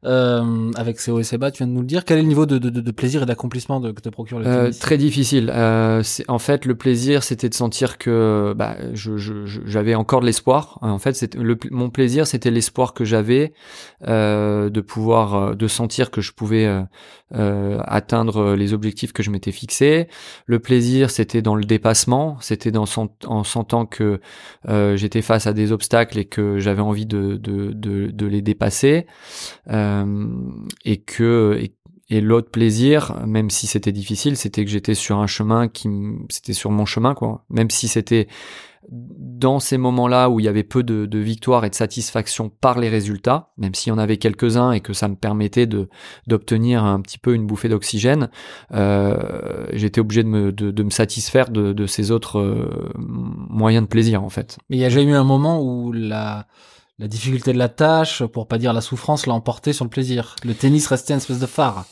euh, 0.06 0.72
avec 0.76 1.00
ces 1.00 1.12
hauts 1.12 1.20
et 1.20 1.24
ces 1.24 1.38
bas, 1.38 1.52
tu 1.52 1.60
viens 1.60 1.68
de 1.68 1.72
nous 1.72 1.82
le 1.82 1.88
dire. 1.88 2.04
Quel 2.04 2.18
est 2.18 2.22
le 2.22 2.28
niveau 2.28 2.46
de, 2.46 2.58
de, 2.58 2.70
de 2.70 2.92
plaisir 2.92 3.24
et 3.24 3.26
d'accomplissement 3.26 3.82
que 3.82 4.02
te 4.02 4.10
procure 4.10 4.40
le 4.40 4.48
euh, 4.48 4.72
Très 4.72 4.98
difficile. 4.98 5.52
Euh, 5.54 6.04
en 6.28 6.40
fait, 6.40 6.66
le 6.66 6.76
plaisir, 6.76 7.24
c'était 7.24 7.50
de 7.50 7.54
sentir 7.54 7.98
que 7.98 8.54
bah, 8.58 8.76
j'avais 8.94 9.92
je, 9.92 9.96
encore 9.96 10.22
de 10.22 10.26
l'espoir. 10.26 10.78
En 10.82 11.00
fait, 11.00 11.36
le, 11.36 11.58
mon 11.72 11.90
plaisir, 11.90 12.28
c'était 12.28 12.52
l'espoir 12.52 12.94
que 12.94 13.06
j'avais 13.06 13.54
euh, 14.08 14.70
de 14.70 14.82
pouvoir, 14.82 15.36
euh, 15.36 15.54
de 15.54 15.68
sentir 15.68 16.12
que 16.12 16.22
je 16.22 16.34
pouvais 16.34 16.66
euh, 17.34 17.80
atteindre 17.86 18.56
les 18.56 18.74
objectifs 18.74 19.14
que 19.14 19.24
je 19.24 19.30
m'étais 19.30 19.52
fixés. 19.52 20.08
Le 20.46 20.60
plaisir, 20.60 21.12
c'était 21.12 21.42
dans 21.42 21.56
le 21.56 21.64
dépassement. 21.64 22.38
C'était 22.42 22.72
dans 22.72 22.86
en 23.26 23.44
sentant 23.44 23.86
que 23.86 24.20
j'étais 24.96 25.22
face 25.22 25.48
à 25.48 25.54
des 25.54 25.72
obstacles 25.72 26.20
et 26.20 26.26
que 26.26 26.60
j'avais 26.60 26.82
envie 26.82 27.06
de, 27.06 27.38
de, 27.38 27.72
de, 27.72 28.08
de 28.08 28.26
les 28.26 28.42
dépasser. 28.42 29.06
Euh, 29.70 29.93
euh, 29.93 29.93
et 30.86 30.98
que 30.98 31.60
et, 32.10 32.22
l'autre 32.22 32.52
plaisir, 32.52 33.24
même 33.26 33.50
si 33.50 33.66
c'était 33.66 33.92
difficile, 33.92 34.38
c'était 34.38 34.64
que 34.64 34.70
j'étais 34.70 34.94
sur 34.94 35.18
un 35.18 35.26
chemin 35.26 35.68
qui 35.68 35.90
c'était 36.30 36.54
sur 36.54 36.70
mon 36.70 36.86
chemin 36.86 37.16
quoi. 37.16 37.44
Même 37.50 37.72
si 37.72 37.88
c'était 37.88 38.28
dans 38.90 39.60
ces 39.60 39.78
moments-là 39.78 40.30
où 40.30 40.40
il 40.40 40.46
y 40.46 40.50
avait 40.50 40.64
peu 40.64 40.84
de, 40.84 41.18
victoires 41.18 41.66
et 41.66 41.70
de 41.70 41.76
satisfaction 41.76 42.50
par 42.50 42.80
les 42.80 42.90
résultats, 42.90 43.52
même 43.58 43.74
s'il 43.74 43.92
y 43.92 43.94
en 43.94 43.98
avait 43.98 44.18
quelques-uns 44.18 44.72
et 44.72 44.82
que 44.82 44.94
ça 44.94 45.08
me 45.08 45.16
permettait 45.16 45.66
de 45.66 45.90
d'obtenir 46.28 46.84
un 46.84 47.02
petit 47.02 47.18
peu 47.18 47.34
une 47.34 47.46
bouffée 47.46 47.70
d'oxygène, 47.70 48.30
euh, 48.74 49.68
j'étais 49.74 50.02
obligé 50.02 50.24
de 50.24 50.28
me, 50.28 50.52
de, 50.52 50.84
me 50.84 50.90
satisfaire 50.90 51.50
de, 51.50 51.74
de 51.74 51.86
ces 51.88 52.12
autres 52.12 52.40
euh, 52.40 52.92
moyens 52.98 53.84
de 53.84 53.90
plaisir 53.90 54.24
en 54.24 54.30
fait. 54.30 54.58
Mais 54.70 54.78
il 54.78 54.80
y 54.80 54.86
a 54.86 54.90
jamais 54.90 55.12
eu 55.12 55.16
un 55.16 55.24
moment 55.24 55.62
où 55.62 55.92
la 55.92 56.48
la 57.00 57.08
difficulté 57.08 57.54
de 57.54 57.58
la 57.58 57.70
tâche, 57.70 58.24
pour 58.24 58.48
pas 58.48 58.58
dire 58.58 58.74
la 58.74 58.82
souffrance, 58.82 59.26
l'a 59.26 59.34
emporté 59.34 59.74
sur 59.74 59.86
le 59.86 59.90
plaisir. 59.90 60.36
Le 60.44 60.54
tennis 60.54 60.88
restait 60.88 61.14
une 61.14 61.18
espèce 61.18 61.40
de 61.40 61.46
phare. 61.46 61.86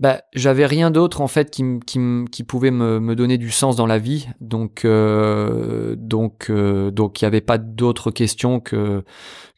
Bah, 0.00 0.22
j'avais 0.32 0.64
rien 0.64 0.90
d'autre 0.90 1.20
en 1.20 1.28
fait 1.28 1.50
qui, 1.50 1.62
qui, 1.86 2.00
qui 2.32 2.42
pouvait 2.42 2.70
me, 2.70 3.00
me, 3.00 3.14
donner 3.14 3.36
du 3.36 3.50
sens 3.50 3.76
dans 3.76 3.86
la 3.86 3.98
vie, 3.98 4.28
donc 4.40 4.86
euh, 4.86 5.94
donc 5.98 6.46
euh, 6.48 6.90
donc 6.90 7.20
il 7.20 7.24
y 7.24 7.26
avait 7.26 7.42
pas 7.42 7.58
d'autres 7.58 8.10
questions 8.10 8.60
que 8.60 9.04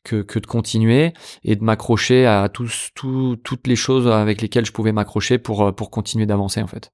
que, 0.02 0.20
que 0.22 0.40
de 0.40 0.46
continuer 0.46 1.12
et 1.44 1.54
de 1.54 1.62
m'accrocher 1.62 2.26
à 2.26 2.48
tous, 2.48 2.90
tout, 2.96 3.36
toutes 3.44 3.68
les 3.68 3.76
choses 3.76 4.08
avec 4.08 4.42
lesquelles 4.42 4.66
je 4.66 4.72
pouvais 4.72 4.90
m'accrocher 4.90 5.38
pour 5.38 5.72
pour 5.76 5.92
continuer 5.92 6.26
d'avancer 6.26 6.60
en 6.60 6.66
fait. 6.66 6.90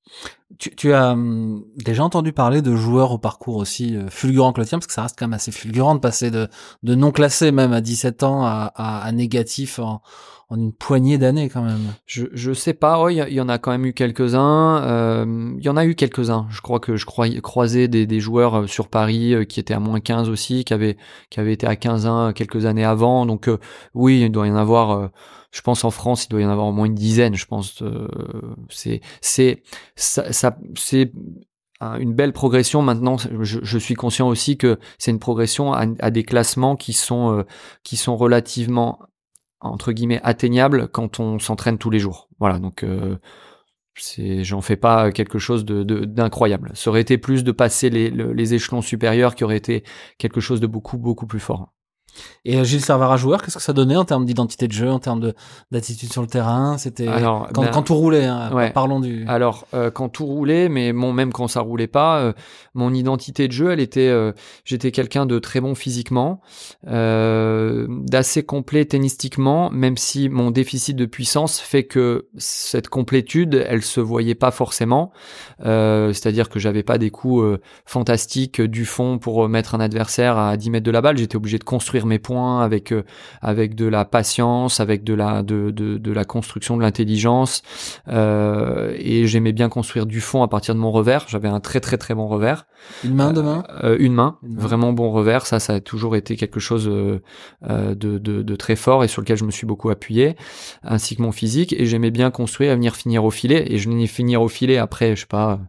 Tu, 0.58 0.74
tu 0.74 0.94
as 0.94 1.12
hum, 1.12 1.62
déjà 1.76 2.02
entendu 2.02 2.32
parler 2.32 2.62
de 2.62 2.74
joueurs 2.74 3.12
au 3.12 3.18
parcours 3.18 3.56
aussi 3.56 3.94
euh, 3.94 4.08
fulgurant 4.08 4.52
que 4.52 4.60
le 4.60 4.66
tien, 4.66 4.78
parce 4.78 4.86
que 4.86 4.94
ça 4.94 5.02
reste 5.02 5.18
quand 5.18 5.26
même 5.26 5.34
assez 5.34 5.52
fulgurant 5.52 5.94
de 5.94 6.00
passer 6.00 6.30
de, 6.30 6.48
de 6.82 6.94
non 6.94 7.12
classé 7.12 7.52
même 7.52 7.72
à 7.72 7.82
17 7.82 8.22
ans 8.22 8.44
à, 8.44 8.72
à, 8.74 9.00
à 9.00 9.12
négatif 9.12 9.78
en, 9.78 10.00
en 10.50 10.56
une 10.56 10.72
poignée 10.72 11.18
d'années 11.18 11.48
quand 11.50 11.62
même. 11.62 11.94
Je 12.06 12.24
je 12.32 12.52
sais 12.52 12.72
pas, 12.72 13.06
il 13.10 13.16
y, 13.16 13.40
en 13.40 13.48
a 13.48 13.58
quand 13.58 13.70
même 13.70 13.84
eu 13.84 13.92
quelques-uns. 13.92 14.82
Euh, 14.82 15.54
il 15.58 15.64
y 15.64 15.68
en 15.68 15.76
a 15.76 15.84
eu 15.84 15.94
quelques-uns. 15.94 16.46
Je 16.50 16.60
crois 16.62 16.80
que 16.80 16.96
je 16.96 17.04
crois 17.04 17.28
croisé 17.42 17.86
des, 17.86 18.06
des 18.06 18.20
joueurs 18.20 18.60
euh, 18.60 18.66
sur 18.66 18.88
Paris 18.88 19.34
euh, 19.34 19.44
qui 19.44 19.60
étaient 19.60 19.74
à 19.74 19.80
moins 19.80 20.00
15 20.00 20.30
aussi, 20.30 20.64
qui 20.64 20.72
avaient 20.72 20.96
qui 21.28 21.40
avaient 21.40 21.52
été 21.52 21.66
à 21.66 21.76
15 21.76 22.06
ans 22.06 22.32
quelques 22.32 22.64
années 22.64 22.84
avant. 22.84 23.26
Donc 23.26 23.50
oui, 23.94 24.22
il 24.22 24.30
doit 24.30 24.46
y 24.46 24.50
en 24.50 24.56
avoir. 24.56 25.10
Je 25.50 25.60
pense 25.62 25.84
en 25.84 25.90
France, 25.90 26.26
il 26.26 26.28
doit 26.28 26.40
y 26.40 26.44
en 26.44 26.50
avoir 26.50 26.66
au 26.66 26.72
moins 26.72 26.86
une 26.86 26.94
dizaine. 26.94 27.34
Je 27.34 27.46
pense. 27.46 27.82
c'est 28.68 29.00
c'est 29.20 29.62
ça, 29.96 30.32
ça 30.32 30.58
c'est 30.76 31.12
une 31.80 32.12
belle 32.14 32.32
progression. 32.32 32.82
Maintenant, 32.82 33.16
je, 33.18 33.78
suis 33.78 33.94
conscient 33.94 34.28
aussi 34.28 34.58
que 34.58 34.78
c'est 34.98 35.10
une 35.10 35.18
progression 35.18 35.72
à, 35.72 36.10
des 36.10 36.24
classements 36.24 36.76
qui 36.76 36.92
sont 36.92 37.44
qui 37.82 37.96
sont 37.96 38.16
relativement 38.16 38.98
entre 39.60 39.92
guillemets 39.92 40.20
atteignable 40.22 40.88
quand 40.88 41.20
on 41.20 41.38
s'entraîne 41.38 41.78
tous 41.78 41.90
les 41.90 41.98
jours. 41.98 42.28
Voilà, 42.38 42.58
donc 42.58 42.82
euh, 42.84 43.16
c'est, 43.94 44.44
j'en 44.44 44.60
fais 44.60 44.76
pas 44.76 45.10
quelque 45.10 45.38
chose 45.38 45.64
de, 45.64 45.82
d'incroyable. 45.82 46.70
Ça 46.74 46.90
aurait 46.90 47.00
été 47.00 47.18
plus 47.18 47.44
de 47.44 47.52
passer 47.52 47.90
les, 47.90 48.10
les 48.10 48.54
échelons 48.54 48.82
supérieurs 48.82 49.34
qui 49.34 49.44
aurait 49.44 49.56
été 49.56 49.84
quelque 50.18 50.40
chose 50.40 50.60
de 50.60 50.66
beaucoup 50.66 50.98
beaucoup 50.98 51.26
plus 51.26 51.40
fort. 51.40 51.72
Et 52.44 52.56
euh, 52.56 52.64
Gilles 52.64 52.80
Servara 52.80 53.16
joueur, 53.16 53.42
qu'est-ce 53.42 53.56
que 53.56 53.62
ça 53.62 53.72
donnait 53.72 53.96
en 53.96 54.04
termes 54.04 54.24
d'identité 54.24 54.68
de 54.68 54.72
jeu, 54.72 54.90
en 54.90 54.98
termes 54.98 55.20
de 55.20 55.34
d'attitude 55.70 56.10
sur 56.10 56.22
le 56.22 56.28
terrain? 56.28 56.78
C'était 56.78 57.06
quand, 57.06 57.46
ben, 57.54 57.70
quand, 57.70 57.82
tout 57.82 57.94
roulait. 57.94 58.24
Hein, 58.24 58.70
Parlons 58.72 59.00
du. 59.00 59.24
Alors 59.28 59.66
euh, 59.74 59.90
quand 59.90 60.08
tout 60.08 60.24
roulait, 60.24 60.68
mais 60.68 60.92
bon, 60.92 61.12
même 61.12 61.32
quand 61.32 61.48
ça 61.48 61.60
roulait 61.60 61.88
pas, 61.88 62.20
euh, 62.20 62.32
mon 62.74 62.94
identité 62.94 63.48
de 63.48 63.52
jeu, 63.52 63.70
elle 63.70 63.80
était, 63.80 64.10
j'étais 64.64 64.92
quelqu'un 64.92 65.26
de 65.26 65.38
très 65.38 65.60
bon 65.60 65.74
physiquement, 65.74 66.40
d'assez 66.86 68.42
complet 68.44 68.84
tennistiquement, 68.84 69.70
même 69.70 69.96
si 69.96 70.28
mon 70.28 70.50
déficit 70.50 70.96
de 70.96 71.06
puissance 71.06 71.60
fait 71.60 71.84
que 71.84 72.28
cette 72.36 72.88
complétude, 72.88 73.64
elle 73.68 73.82
se 73.82 74.00
voyait 74.00 74.34
pas 74.34 74.50
forcément. 74.52 75.12
C'est-à-dire 75.60 76.48
que 76.48 76.58
j'avais 76.58 76.82
pas 76.82 76.98
des 76.98 77.10
coups 77.10 77.58
fantastiques 77.84 78.60
du 78.60 78.84
fond 78.84 79.18
pour 79.18 79.48
mettre 79.48 79.74
un 79.74 79.80
adversaire 79.80 80.38
à 80.38 80.56
10 80.56 80.70
mètres 80.70 80.86
de 80.86 80.90
la 80.90 81.00
balle. 81.00 81.18
J'étais 81.18 81.36
obligé 81.36 81.58
de 81.58 81.64
construire 81.64 82.06
mes 82.08 82.18
points 82.18 82.62
avec 82.62 82.92
euh, 82.92 83.04
avec 83.40 83.74
de 83.74 83.86
la 83.86 84.04
patience, 84.04 84.80
avec 84.80 85.04
de 85.04 85.14
la 85.14 85.42
de 85.42 85.70
de, 85.70 85.98
de 85.98 86.12
la 86.12 86.24
construction 86.24 86.76
de 86.76 86.82
l'intelligence. 86.82 87.62
Euh, 88.08 88.94
et 88.98 89.26
j'aimais 89.26 89.52
bien 89.52 89.68
construire 89.68 90.06
du 90.06 90.20
fond 90.20 90.42
à 90.42 90.48
partir 90.48 90.74
de 90.74 90.80
mon 90.80 90.90
revers. 90.90 91.26
J'avais 91.28 91.48
un 91.48 91.60
très 91.60 91.80
très 91.80 91.98
très 91.98 92.14
bon 92.14 92.26
revers. 92.26 92.66
Une 93.04 93.14
main 93.14 93.32
de 93.32 93.40
main? 93.40 93.64
Euh, 93.84 93.96
une, 93.98 94.14
main, 94.14 94.38
vraiment 94.42 94.92
bon 94.92 95.10
revers. 95.10 95.46
Ça, 95.46 95.60
ça 95.60 95.74
a 95.74 95.80
toujours 95.80 96.16
été 96.16 96.36
quelque 96.36 96.60
chose 96.60 96.86
de, 96.86 97.22
de, 97.94 98.18
de 98.18 98.56
très 98.56 98.76
fort 98.76 99.04
et 99.04 99.08
sur 99.08 99.22
lequel 99.22 99.36
je 99.36 99.44
me 99.44 99.50
suis 99.50 99.66
beaucoup 99.66 99.90
appuyé, 99.90 100.36
ainsi 100.82 101.16
que 101.16 101.22
mon 101.22 101.32
physique. 101.32 101.72
Et 101.72 101.86
j'aimais 101.86 102.10
bien 102.10 102.30
construire, 102.30 102.72
à 102.72 102.74
venir 102.74 102.96
finir 102.96 103.24
au 103.24 103.30
filet. 103.30 103.72
Et 103.72 103.78
je 103.78 103.88
venais 103.88 104.06
finir 104.06 104.42
au 104.42 104.48
filet 104.48 104.78
après, 104.78 105.14
je 105.16 105.20
sais 105.20 105.26
pas 105.26 105.60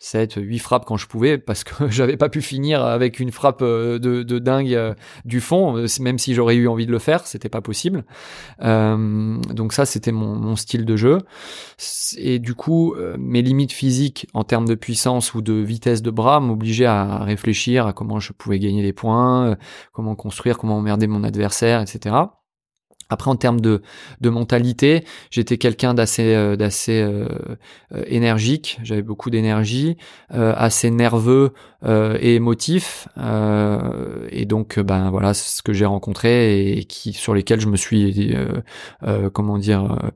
7, 0.00 0.34
8 0.36 0.58
frappes 0.60 0.84
quand 0.84 0.96
je 0.96 1.06
pouvais 1.06 1.38
parce 1.38 1.64
que 1.64 1.88
j'avais 1.90 2.16
pas 2.16 2.28
pu 2.28 2.40
finir 2.40 2.84
avec 2.84 3.18
une 3.18 3.32
frappe 3.32 3.62
euh, 3.62 3.98
de, 3.98 4.38
dingue 4.38 4.74
euh, 4.74 4.94
du 5.24 5.40
fond, 5.40 5.76
euh, 5.76 5.86
même 6.00 6.18
si 6.18 6.34
j'aurais 6.34 6.54
eu 6.54 6.68
envie 6.68 6.86
de 6.86 6.92
le 6.92 6.98
faire, 6.98 7.26
c'était 7.26 7.48
pas 7.48 7.60
possible. 7.60 8.04
Euh, 8.62 9.38
donc 9.52 9.72
ça, 9.72 9.86
c'était 9.86 10.12
mon, 10.12 10.36
mon, 10.36 10.56
style 10.56 10.84
de 10.84 10.96
jeu. 10.96 11.18
Et 12.16 12.38
du 12.38 12.54
coup, 12.54 12.94
mes 13.18 13.42
limites 13.42 13.72
physiques 13.72 14.26
en 14.34 14.42
termes 14.42 14.66
de 14.66 14.74
puissance 14.74 15.34
ou 15.34 15.42
de 15.42 15.52
vitesse 15.52 16.02
de 16.02 16.10
bras 16.10 16.40
m'obligeaient 16.40 16.86
à 16.86 17.18
réfléchir 17.18 17.86
à 17.86 17.92
comment 17.92 18.18
je 18.18 18.32
pouvais 18.32 18.58
gagner 18.58 18.82
des 18.82 18.92
points, 18.92 19.56
comment 19.92 20.16
construire, 20.16 20.58
comment 20.58 20.78
emmerder 20.78 21.06
mon 21.06 21.22
adversaire, 21.22 21.80
etc. 21.80 22.16
Après, 23.10 23.30
en 23.30 23.36
termes 23.36 23.60
de, 23.60 23.82
de 24.20 24.28
mentalité, 24.28 25.04
j'étais 25.30 25.56
quelqu'un 25.56 25.94
d'assez 25.94 26.34
euh, 26.34 26.56
d'assez 26.56 27.00
euh, 27.00 27.26
euh, 27.94 28.04
énergique. 28.06 28.78
J'avais 28.82 29.02
beaucoup 29.02 29.30
d'énergie, 29.30 29.96
assez 30.30 30.90
nerveux 30.90 31.52
et 31.86 32.34
émotif. 32.34 33.08
et 33.16 34.44
donc, 34.46 34.78
ben 34.78 35.10
voilà, 35.10 35.32
ce 35.34 35.62
que 35.62 35.72
j'ai 35.72 35.86
rencontré 35.86 36.72
et, 36.72 36.84
qui 36.84 37.12
sur 37.12 37.34
lesquels 37.34 37.60
je 37.60 37.68
me 37.68 37.76
suis, 37.76 38.34
comment 39.32 39.58
dire, 39.58 40.10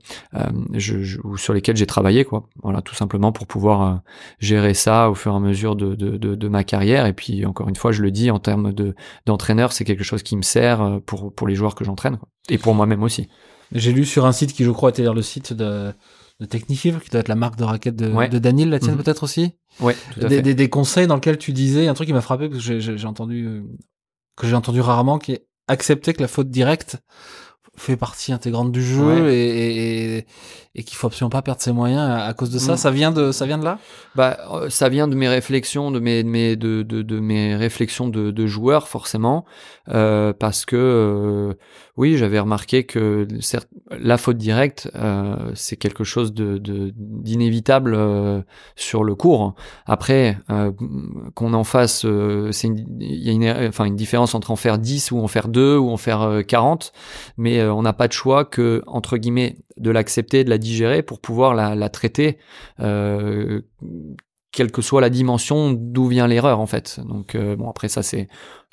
je, 0.75 1.19
ou 1.25 1.37
sur 1.37 1.55
lesquels 1.55 1.77
j'ai 1.77 1.87
travaillé, 1.87 2.25
quoi. 2.25 2.49
Voilà, 2.63 2.83
tout 2.83 2.95
simplement 2.95 3.33
pour 3.33 3.47
pouvoir 3.47 4.03
gérer 4.39 4.75
ça 4.75 5.09
au 5.11 5.15
fur 5.15 5.33
et 5.33 5.37
à 5.37 5.41
mesure 5.41 5.77
de, 5.77 5.95
de, 5.95 6.17
de, 6.17 6.35
de, 6.35 6.49
ma 6.49 6.65
carrière. 6.65 7.07
Et 7.07 7.13
puis, 7.13 7.47
encore 7.47 7.69
une 7.69 7.77
fois, 7.77 7.93
je 7.93 8.03
le 8.03 8.11
dis 8.11 8.31
en 8.31 8.39
termes 8.39 8.73
de 8.73 8.95
d'entraîneur, 9.27 9.73
c'est 9.73 9.85
quelque 9.85 10.05
chose 10.05 10.23
qui 10.23 10.37
me 10.37 10.43
sert 10.43 11.01
pour 11.07 11.33
pour 11.35 11.47
les 11.47 11.55
joueurs 11.55 11.75
que 11.75 11.85
j'entraîne, 11.85 12.19
et 12.49 12.59
pour 12.59 12.75
moi-même 12.75 13.03
aussi. 13.03 13.29
J'ai 13.73 13.93
lu 13.93 14.05
sur 14.05 14.27
un 14.27 14.33
site 14.33 14.53
qui, 14.53 14.65
je 14.65 14.71
crois, 14.71 14.91
était 14.91 15.05
le 15.05 15.23
site 15.23 15.53
de, 15.53 15.93
de 16.41 16.47
Technifibre, 16.47 17.01
qui 17.01 17.11
doit 17.11 17.21
être 17.21 17.29
la 17.29 17.35
marque 17.35 17.57
de 17.57 17.65
raquette 17.65 17.97
de, 17.97 18.29
de 18.29 18.39
Daniel, 18.39 18.71
la 18.71 18.79
tienne 18.79 18.97
mhm. 18.97 19.03
peut-être 19.03 19.23
aussi 19.23 19.53
Ouais. 19.81 19.97
Des, 20.19 20.43
des, 20.43 20.55
des, 20.55 20.69
conseils 20.69 21.07
dans 21.07 21.15
lesquels 21.15 21.39
tu 21.39 21.53
disais 21.53 21.89
un 21.89 21.95
truc 21.95 22.07
qui 22.07 22.13
m'a 22.13 22.21
frappé 22.21 22.49
parce 22.51 22.67
que 22.67 22.79
j'ai 22.79 23.07
entendu 23.07 23.47
euh, 23.47 23.63
que 24.37 24.47
j'ai 24.47 24.55
entendu 24.55 24.81
rarement, 24.81 25.19
qui 25.19 25.33
est 25.33 25.47
accepter 25.69 26.13
que 26.13 26.21
la 26.21 26.29
faute 26.29 26.51
directe 26.51 26.99
fait 27.77 27.97
partie 27.97 28.33
intégrante 28.33 28.71
du 28.71 28.83
jeu 28.83 29.31
et, 29.31 30.17
et, 30.19 30.27
et 30.75 30.85
qu'il 30.85 30.97
faut 30.97 31.07
absolument 31.07 31.31
pas 31.31 31.43
perdre 31.43 31.61
ses 31.61 31.73
moyens 31.73 32.01
à, 32.01 32.33
cause 32.35 32.51
de 32.51 32.59
ça. 32.59 32.75
Mm. 32.75 32.77
Ça 32.77 32.91
vient 32.91 33.13
de 33.13 33.33
ça 33.33 33.47
vient 33.47 33.59
de 33.59 33.65
là? 33.65 33.79
Bah 34.15 34.39
euh, 34.53 34.71
ça 34.71 34.89
vient 34.89 35.09
de 35.09 35.15
mes 35.15 35.29
réflexions, 35.29 35.91
de 35.91 35.99
mes 35.99 36.23
de 36.23 36.29
mes 36.29 36.57
de, 36.57 36.83
de, 36.83 37.03
de 37.03 37.21
mes 37.21 37.57
réflexions 37.57 38.09
de, 38.09 38.31
de 38.31 38.47
joueurs 38.47 38.89
forcément, 38.89 39.45
euh, 39.89 40.33
parce 40.33 40.65
que 40.65 40.77
euh, 40.77 41.55
oui 41.97 42.17
j'avais 42.17 42.39
remarqué 42.39 42.85
que 42.85 43.27
certes, 43.41 43.69
la 43.91 44.17
faute 44.17 44.39
directe 44.39 44.91
euh, 44.95 45.53
c'est 45.55 45.77
quelque 45.77 46.05
chose 46.05 46.33
de 46.33 46.59
d'inévitable 46.97 47.95
euh, 47.95 48.41
sur 48.77 49.05
le 49.05 49.15
cours. 49.15 49.55
Après 49.87 50.39
qu'on 51.35 51.53
en 51.55 51.65
fasse, 51.65 52.07
c'est 52.51 52.69
il 52.69 53.25
y 53.25 53.29
a 53.29 53.33
une 53.33 53.69
enfin 53.69 53.85
une 53.85 53.97
différence 53.97 54.35
entre 54.35 54.51
en 54.51 54.57
faire 54.57 54.79
10 54.79 55.13
ou 55.13 55.21
en 55.21 55.29
faire 55.29 55.49
2 55.49 55.77
ou 55.77 55.91
en 55.91 55.97
faire 55.97 56.43
40, 56.47 56.93
mais 57.37 57.62
on 57.69 57.83
n'a 57.83 57.93
pas 57.93 58.09
de 58.09 58.13
choix 58.13 58.45
que 58.45 58.83
entre 58.87 59.17
guillemets 59.17 59.57
de 59.77 59.91
l'accepter, 59.91 60.45
de 60.45 60.51
la 60.51 60.59
digérer 60.59 61.03
pour 61.03 61.21
pouvoir 61.21 61.55
la, 61.55 61.89
traiter, 61.89 62.39
euh, 62.81 63.63
quelle 64.53 64.71
que 64.71 64.83
soit 64.83 65.01
la 65.01 65.11
dimension 65.11 65.73
d'où 65.73 66.07
vient 66.07 66.27
l'erreur 66.27 66.61
en 66.61 66.67
fait. 66.67 67.01
Donc 67.07 67.35
euh, 67.35 67.57
bon 67.57 67.69
après 67.69 67.89
ça 67.89 68.03
c'est 68.03 68.29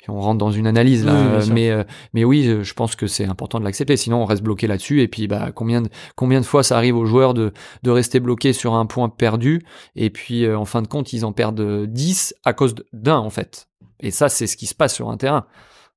on 0.08 0.18
rentre 0.18 0.38
dans 0.38 0.50
une 0.50 0.66
analyse 0.66 1.04
là, 1.04 1.40
mais 1.52 1.70
euh, 1.70 1.84
mais 2.14 2.24
oui 2.24 2.62
je 2.62 2.74
pense 2.74 2.96
que 2.96 3.06
c'est 3.06 3.26
important 3.26 3.60
de 3.60 3.64
l'accepter. 3.64 3.96
Sinon 3.96 4.22
on 4.22 4.24
reste 4.24 4.42
bloqué 4.42 4.66
là-dessus 4.66 5.02
et 5.02 5.08
puis 5.08 5.28
bah 5.28 5.52
combien 5.54 5.82
de 5.82 5.88
combien 6.16 6.40
de 6.40 6.46
fois 6.46 6.62
ça 6.62 6.76
arrive 6.76 6.96
aux 6.96 7.04
joueurs 7.04 7.34
de 7.34 7.52
de 7.82 7.90
rester 7.90 8.18
bloqués 8.18 8.52
sur 8.52 8.74
un 8.74 8.86
point 8.86 9.08
perdu? 9.08 9.62
Et 9.96 10.10
puis 10.10 10.50
en 10.50 10.64
fin 10.64 10.82
de 10.82 10.88
compte 10.88 11.12
ils 11.12 11.24
en 11.24 11.32
perdent 11.32 11.86
10 11.86 12.34
à 12.44 12.52
cause 12.52 12.74
d'un 12.92 13.18
en 13.18 13.30
fait. 13.30 13.68
Et 14.00 14.10
ça 14.10 14.28
c'est 14.28 14.46
ce 14.46 14.56
qui 14.56 14.66
se 14.66 14.74
passe 14.74 14.94
sur 14.94 15.10
un 15.10 15.16
terrain. 15.16 15.46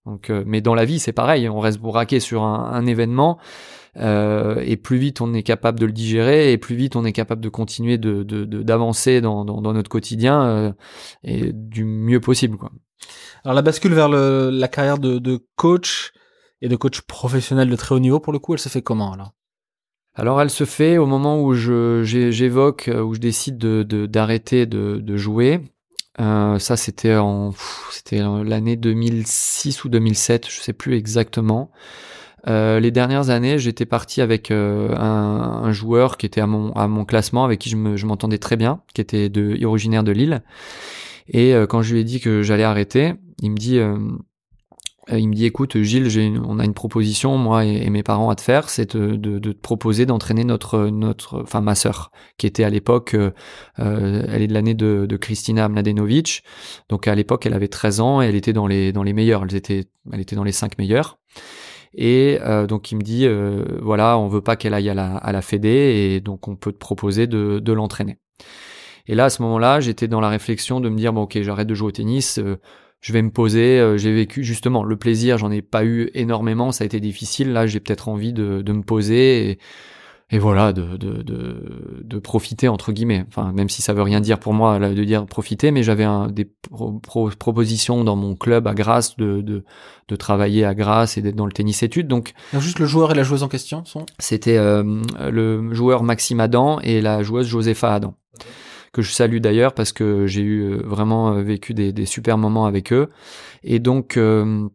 Donc 0.05 0.29
mais 0.45 0.61
dans 0.61 0.75
la 0.75 0.85
vie 0.85 0.99
c'est 0.99 1.13
pareil, 1.13 1.47
on 1.49 1.59
reste 1.59 1.79
braqué 1.79 2.19
sur 2.19 2.43
un, 2.43 2.71
un 2.73 2.85
événement. 2.85 3.39
Euh, 3.97 4.61
et 4.65 4.75
plus 4.75 4.97
vite 4.97 5.21
on 5.21 5.33
est 5.33 5.43
capable 5.43 5.79
de 5.79 5.85
le 5.85 5.91
digérer, 5.91 6.51
et 6.51 6.57
plus 6.57 6.75
vite 6.75 6.95
on 6.95 7.05
est 7.05 7.11
capable 7.11 7.41
de 7.41 7.49
continuer 7.49 7.97
de 7.97 8.23
d'avancer 8.23 9.21
dans, 9.21 9.45
dans, 9.45 9.61
dans, 9.61 9.73
notre 9.73 9.89
quotidien 9.89 10.41
euh, 10.43 10.73
et 11.23 11.53
du 11.53 11.85
mieux 11.85 12.19
possible. 12.19 12.57
Quoi. 12.57 12.71
Alors 13.43 13.53
la 13.53 13.61
bascule 13.61 13.93
vers 13.93 14.09
le, 14.09 14.49
la 14.49 14.67
carrière 14.67 14.97
de, 14.97 15.19
de 15.19 15.45
coach 15.55 16.11
et 16.61 16.69
de 16.69 16.75
coach 16.75 17.01
professionnel 17.01 17.69
de 17.69 17.75
très 17.75 17.93
haut 17.93 17.99
niveau, 17.99 18.19
pour 18.19 18.33
le 18.33 18.39
coup, 18.39 18.53
elle 18.53 18.59
se 18.59 18.69
fait 18.69 18.81
comment 18.81 19.13
alors? 19.13 19.33
Alors 20.15 20.41
elle 20.41 20.51
se 20.51 20.63
fait 20.63 20.97
au 20.97 21.07
moment 21.07 21.41
où 21.41 21.53
je 21.53 22.03
j'évoque 22.03 22.87
euh, 22.87 23.01
où 23.01 23.15
je 23.15 23.19
décide 23.19 23.57
de 23.57 24.05
d'arrêter 24.05 24.65
de, 24.65 24.99
de, 24.99 25.17
jouer. 25.17 25.59
Euh, 26.19 26.59
ça 26.59 26.77
c'était 26.77 27.15
en 27.15 27.53
c'était 27.89 28.19
l'année 28.19 28.75
2006 28.75 29.83
ou 29.83 29.89
2007, 29.89 30.47
je 30.49 30.61
sais 30.61 30.73
plus 30.73 30.95
exactement. 30.95 31.71
Euh, 32.47 32.79
les 32.79 32.91
dernières 32.91 33.29
années, 33.29 33.57
j'étais 33.57 33.85
parti 33.85 34.21
avec 34.21 34.51
euh, 34.51 34.93
un, 34.97 35.63
un, 35.63 35.71
joueur 35.71 36.17
qui 36.17 36.25
était 36.25 36.41
à 36.41 36.47
mon, 36.47 36.73
à 36.73 36.87
mon 36.87 37.05
classement, 37.05 37.45
avec 37.45 37.59
qui 37.59 37.69
je 37.69 38.05
m'entendais 38.05 38.37
très 38.37 38.57
bien, 38.57 38.81
qui 38.93 39.01
était 39.01 39.29
de, 39.29 39.63
originaire 39.65 40.03
de 40.03 40.11
Lille. 40.11 40.43
Et 41.29 41.53
euh, 41.53 41.67
quand 41.67 41.81
je 41.81 41.93
lui 41.93 42.01
ai 42.01 42.03
dit 42.03 42.19
que 42.19 42.41
j'allais 42.41 42.63
arrêter, 42.63 43.13
il 43.41 43.51
me 43.51 43.57
dit, 43.57 43.79
il 45.11 45.27
me 45.27 45.33
dit, 45.33 45.45
écoute, 45.45 45.77
Gilles, 45.81 46.41
on 46.45 46.59
a 46.59 46.65
une 46.65 46.73
proposition, 46.73 47.37
moi 47.37 47.65
et, 47.65 47.89
mes 47.89 48.03
parents 48.03 48.29
à 48.29 48.35
te 48.35 48.41
faire, 48.41 48.69
c'est 48.69 48.95
de, 48.95 49.39
te 49.39 49.49
proposer 49.49 50.05
d'entraîner 50.05 50.43
notre, 50.43 50.87
notre, 50.87 51.41
enfin 51.41 51.61
ma 51.61 51.75
sœur, 51.75 52.11
qui 52.37 52.47
était 52.47 52.63
à 52.63 52.69
l'époque, 52.69 53.15
elle 53.77 54.41
est 54.41 54.47
de 54.47 54.53
l'année 54.53 54.73
de, 54.73 55.17
Kristina 55.17 55.67
Mladenovic. 55.69 56.43
Donc 56.89 57.07
à 57.07 57.15
l'époque, 57.15 57.45
elle 57.45 57.53
avait 57.53 57.67
13 57.67 57.99
ans 57.99 58.21
et 58.21 58.27
elle 58.27 58.35
était 58.35 58.53
dans 58.53 58.67
les, 58.67 58.91
dans 58.93 59.03
les 59.03 59.13
meilleurs. 59.13 59.43
Elle 59.43 59.55
était, 59.55 59.85
elle 60.11 60.21
était 60.21 60.35
dans 60.35 60.43
les 60.43 60.51
5 60.51 60.77
meilleurs. 60.77 61.19
Et 61.95 62.39
euh, 62.41 62.65
donc 62.67 62.91
il 62.91 62.95
me 62.95 63.01
dit 63.01 63.25
euh, 63.25 63.63
voilà, 63.81 64.17
on 64.17 64.27
veut 64.27 64.41
pas 64.41 64.55
qu'elle 64.55 64.73
aille 64.73 64.89
à 64.89 64.93
la, 64.93 65.17
à 65.17 65.31
la 65.31 65.41
Fédé 65.41 65.69
et 66.15 66.21
donc 66.21 66.47
on 66.47 66.55
peut 66.55 66.71
te 66.71 66.77
proposer 66.77 67.27
de, 67.27 67.71
l'entraîner. 67.71 68.17
Et 69.07 69.15
là 69.15 69.25
à 69.25 69.29
ce 69.29 69.41
moment-là, 69.43 69.79
j'étais 69.79 70.07
dans 70.07 70.21
la 70.21 70.29
réflexion 70.29 70.79
de 70.79 70.89
me 70.89 70.97
dire 70.97 71.13
bon 71.13 71.23
ok, 71.23 71.41
j'arrête 71.41 71.67
de 71.67 71.75
jouer 71.75 71.89
au 71.89 71.91
tennis, 71.91 72.39
euh, 72.39 72.59
je 73.03 73.13
vais 73.13 73.21
me 73.21 73.29
poser. 73.29 73.97
j'ai 73.97 74.13
vécu 74.13 74.43
justement 74.43 74.83
le 74.83 74.95
plaisir, 74.95 75.37
j'en 75.37 75.51
ai 75.51 75.61
pas 75.61 75.85
eu 75.85 76.09
énormément, 76.15 76.71
ça 76.71 76.83
a 76.83 76.85
été 76.85 76.99
difficile. 76.99 77.53
Là, 77.53 77.67
j'ai 77.67 77.79
peut-être 77.79 78.07
envie 78.09 78.33
de, 78.33 78.63
de 78.63 78.73
me 78.73 78.81
poser 78.81 79.49
et 79.51 79.59
et 80.33 80.39
voilà 80.39 80.73
de, 80.73 80.97
de, 80.97 81.21
de, 81.21 82.01
de, 82.03 82.19
profiter 82.19 82.67
entre 82.67 82.91
guillemets 82.91 83.23
enfin 83.27 83.51
même 83.53 83.69
si 83.69 83.83
ça 83.83 83.93
veut 83.93 84.01
rien 84.01 84.19
dire 84.19 84.39
pour 84.39 84.53
moi 84.53 84.79
de 84.79 85.03
dire 85.03 85.27
profiter 85.27 85.69
mais 85.69 85.83
j'avais 85.83 86.07
des 86.31 86.49
propositions 87.37 88.03
dans 88.03 88.15
mon 88.15 88.35
club 88.35 88.67
à 88.67 88.73
Grasse 88.73 89.15
de, 89.17 89.41
de, 89.41 89.63
de 90.07 90.15
travailler 90.15 90.65
à 90.65 90.73
Grasse 90.73 91.17
et 91.17 91.21
d'être 91.21 91.35
dans 91.35 91.45
le 91.45 91.51
tennis 91.51 91.83
études 91.83 92.07
donc 92.07 92.33
juste 92.57 92.79
le 92.79 92.87
joueur 92.87 93.11
et 93.11 93.15
la 93.15 93.21
joueuse 93.21 93.43
en 93.43 93.47
question 93.47 93.85
sont 93.85 94.05
c'était 94.17 94.57
euh, 94.57 95.03
le 95.29 95.71
joueur 95.73 96.01
Maxime 96.01 96.39
Adam 96.39 96.79
et 96.79 96.99
la 97.01 97.21
joueuse 97.21 97.47
Josepha 97.47 97.93
Adam 97.93 98.15
que 98.93 99.01
je 99.01 99.11
salue 99.11 99.39
d'ailleurs 99.39 99.73
parce 99.73 99.91
que 99.91 100.27
j'ai 100.27 100.41
eu 100.41 100.61
euh, 100.61 100.81
vraiment 100.85 101.33
euh, 101.33 101.41
vécu 101.41 101.73
des, 101.73 102.05
super 102.05 102.37
moments 102.37 102.65
avec 102.65 102.93
eux 102.93 103.09
et 103.63 103.79
donc 103.79 104.17
euh, 104.17 104.69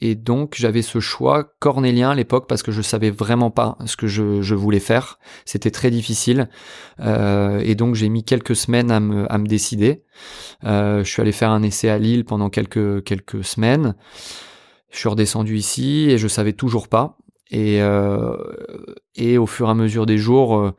et 0.00 0.14
donc 0.14 0.54
j'avais 0.56 0.82
ce 0.82 1.00
choix 1.00 1.54
cornélien 1.58 2.10
à 2.10 2.14
l'époque 2.14 2.46
parce 2.48 2.62
que 2.62 2.70
je 2.70 2.82
savais 2.82 3.10
vraiment 3.10 3.50
pas 3.50 3.78
ce 3.86 3.96
que 3.96 4.08
je, 4.08 4.42
je 4.42 4.54
voulais 4.54 4.80
faire. 4.80 5.20
C'était 5.44 5.70
très 5.70 5.92
difficile. 5.92 6.48
Et 6.98 7.74
donc 7.76 7.94
j'ai 7.94 8.08
mis 8.08 8.24
quelques 8.24 8.56
semaines 8.56 8.90
à 8.90 8.98
me, 8.98 9.32
à 9.32 9.38
me 9.38 9.46
décider. 9.46 10.02
Je 10.64 11.04
suis 11.04 11.22
allé 11.22 11.30
faire 11.30 11.52
un 11.52 11.62
essai 11.62 11.88
à 11.88 11.98
Lille 11.98 12.24
pendant 12.24 12.50
quelques, 12.50 13.04
quelques 13.04 13.44
semaines. 13.44 13.94
Je 14.90 14.98
suis 14.98 15.08
redescendu 15.08 15.56
ici 15.56 16.08
et 16.10 16.18
je 16.18 16.26
savais 16.26 16.52
toujours 16.52 16.88
pas. 16.88 17.16
Et, 17.52 17.78
et 19.14 19.38
au 19.38 19.46
fur 19.46 19.68
et 19.68 19.70
à 19.70 19.74
mesure 19.74 20.06
des 20.06 20.18
jours, 20.18 20.74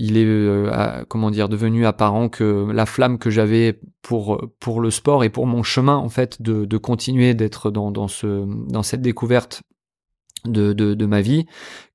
il 0.00 0.16
est 0.16 0.24
euh, 0.24 1.04
comment 1.08 1.30
dire 1.30 1.48
devenu 1.50 1.84
apparent 1.84 2.30
que 2.30 2.70
la 2.72 2.86
flamme 2.86 3.18
que 3.18 3.28
j'avais 3.28 3.78
pour 4.00 4.48
pour 4.58 4.80
le 4.80 4.90
sport 4.90 5.24
et 5.24 5.28
pour 5.28 5.46
mon 5.46 5.62
chemin 5.62 5.96
en 5.96 6.08
fait 6.08 6.40
de, 6.40 6.64
de 6.64 6.76
continuer 6.78 7.34
d'être 7.34 7.70
dans, 7.70 7.90
dans 7.90 8.08
ce 8.08 8.44
dans 8.68 8.82
cette 8.82 9.02
découverte 9.02 9.62
de, 10.46 10.72
de, 10.72 10.94
de 10.94 11.06
ma 11.06 11.20
vie 11.20 11.44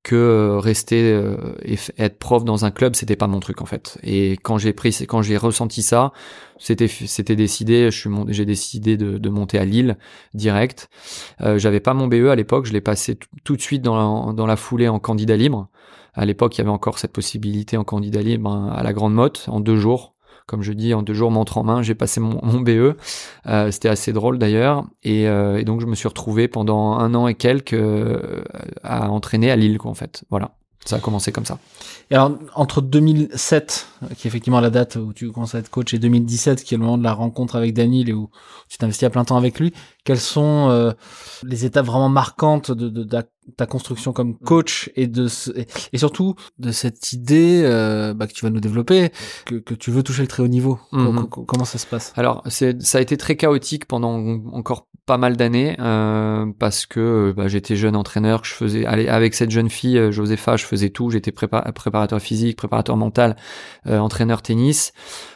que 0.03 0.15
euh, 0.15 0.59
rester 0.59 1.11
euh, 1.11 1.55
être 1.97 2.19
prof 2.19 2.45
dans 2.45 2.63
un 2.63 2.69
club 2.69 2.95
c'était 2.95 3.15
pas 3.15 3.25
mon 3.25 3.39
truc 3.39 3.59
en 3.63 3.65
fait. 3.65 3.97
Et 4.03 4.33
quand 4.43 4.59
j'ai 4.59 4.71
pris 4.71 4.95
quand 5.07 5.23
j'ai 5.23 5.37
ressenti 5.37 5.81
ça 5.81 6.13
c'était 6.59 6.87
c'était 6.87 7.35
décidé 7.35 7.89
je 7.89 7.99
suis 7.99 8.09
j'ai 8.27 8.45
décidé 8.45 8.97
de, 8.97 9.17
de, 9.17 9.29
monter 9.29 9.57
à 9.57 9.65
Lille 9.65 9.97
direct. 10.35 10.89
Euh, 11.41 11.57
j'avais 11.57 11.79
pas 11.79 11.95
mon 11.95 12.05
BE 12.05 12.27
à 12.27 12.35
l'époque 12.35 12.67
je 12.67 12.73
l'ai 12.73 12.81
passé 12.81 13.17
tout 13.43 13.55
de 13.55 13.61
suite 13.61 13.81
dans 13.81 14.31
dans 14.31 14.45
la 14.45 14.57
foulée 14.57 14.87
en 14.87 14.99
candidat 14.99 15.37
libre 15.37 15.69
à 16.15 16.25
l'époque, 16.25 16.55
il 16.55 16.59
y 16.59 16.61
avait 16.61 16.69
encore 16.69 16.97
cette 16.99 17.11
possibilité 17.11 17.77
en 17.77 17.83
candidat 17.83 18.21
libre 18.21 18.49
hein, 18.49 18.73
à 18.75 18.83
la 18.83 18.93
grande 18.93 19.13
motte 19.13 19.45
en 19.47 19.59
deux 19.59 19.77
jours. 19.77 20.15
Comme 20.47 20.61
je 20.61 20.73
dis, 20.73 20.93
en 20.93 21.01
deux 21.01 21.15
jours, 21.15 21.31
montre 21.31 21.57
en 21.57 21.63
main, 21.63 21.81
j'ai 21.81 21.95
passé 21.95 22.19
mon, 22.19 22.59
BE. 22.59 22.95
Euh, 23.47 23.71
C'était 23.71 23.89
assez 23.89 24.13
drôle 24.13 24.37
d'ailleurs. 24.37 24.85
Et, 25.01 25.27
euh, 25.27 25.57
et, 25.57 25.63
donc, 25.63 25.81
je 25.81 25.87
me 25.87 25.95
suis 25.95 26.07
retrouvé 26.07 26.47
pendant 26.47 26.93
un 26.93 27.15
an 27.15 27.27
et 27.27 27.33
quelques 27.33 27.73
euh, 27.73 28.43
à 28.83 29.09
entraîner 29.09 29.49
à 29.49 29.55
Lille, 29.55 29.79
quoi, 29.79 29.89
en 29.89 29.95
fait. 29.95 30.23
Voilà. 30.29 30.51
Ça 30.85 30.97
a 30.97 30.99
commencé 30.99 31.31
comme 31.31 31.45
ça. 31.45 31.57
Et 32.11 32.15
alors, 32.15 32.37
entre 32.53 32.79
2007, 32.79 33.87
qui 34.15 34.27
est 34.27 34.29
effectivement 34.29 34.59
la 34.59 34.69
date 34.69 34.97
où 34.97 35.13
tu 35.13 35.31
commences 35.31 35.55
à 35.55 35.59
être 35.59 35.71
coach, 35.71 35.95
et 35.95 35.99
2017, 35.99 36.63
qui 36.63 36.75
est 36.75 36.77
le 36.77 36.83
moment 36.83 36.99
de 36.99 37.03
la 37.03 37.13
rencontre 37.13 37.55
avec 37.55 37.73
Daniel 37.73 38.07
et 38.07 38.13
où 38.13 38.29
tu 38.69 38.77
t'investis 38.77 39.07
à 39.07 39.09
plein 39.09 39.25
temps 39.25 39.37
avec 39.37 39.59
lui, 39.59 39.73
quelles 40.03 40.19
sont 40.19 40.69
euh, 40.69 40.91
les 41.41 41.65
étapes 41.65 41.87
vraiment 41.87 42.09
marquantes 42.09 42.71
de, 42.71 42.89
de, 42.89 43.03
ta 43.57 43.65
construction 43.65 44.13
comme 44.13 44.37
coach 44.37 44.89
et 44.95 45.07
de 45.07 45.27
et 45.93 45.97
surtout 45.97 46.35
de 46.59 46.71
cette 46.71 47.13
idée 47.13 47.61
euh, 47.63 48.13
bah, 48.13 48.27
que 48.27 48.33
tu 48.33 48.43
vas 48.45 48.49
nous 48.51 48.59
développer 48.59 49.11
que, 49.45 49.55
que 49.55 49.73
tu 49.73 49.91
veux 49.91 50.03
toucher 50.03 50.21
le 50.21 50.27
très 50.27 50.43
haut 50.43 50.47
niveau 50.47 50.79
Mhm. 50.91 51.27
comment 51.47 51.65
ça 51.65 51.77
se 51.77 51.85
passe? 51.85 52.13
Alors, 52.15 52.41
c'est, 52.47 52.81
ça 52.81 52.97
a 52.97 53.01
été 53.01 53.17
très 53.17 53.35
chaotique 53.35 53.85
pendant 53.85 54.15
encore 54.53 54.87
pas 55.05 55.17
mal 55.17 55.37
d'années 55.37 55.75
euh, 55.79 56.47
parce 56.57 56.85
que 56.87 57.33
bah, 57.37 57.47
j'étais 57.47 57.75
jeune 57.75 57.95
entraîneur, 57.95 58.41
que 58.41 58.47
je 58.47 58.53
faisais 58.53 58.85
allez, 58.87 59.07
avec 59.07 59.35
cette 59.35 59.51
jeune 59.51 59.69
fille 59.69 59.97
euh, 59.99 60.11
Josepha, 60.11 60.57
je 60.57 60.65
faisais 60.65 60.89
tout. 60.89 61.11
J'étais 61.11 61.31
prépa- 61.31 61.71
préparateur 61.73 62.19
physique, 62.19 62.57
préparateur 62.57 62.97
mental, 62.97 63.35
euh, 63.85 63.99
entraîneur 63.99 64.41
tennis. 64.41 64.93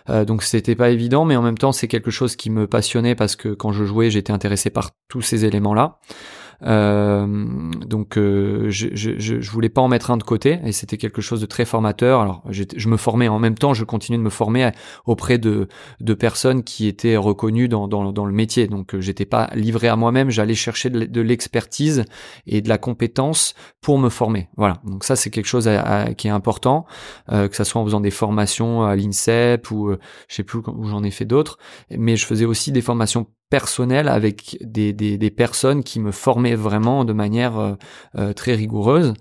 Euh, 0.09 0.25
donc 0.25 0.41
c'était 0.41 0.75
pas 0.75 0.89
évident, 0.89 1.23
mais 1.25 1.35
en 1.35 1.43
même 1.43 1.57
temps 1.57 1.71
c'est 1.71 1.87
quelque 1.87 2.09
chose 2.09 2.35
qui 2.35 2.49
me 2.49 2.65
passionnait 2.65 3.13
parce 3.13 3.35
que 3.35 3.49
quand 3.49 3.71
je 3.71 3.85
jouais, 3.85 4.09
j'étais 4.09 4.33
intéressé 4.33 4.71
par 4.71 4.91
tous 5.07 5.21
ces 5.21 5.45
éléments-là. 5.45 5.99
Euh, 6.09 6.13
donc 6.61 8.17
euh, 8.17 8.69
je, 8.69 8.87
je, 8.93 9.11
je, 9.17 9.51
voulais 9.51 9.69
pas 9.69 9.81
en 9.81 9.87
mettre 9.87 10.11
un 10.11 10.17
de 10.17 10.23
côté 10.23 10.59
et 10.65 10.71
c'était 10.71 10.97
quelque 10.97 11.21
chose 11.21 11.39
de 11.39 11.45
très 11.45 11.65
formateur. 11.65 12.21
Alors 12.21 12.43
je 12.49 12.89
me 12.89 12.97
formais 12.97 13.27
en 13.27 13.39
même 13.39 13.55
temps, 13.55 13.73
je 13.73 13.83
continuais 13.83 14.17
de 14.17 14.23
me 14.23 14.29
former 14.29 14.71
auprès 15.05 15.37
de, 15.37 15.67
de 15.99 16.13
personnes 16.13 16.63
qui 16.63 16.87
étaient 16.87 17.17
reconnues 17.17 17.67
dans, 17.69 17.87
dans, 17.87 18.11
dans 18.11 18.25
le 18.25 18.33
métier. 18.33 18.67
Donc 18.67 18.93
euh, 18.93 19.01
j'étais 19.01 19.25
pas 19.25 19.49
livré 19.53 19.87
à 19.87 19.95
moi-même, 19.95 20.29
j'allais 20.29 20.55
chercher 20.55 20.89
de 20.89 21.21
l'expertise 21.21 22.05
et 22.45 22.61
de 22.61 22.69
la 22.69 22.77
compétence 22.77 23.53
pour 23.81 23.97
me 23.97 24.09
former. 24.09 24.49
Voilà. 24.57 24.81
Donc 24.83 25.03
ça 25.03 25.15
c'est 25.15 25.29
quelque 25.29 25.47
chose 25.47 25.67
à- 25.67 25.81
à- 25.81 26.13
qui 26.13 26.27
est 26.27 26.31
important, 26.31 26.85
euh, 27.31 27.47
que 27.47 27.55
ça 27.55 27.63
soit 27.63 27.81
en 27.81 27.85
faisant 27.85 28.01
des 28.01 28.11
formations 28.11 28.83
à 28.83 28.95
l'INSEP 28.95 29.71
ou 29.71 29.89
euh, 29.89 29.99
je 30.27 30.35
sais 30.35 30.43
plus 30.43 30.59
où 30.59 30.87
j'en 30.87 31.03
ai 31.03 31.11
fait 31.11 31.25
d'autres, 31.25 31.57
mais 31.91 32.15
je 32.17 32.25
faisais 32.25 32.45
aussi 32.45 32.71
des 32.71 32.81
formations 32.81 33.27
personnelles 33.49 34.07
avec 34.07 34.57
des, 34.61 34.93
des, 34.93 35.31
personnes 35.31 35.83
qui 35.83 35.99
me 35.99 36.11
formaient 36.11 36.55
vraiment 36.55 37.05
de 37.05 37.13
manière 37.13 37.57
euh, 37.57 37.73
euh, 38.17 38.33
très 38.33 38.53
rigoureuse. 38.53 39.13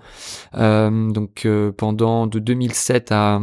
Euh, 0.55 1.11
donc 1.11 1.47
pendant 1.77 2.27
de 2.27 2.39
2007 2.39 3.13
à 3.13 3.41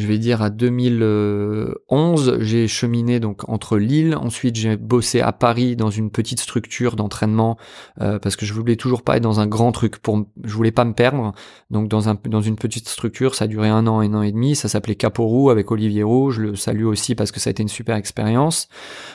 je 0.00 0.06
vais 0.06 0.18
dire 0.18 0.40
à 0.40 0.48
2011, 0.48 2.38
j'ai 2.40 2.66
cheminé 2.68 3.20
donc 3.20 3.46
entre 3.48 3.76
Lille, 3.76 4.16
ensuite 4.16 4.56
j'ai 4.56 4.78
bossé 4.78 5.20
à 5.20 5.30
Paris 5.32 5.76
dans 5.76 5.90
une 5.90 6.10
petite 6.10 6.40
structure 6.40 6.96
d'entraînement 6.96 7.58
euh, 8.00 8.18
parce 8.18 8.34
que 8.36 8.46
je 8.46 8.54
voulais 8.54 8.76
toujours 8.76 9.02
pas 9.02 9.18
être 9.18 9.22
dans 9.22 9.40
un 9.40 9.46
grand 9.46 9.72
truc 9.72 9.98
pour 9.98 10.24
je 10.42 10.54
voulais 10.54 10.70
pas 10.70 10.86
me 10.86 10.94
perdre. 10.94 11.32
Donc 11.70 11.88
dans 11.88 12.08
un 12.08 12.16
dans 12.24 12.40
une 12.40 12.56
petite 12.56 12.88
structure, 12.88 13.34
ça 13.34 13.44
a 13.44 13.48
duré 13.48 13.68
un 13.68 13.86
an, 13.86 14.00
un 14.00 14.14
an 14.14 14.22
et 14.22 14.32
demi, 14.32 14.56
ça 14.56 14.68
s'appelait 14.68 14.94
Caporou 14.94 15.50
avec 15.50 15.70
Olivier 15.70 16.02
Roux, 16.02 16.30
je 16.30 16.40
le 16.40 16.56
salue 16.56 16.86
aussi 16.86 17.14
parce 17.14 17.30
que 17.30 17.38
ça 17.38 17.50
a 17.50 17.52
été 17.52 17.62
une 17.62 17.68
super 17.68 17.96
expérience. 17.96 18.68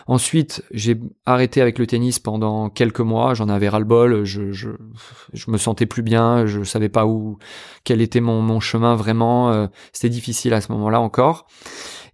Ensuite, 0.05 0.63
j'ai 0.71 0.99
arrêté 1.25 1.61
avec 1.61 1.79
le 1.79 1.87
tennis 1.87 2.19
pendant 2.19 2.69
quelques 2.69 2.99
mois, 2.99 3.33
j'en 3.33 3.49
avais 3.49 3.69
ras-le-bol, 3.69 4.23
je, 4.23 4.51
je 4.51 4.69
je 5.33 5.49
me 5.49 5.57
sentais 5.57 5.87
plus 5.87 6.03
bien, 6.03 6.45
je 6.45 6.63
savais 6.63 6.89
pas 6.89 7.07
où 7.07 7.39
quel 7.83 8.01
était 8.01 8.21
mon 8.21 8.41
mon 8.41 8.59
chemin 8.59 8.95
vraiment, 8.95 9.51
euh, 9.51 9.67
c'était 9.93 10.09
difficile 10.09 10.53
à 10.53 10.61
ce 10.61 10.71
moment-là 10.75 10.99
encore. 11.01 11.47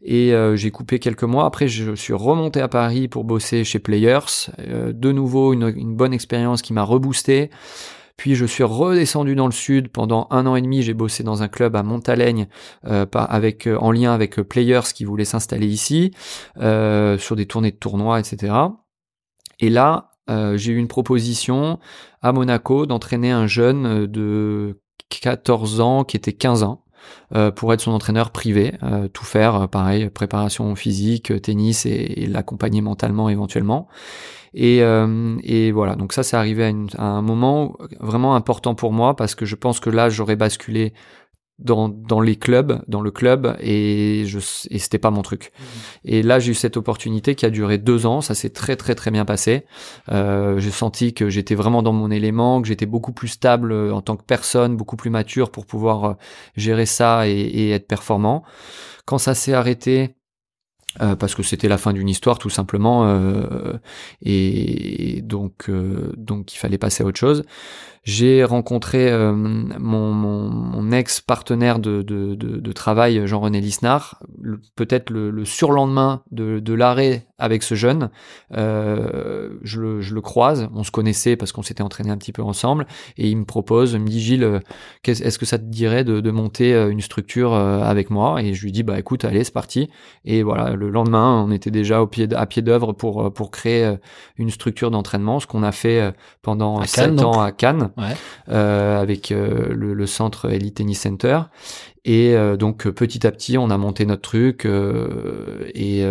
Et 0.04 0.34
euh, 0.34 0.56
j'ai 0.56 0.71
coupé 0.71 1.00
quelques 1.00 1.24
mois. 1.24 1.45
Après, 1.45 1.67
je 1.67 1.93
suis 1.93 2.13
remonté 2.13 2.60
à 2.60 2.67
Paris 2.67 3.08
pour 3.08 3.24
bosser 3.24 3.63
chez 3.63 3.80
Players. 3.80 4.50
Euh, 4.60 4.93
de 4.93 5.12
nouveau, 5.12 5.54
une, 5.54 5.95
bonne 5.95 6.13
expérience 6.13 6.62
qui 6.62 6.74
m'a 6.74 6.84
reboosté. 6.84 7.52
Puis 8.17 8.36
je 8.36 8.45
suis 8.45 8.63
redescendu 8.63 9.36
dans 9.36 9.45
le 9.45 9.52
sud 9.52 9.89
pendant 9.89 10.28
un 10.32 10.45
an 10.47 10.56
et 10.56 10.62
demi. 10.62 10.82
J'ai 10.82 10.93
bossé 10.93 11.24
dans 11.24 11.43
un 11.43 11.47
club 11.47 11.76
à 11.76 11.84
Montaleigne, 11.84 12.47
euh, 12.86 13.06
avec 13.13 13.67
en 13.80 13.91
lien 13.91 14.13
avec 14.13 14.36
Players 14.41 14.93
qui 14.93 15.06
voulaient 15.06 15.26
s'installer 15.26 15.67
ici 15.67 16.12
sur 16.56 17.36
des 17.36 17.45
tournées 17.45 17.71
de 17.71 17.78
tournois, 17.78 18.19
etc. 18.19 18.54
Et 19.60 19.69
là, 19.69 20.12
j'ai 20.28 20.71
eu 20.71 20.78
une 20.78 20.88
proposition 20.88 21.80
à 22.21 22.32
Monaco 22.32 22.86
d'entraîner 22.86 23.32
un 23.32 23.47
jeune 23.47 24.06
de 24.06 24.80
14 25.10 25.82
ans 25.82 26.04
qui 26.04 26.15
était 26.15 26.34
15 26.34 26.63
ans 26.63 26.84
euh, 27.36 27.52
pour 27.52 27.74
être 27.74 27.82
son 27.82 27.92
entraîneur 27.92 28.32
privé, 28.32 28.74
euh, 28.84 29.08
tout 29.08 29.26
faire, 29.26 29.56
euh, 29.56 29.68
pareil, 29.68 30.10
préparation 30.10 30.76
physique, 30.76 31.42
tennis 31.42 31.86
et, 31.86 31.90
et 31.90 32.26
l'accompagner 32.28 32.82
mentalement 32.82 33.30
éventuellement. 33.30 33.88
Et, 34.54 34.84
euh, 34.84 35.38
et 35.44 35.72
voilà, 35.72 35.96
donc 35.96 36.12
ça 36.12 36.24
c'est 36.24 36.36
arrivé 36.36 36.74
à 36.98 37.04
un 37.04 37.22
moment 37.22 37.78
vraiment 38.02 38.36
important 38.36 38.76
pour 38.76 38.92
moi 38.92 39.16
parce 39.16 39.34
que 39.34 39.46
je 39.46 39.56
pense 39.56 39.80
que 39.80 39.90
là 39.90 40.10
j'aurais 40.10 40.36
basculé 40.36 40.94
dans, 41.62 41.89
dans 41.89 42.19
les 42.19 42.36
clubs, 42.36 42.82
dans 42.88 43.02
le 43.02 43.12
club, 43.12 43.56
et 43.60 44.24
je 44.26 44.39
et 44.69 44.80
c'était 44.80 44.97
pas 44.97 45.12
mon 45.12 45.21
truc. 45.21 45.52
Et 46.04 46.24
là, 46.24 46.39
j'ai 46.39 46.52
eu 46.52 46.56
cette 46.56 46.78
opportunité 46.78 47.36
qui 47.36 47.45
a 47.45 47.50
duré 47.50 47.78
deux 47.78 48.06
ans. 48.06 48.21
Ça 48.21 48.36
s'est 48.36 48.50
très 48.50 48.76
très 48.76 48.95
très 48.95 49.12
bien 49.12 49.26
passé. 49.26 49.65
Euh, 50.12 50.60
j'ai 50.60 50.71
senti 50.71 51.13
que 51.13 51.30
j'étais 51.30 51.56
vraiment 51.56 51.84
dans 51.84 51.93
mon 51.93 52.12
élément, 52.12 52.62
que 52.62 52.67
j'étais 52.67 52.86
beaucoup 52.86 53.13
plus 53.13 53.28
stable 53.28 53.71
euh, 53.71 53.93
en 53.93 54.02
tant 54.02 54.15
que 54.15 54.24
personne, 54.24 54.76
beaucoup 54.76 54.97
plus 54.97 55.10
mature 55.10 55.52
pour 55.52 55.65
pouvoir 55.65 56.06
euh, 56.06 56.13
gérer 56.56 56.86
ça 56.86 57.28
et, 57.28 57.32
et 57.32 57.71
être 57.71 57.88
performant. 57.88 58.43
Quand 59.06 59.17
ça 59.17 59.34
s'est 59.34 59.54
arrêté, 59.54 60.15
euh, 60.99 61.15
parce 61.15 61.36
que 61.36 61.43
c'était 61.43 61.69
la 61.69 61.77
fin 61.77 61.93
d'une 61.93 62.10
histoire 62.10 62.38
tout 62.38 62.49
simplement, 62.49 63.06
euh, 63.06 63.77
et 64.21 65.21
donc 65.23 65.69
euh, 65.69 66.12
donc 66.17 66.54
il 66.54 66.58
fallait 66.58 66.77
passer 66.77 67.04
à 67.04 67.06
autre 67.06 67.19
chose. 67.19 67.43
J'ai 68.04 68.43
rencontré 68.43 69.12
mon, 69.32 70.91
ex 70.91 71.21
partenaire 71.21 71.77
de, 71.77 72.01
de, 72.01 72.71
travail, 72.71 73.27
Jean-René 73.27 73.62
Lisnard, 73.62 74.23
peut-être 74.75 75.12
le, 75.12 75.30
le 75.30 75.45
surlendemain 75.45 76.23
de, 76.32 76.58
de 76.58 76.73
l'arrêt 76.73 77.27
avec 77.38 77.62
ce 77.62 77.75
jeune. 77.75 78.10
Je, 78.49 79.80
le, 79.80 80.01
je 80.01 80.15
le 80.15 80.21
croise, 80.21 80.67
on 80.73 80.84
se 80.84 80.89
connaissait 80.89 81.36
parce 81.36 81.51
qu'on 81.51 81.62
s'était 81.62 81.84
entraîné 81.84 82.10
un 82.10 82.17
petit 82.17 82.32
peu 82.32 82.41
ensemble, 82.41 82.88
et 83.17 83.30
il 83.30 83.38
me 83.38 83.45
propose, 83.45 83.93
il 83.93 83.99
me 83.99 84.08
dit 84.08 84.19
Gilles, 84.19 84.62
qu'est-ce- 85.04 85.21
est-ce 85.23 85.38
que 85.38 85.45
ça 85.45 85.60
te 85.60 85.65
dirait 85.65 86.04
de, 86.04 86.21
de 86.21 86.32
monter 86.32 86.73
une 86.73 87.01
structure 87.01 87.54
avec 87.54 88.10
moi? 88.10 88.41
Et 88.41 88.56
je 88.56 88.63
lui 88.63 88.71
dis 88.71 88.82
bah 88.82 88.97
écoute, 88.97 89.25
allez, 89.25 89.43
c'est 89.43 89.54
parti. 89.54 89.91
Et 90.25 90.41
voilà, 90.41 90.75
le 90.82 90.89
lendemain, 90.89 91.44
on 91.48 91.52
était 91.52 91.72
déjà 91.72 92.02
au 92.02 92.08
pied 92.08 92.28
à 92.36 92.46
pied 92.46 92.62
d'œuvre 92.62 92.91
pour 92.94 93.26
euh, 93.26 93.30
pour 93.30 93.52
créer 93.52 93.86
euh, 93.86 93.96
une 94.38 94.50
structure 94.50 94.91
d'entraînement, 94.91 95.39
ce 95.39 95.48
qu'on 95.48 95.63
a 95.63 95.72
fait 95.72 96.02
euh, 96.02 96.12
pendant 96.41 96.84
sept 96.84 97.15
donc. 97.15 97.36
ans 97.38 97.41
à 97.41 97.52
Cannes 97.52 97.91
Ouais. 97.98 98.15
euh, 98.50 99.00
avec 99.02 99.30
le, 99.30 99.94
le 99.94 100.06
centre 100.06 100.50
Elite 100.52 100.76
Tennis 100.76 101.00
Center. 101.00 101.39
Et 102.04 102.36
donc 102.58 102.89
petit 102.89 103.28
à 103.28 103.32
petit, 103.32 103.58
on 103.60 103.70
a 103.70 103.78
monté 103.78 104.06
notre 104.08 104.24
truc. 104.24 104.65
et 104.65 106.04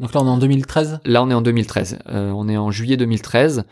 Donc 0.00 0.12
là, 0.14 0.20
on 0.20 0.26
est 0.26 0.30
en 0.30 0.36
2013. 0.38 1.00
là, 1.04 1.22
on 1.22 1.30
est 1.30 1.34
en 1.34 1.42
2013. 1.42 1.98
Euh, 2.08 2.32
on 2.34 2.48
est 2.48 2.56
en 2.56 2.70
juillet 2.72 2.96
2013. 2.96 3.64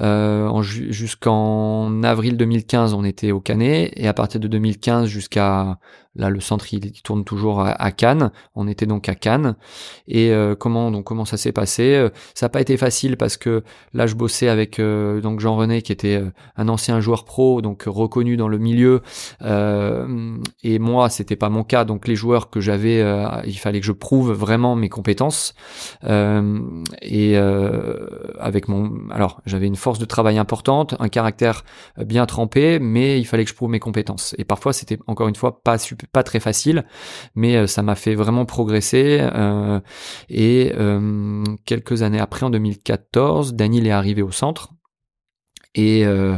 Euh, 0.00 0.46
en 0.46 0.62
ju- 0.62 0.92
jusqu'en 0.92 2.02
avril 2.04 2.36
2015, 2.36 2.94
on 2.94 3.04
était 3.04 3.32
au 3.32 3.40
Canet. 3.40 3.92
Et 3.96 4.06
à 4.06 4.14
partir 4.14 4.40
de 4.40 4.46
2015 4.48 5.06
jusqu'à 5.08 5.78
là, 6.16 6.30
le 6.30 6.40
centre 6.40 6.72
il, 6.72 6.92
tourne 7.02 7.24
toujours 7.24 7.60
à, 7.60 7.90
Cannes. 7.90 8.30
On 8.54 8.68
était 8.68 8.86
donc 8.86 9.08
à 9.08 9.14
Cannes. 9.14 9.56
Et 10.06 10.30
euh, 10.30 10.54
comment 10.54 10.90
donc 10.90 11.04
comment 11.04 11.24
ça 11.24 11.36
s'est 11.36 11.52
passé? 11.52 11.94
Euh, 11.94 12.10
Ça 12.34 12.46
n'a 12.46 12.50
pas 12.50 12.60
été 12.60 12.76
facile 12.76 13.16
parce 13.16 13.36
que 13.36 13.62
là, 13.92 14.06
je 14.06 14.14
bossais 14.14 14.48
avec 14.48 14.78
euh, 14.78 15.20
donc 15.20 15.40
Jean 15.40 15.56
René 15.56 15.82
qui 15.82 15.92
était 15.92 16.22
un 16.56 16.68
ancien 16.68 17.00
joueur 17.00 17.24
pro, 17.24 17.62
donc 17.62 17.84
reconnu 17.86 18.36
dans 18.36 18.48
le 18.48 18.58
milieu. 18.58 19.02
Et 20.62 20.78
moi, 20.78 21.08
c'était 21.08 21.36
pas 21.36 21.48
mon 21.48 21.64
cas. 21.64 21.84
Donc 21.84 22.08
les 22.08 22.16
joueurs 22.16 22.50
que 22.50 22.60
j'avais, 22.60 23.04
il 23.46 23.58
fallait 23.58 23.80
que 23.80 23.86
je 23.86 23.92
prouve 23.92 24.32
vraiment 24.32 24.76
mes 24.76 24.88
compétences. 24.88 25.54
Et 26.02 27.36
avec 27.36 28.68
mon, 28.68 29.08
alors 29.10 29.40
j'avais 29.46 29.66
une 29.66 29.76
force 29.76 29.98
de 29.98 30.04
travail 30.04 30.38
importante, 30.38 30.94
un 30.98 31.08
caractère 31.08 31.64
bien 31.98 32.26
trempé, 32.26 32.78
mais 32.78 33.18
il 33.18 33.24
fallait 33.24 33.44
que 33.44 33.50
je 33.50 33.54
prouve 33.54 33.70
mes 33.70 33.80
compétences. 33.80 34.34
Et 34.38 34.44
parfois, 34.44 34.72
c'était 34.72 34.98
encore 35.06 35.28
une 35.28 35.36
fois 35.36 35.62
pas 35.62 35.78
sup- 35.78 36.03
pas 36.12 36.22
très 36.22 36.40
facile, 36.40 36.84
mais 37.34 37.56
euh, 37.56 37.66
ça 37.66 37.82
m'a 37.82 37.94
fait 37.94 38.14
vraiment 38.14 38.44
progresser. 38.44 39.18
euh, 39.20 39.80
et 40.28 40.72
euh, 40.76 41.42
quelques 41.64 42.02
années 42.02 42.20
après, 42.20 42.44
en 42.46 42.50
2014, 42.50 43.54
Daniel 43.54 43.86
est 43.86 43.90
arrivé 43.90 44.22
au 44.22 44.30
centre. 44.30 44.70
Et 45.76 46.06
euh, 46.06 46.36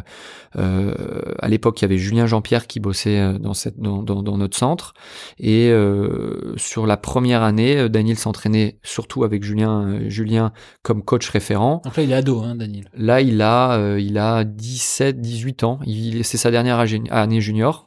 euh, 0.56 0.94
à 1.40 1.48
l'époque, 1.48 1.78
il 1.80 1.84
y 1.84 1.84
avait 1.84 1.98
Julien 1.98 2.24
Jean-Pierre 2.24 2.66
qui 2.66 2.80
bossait 2.80 3.38
dans, 3.38 3.52
cette, 3.52 3.78
dans, 3.78 4.02
dans, 4.02 4.22
dans 4.22 4.38
notre 4.38 4.56
centre. 4.56 4.94
Et 5.38 5.68
euh, 5.68 6.54
sur 6.56 6.86
la 6.86 6.96
première 6.96 7.42
année, 7.42 7.90
Daniel 7.90 8.16
s'entraînait 8.16 8.78
surtout 8.82 9.24
avec 9.24 9.42
Julien, 9.44 10.08
Julien 10.08 10.52
comme 10.82 11.02
coach 11.02 11.28
référent. 11.28 11.82
Donc 11.84 11.96
là, 11.98 12.02
il 12.02 12.12
est 12.12 12.14
ado, 12.14 12.40
hein, 12.40 12.54
Daniel. 12.54 12.88
Là, 12.94 13.20
il 13.20 13.42
a, 13.42 13.98
il 13.98 14.16
a 14.16 14.44
17, 14.44 15.20
18 15.20 15.64
ans. 15.64 15.80
Il, 15.84 16.24
c'est 16.24 16.38
sa 16.38 16.50
dernière 16.50 16.82
année 17.10 17.40
junior. 17.42 17.85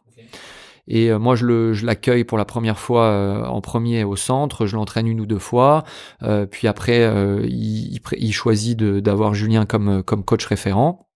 Et 0.89 1.11
euh, 1.11 1.19
moi, 1.19 1.35
je 1.35 1.45
le, 1.45 1.73
je 1.73 1.85
l'accueille 1.85 2.23
pour 2.23 2.37
la 2.37 2.45
première 2.45 2.79
fois 2.79 3.05
euh, 3.05 3.45
en 3.45 3.61
premier 3.61 4.03
au 4.03 4.15
centre. 4.15 4.65
Je 4.65 4.75
l'entraîne 4.75 5.07
une 5.07 5.21
ou 5.21 5.25
deux 5.25 5.39
fois. 5.39 5.83
Euh, 6.23 6.45
puis 6.45 6.67
après, 6.67 7.09
il, 7.47 8.33
choisit 8.33 8.77
d'avoir 8.77 9.33
Julien 9.33 9.65
comme, 9.65 10.03
comme 10.03 10.23
coach 10.23 10.45
référent. 10.45 11.08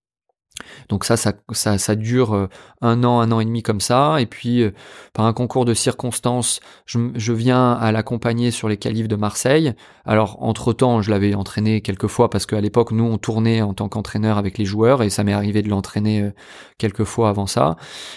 Donc 0.90 1.04
ça, 1.04 1.18
ça, 1.18 1.34
ça, 1.52 1.96
dure 1.96 2.36
euh, 2.36 2.48
un 2.82 3.04
an, 3.04 3.20
un 3.22 3.32
an 3.32 3.40
et 3.40 3.46
demi 3.46 3.64
comme 3.64 3.82
ça. 3.82 4.22
Et 4.22 4.26
puis, 4.26 4.62
euh, 4.62 4.72
par 5.14 5.26
un 5.26 5.34
concours 5.34 5.66
de 5.66 5.74
circonstances, 5.74 6.60
je, 6.86 7.34
viens 7.34 7.74
à 7.74 7.92
l'accompagner 7.92 8.52
sur 8.52 8.70
les 8.70 8.78
qualifs 8.78 9.08
de 9.08 9.16
Marseille. 9.16 9.74
Alors, 10.06 10.38
entre-temps, 10.42 11.02
je 11.02 11.10
l'avais 11.10 11.34
entraîné 11.34 11.82
quelques 11.82 12.08
fois 12.08 12.30
parce 12.30 12.46
qu'à 12.46 12.62
l'époque, 12.62 12.92
nous, 12.92 13.06
on 13.06 13.18
tournait 13.18 13.62
en 13.62 13.74
tant 13.74 13.90
qu'entraîneur 13.90 14.38
avec 14.38 14.58
les 14.58 14.66
joueurs 14.66 15.02
et 15.02 15.10
ça 15.10 15.24
m'est 15.24 15.34
arrivé 15.34 15.62
de 15.62 15.70
l'entraîner 15.70 16.22
euh, 16.22 16.32
quelques 16.78 17.06
fois 17.06 17.30
avant 17.30 17.48
ça. 17.48 17.76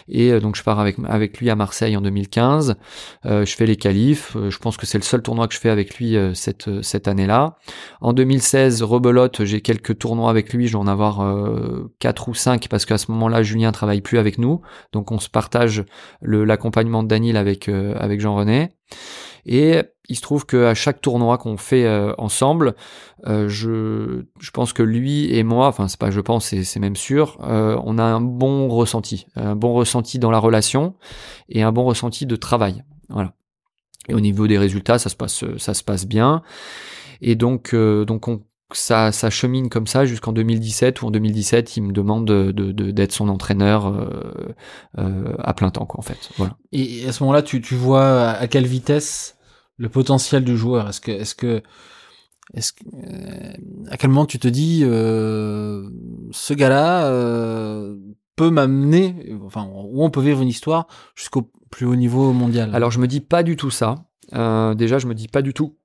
Et 0.08 0.38
donc, 0.40 0.56
je 0.56 0.62
pars 0.62 0.78
avec, 0.78 0.96
avec 1.08 1.38
lui 1.38 1.48
à 1.48 1.56
Marseille 1.56 1.96
en 1.96 2.00
2015. 2.00 2.76
je 3.24 3.44
fais 3.44 3.66
les 3.66 3.76
qualifs. 3.76 4.36
je 4.48 4.58
pense 4.58 4.76
que 4.76 4.86
c'est 4.86 4.98
le 4.98 5.04
seul 5.04 5.22
tournoi 5.22 5.48
que 5.48 5.54
je 5.54 5.60
fais 5.60 5.70
avec 5.70 5.96
lui 5.98 6.16
cette, 6.34 6.82
cette 6.82 7.08
année-là. 7.08 7.56
En 8.00 8.12
2016, 8.12 8.82
rebelote, 8.82 9.44
j'ai 9.44 9.60
quelques 9.60 9.98
tournois 9.98 10.30
avec 10.30 10.52
lui. 10.52 10.66
Je 10.66 10.72
vais 10.72 10.78
en 10.78 10.86
avoir 10.86 11.20
quatre 11.98 12.25
ou 12.28 12.34
cinq 12.34 12.68
parce 12.68 12.84
qu'à 12.84 12.98
ce 12.98 13.10
moment-là, 13.12 13.42
Julien 13.42 13.72
travaille 13.72 14.00
plus 14.00 14.18
avec 14.18 14.38
nous. 14.38 14.60
Donc 14.92 15.12
on 15.12 15.18
se 15.18 15.28
partage 15.28 15.84
l'accompagnement 16.22 17.02
de 17.02 17.08
Daniel 17.08 17.36
avec, 17.36 17.68
euh, 17.68 17.94
avec 17.98 18.20
Jean-René. 18.20 18.72
Et 19.44 19.80
il 20.08 20.16
se 20.16 20.22
trouve 20.22 20.44
qu'à 20.44 20.74
chaque 20.74 21.00
tournoi 21.00 21.38
qu'on 21.38 21.56
fait 21.56 21.84
euh, 21.84 22.12
ensemble, 22.18 22.74
euh, 23.26 23.48
je, 23.48 24.24
je 24.40 24.50
pense 24.50 24.72
que 24.72 24.82
lui 24.82 25.32
et 25.32 25.44
moi, 25.44 25.68
enfin 25.68 25.86
c'est 25.86 26.00
pas 26.00 26.10
je 26.10 26.20
pense, 26.20 26.46
c'est 26.46 26.80
même 26.80 26.96
sûr, 26.96 27.38
on 27.40 27.98
a 27.98 28.02
un 28.02 28.20
bon 28.20 28.68
ressenti, 28.68 29.26
un 29.36 29.54
bon 29.54 29.72
ressenti 29.74 30.18
dans 30.18 30.30
la 30.30 30.38
relation 30.38 30.94
et 31.48 31.62
un 31.62 31.72
bon 31.72 31.84
ressenti 31.84 32.26
de 32.26 32.36
travail. 32.36 32.82
Voilà. 33.08 33.34
Et 34.08 34.14
au 34.14 34.20
niveau 34.20 34.46
des 34.46 34.58
résultats, 34.58 34.98
ça 34.98 35.08
se 35.08 35.16
passe, 35.16 35.44
ça 35.58 35.74
se 35.74 35.84
passe 35.84 36.06
bien. 36.06 36.42
Et 37.20 37.34
donc, 37.34 37.74
donc 37.74 38.28
on 38.28 38.42
ça, 38.72 39.12
ça 39.12 39.30
chemine 39.30 39.68
comme 39.68 39.86
ça 39.86 40.06
jusqu'en 40.06 40.32
2017 40.32 41.02
où 41.02 41.06
en 41.06 41.10
2017 41.10 41.76
il 41.76 41.84
me 41.84 41.92
demande 41.92 42.26
de, 42.26 42.50
d'être 42.90 43.12
son 43.12 43.28
entraîneur 43.28 43.86
euh, 43.86 44.54
euh, 44.98 45.34
à 45.38 45.54
plein 45.54 45.70
temps 45.70 45.86
quoi 45.86 46.00
en 46.00 46.02
fait. 46.02 46.30
Voilà. 46.36 46.56
Et 46.72 47.06
à 47.06 47.12
ce 47.12 47.22
moment-là, 47.22 47.42
tu, 47.42 47.60
tu 47.60 47.74
vois 47.76 48.30
à 48.30 48.46
quelle 48.48 48.66
vitesse 48.66 49.36
le 49.76 49.88
potentiel 49.88 50.44
du 50.44 50.56
joueur? 50.56 50.88
Est-ce 50.88 51.00
que 51.00 51.12
est-ce 51.12 51.34
que 51.34 51.62
est-ce 52.54 52.72
que, 52.72 52.84
euh, 52.86 53.52
à 53.90 53.96
quel 53.96 54.10
moment 54.10 54.26
tu 54.26 54.38
te 54.38 54.48
dis 54.48 54.80
ce 54.80 56.54
gars-là 56.54 57.08
peut 58.34 58.50
m'amener, 58.50 59.32
enfin 59.44 59.68
où 59.72 60.04
on 60.04 60.10
peut 60.10 60.20
vivre 60.20 60.42
une 60.42 60.48
histoire 60.48 60.88
jusqu'au 61.14 61.50
plus 61.70 61.86
haut 61.86 61.96
niveau 61.96 62.32
mondial? 62.32 62.74
Alors 62.74 62.90
je 62.90 62.98
me 62.98 63.06
dis 63.06 63.20
pas 63.20 63.44
du 63.44 63.54
tout 63.54 63.70
ça. 63.70 64.06
déjà 64.32 64.98
je 64.98 65.06
me 65.06 65.14
dis 65.14 65.28
pas 65.28 65.42
du 65.42 65.54
tout 65.54 65.76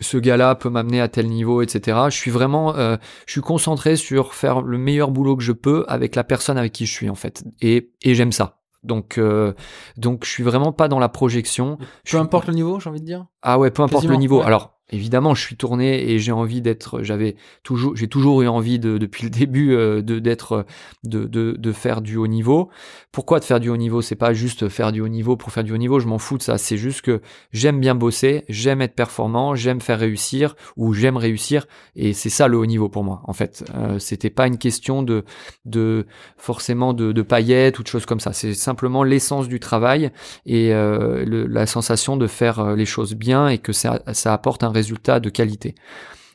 ce 0.00 0.16
gars-là 0.16 0.54
peut 0.54 0.70
m'amener 0.70 1.00
à 1.00 1.08
tel 1.08 1.26
niveau, 1.28 1.62
etc. 1.62 1.98
Je 2.06 2.16
suis 2.16 2.30
vraiment, 2.30 2.76
euh, 2.76 2.96
je 3.26 3.32
suis 3.32 3.40
concentré 3.40 3.96
sur 3.96 4.34
faire 4.34 4.62
le 4.62 4.78
meilleur 4.78 5.10
boulot 5.10 5.36
que 5.36 5.42
je 5.42 5.52
peux 5.52 5.84
avec 5.88 6.14
la 6.16 6.24
personne 6.24 6.58
avec 6.58 6.72
qui 6.72 6.86
je 6.86 6.92
suis 6.92 7.10
en 7.10 7.14
fait, 7.14 7.44
et, 7.60 7.92
et 8.02 8.14
j'aime 8.14 8.32
ça. 8.32 8.60
Donc, 8.82 9.18
euh, 9.18 9.52
donc 9.96 10.24
je 10.24 10.30
suis 10.30 10.42
vraiment 10.42 10.72
pas 10.72 10.88
dans 10.88 10.98
la 10.98 11.08
projection. 11.08 11.78
Peu 12.10 12.16
importe 12.16 12.48
le 12.48 12.54
niveau, 12.54 12.80
j'ai 12.80 12.88
envie 12.88 13.00
de 13.00 13.06
dire. 13.06 13.26
Ah 13.42 13.58
ouais, 13.58 13.70
peu 13.70 13.82
importe 13.82 14.06
le 14.06 14.16
niveau. 14.16 14.40
Alors, 14.40 14.79
évidemment, 14.90 15.34
je 15.34 15.42
suis 15.42 15.56
tourné 15.56 16.10
et 16.10 16.18
j'ai 16.18 16.32
envie 16.32 16.60
d'être, 16.60 17.02
j'avais 17.02 17.36
toujours, 17.62 17.96
j'ai 17.96 18.08
toujours 18.08 18.42
eu 18.42 18.48
envie 18.48 18.78
de, 18.78 18.98
depuis 18.98 19.24
le 19.24 19.30
début 19.30 19.72
euh, 19.74 20.02
de 20.02 20.18
d'être, 20.18 20.66
de, 21.04 21.24
de, 21.24 21.56
de 21.58 21.72
faire 21.72 22.00
du 22.00 22.16
haut 22.16 22.26
niveau. 22.26 22.70
Pourquoi 23.12 23.40
de 23.40 23.44
faire 23.44 23.60
du 23.60 23.68
haut 23.68 23.76
niveau? 23.76 24.02
C'est 24.02 24.16
pas 24.16 24.32
juste 24.32 24.68
faire 24.68 24.92
du 24.92 25.00
haut 25.00 25.08
niveau 25.08 25.36
pour 25.36 25.52
faire 25.52 25.64
du 25.64 25.72
haut 25.72 25.78
niveau. 25.78 26.00
Je 26.00 26.06
m'en 26.06 26.18
fous 26.18 26.38
de 26.38 26.42
ça. 26.42 26.58
C'est 26.58 26.76
juste 26.76 27.02
que 27.02 27.20
j'aime 27.52 27.80
bien 27.80 27.94
bosser, 27.94 28.44
j'aime 28.48 28.82
être 28.82 28.94
performant, 28.94 29.54
j'aime 29.54 29.80
faire 29.80 29.98
réussir 29.98 30.54
ou 30.76 30.92
j'aime 30.92 31.16
réussir 31.16 31.66
et 31.96 32.12
c'est 32.12 32.30
ça 32.30 32.48
le 32.48 32.58
haut 32.58 32.66
niveau 32.66 32.88
pour 32.88 33.04
moi. 33.04 33.22
En 33.24 33.32
fait, 33.32 33.64
euh, 33.74 33.98
c'était 33.98 34.30
pas 34.30 34.46
une 34.46 34.58
question 34.58 35.02
de, 35.02 35.24
de 35.64 36.06
forcément 36.36 36.92
de, 36.92 37.22
paillettes 37.22 37.78
ou 37.78 37.82
de 37.82 37.88
choses 37.88 38.06
comme 38.06 38.20
ça. 38.20 38.32
C'est 38.32 38.54
simplement 38.54 39.04
l'essence 39.04 39.48
du 39.48 39.60
travail 39.60 40.10
et 40.46 40.72
euh, 40.72 41.24
la 41.48 41.66
sensation 41.66 42.16
de 42.16 42.26
faire 42.26 42.60
euh, 42.60 42.76
les 42.76 42.86
choses 42.86 43.14
bien 43.14 43.48
et 43.48 43.58
que 43.58 43.72
ça, 43.72 44.00
ça 44.12 44.32
apporte 44.32 44.62
un 44.62 44.70
résultat 44.70 44.79
de 44.82 45.28
qualité. 45.30 45.74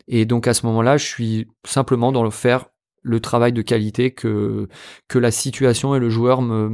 Et 0.07 0.25
donc 0.25 0.47
à 0.47 0.53
ce 0.53 0.65
moment-là, 0.65 0.97
je 0.97 1.05
suis 1.05 1.47
simplement 1.65 2.11
dans 2.11 2.23
le 2.23 2.29
faire 2.29 2.67
le 3.01 3.19
travail 3.19 3.53
de 3.53 3.61
qualité 3.61 4.11
que, 4.11 4.67
que 5.07 5.19
la 5.19 5.29
situation 5.29 5.95
et 5.95 5.99
le 5.99 6.09
joueur 6.09 6.41
me, 6.41 6.67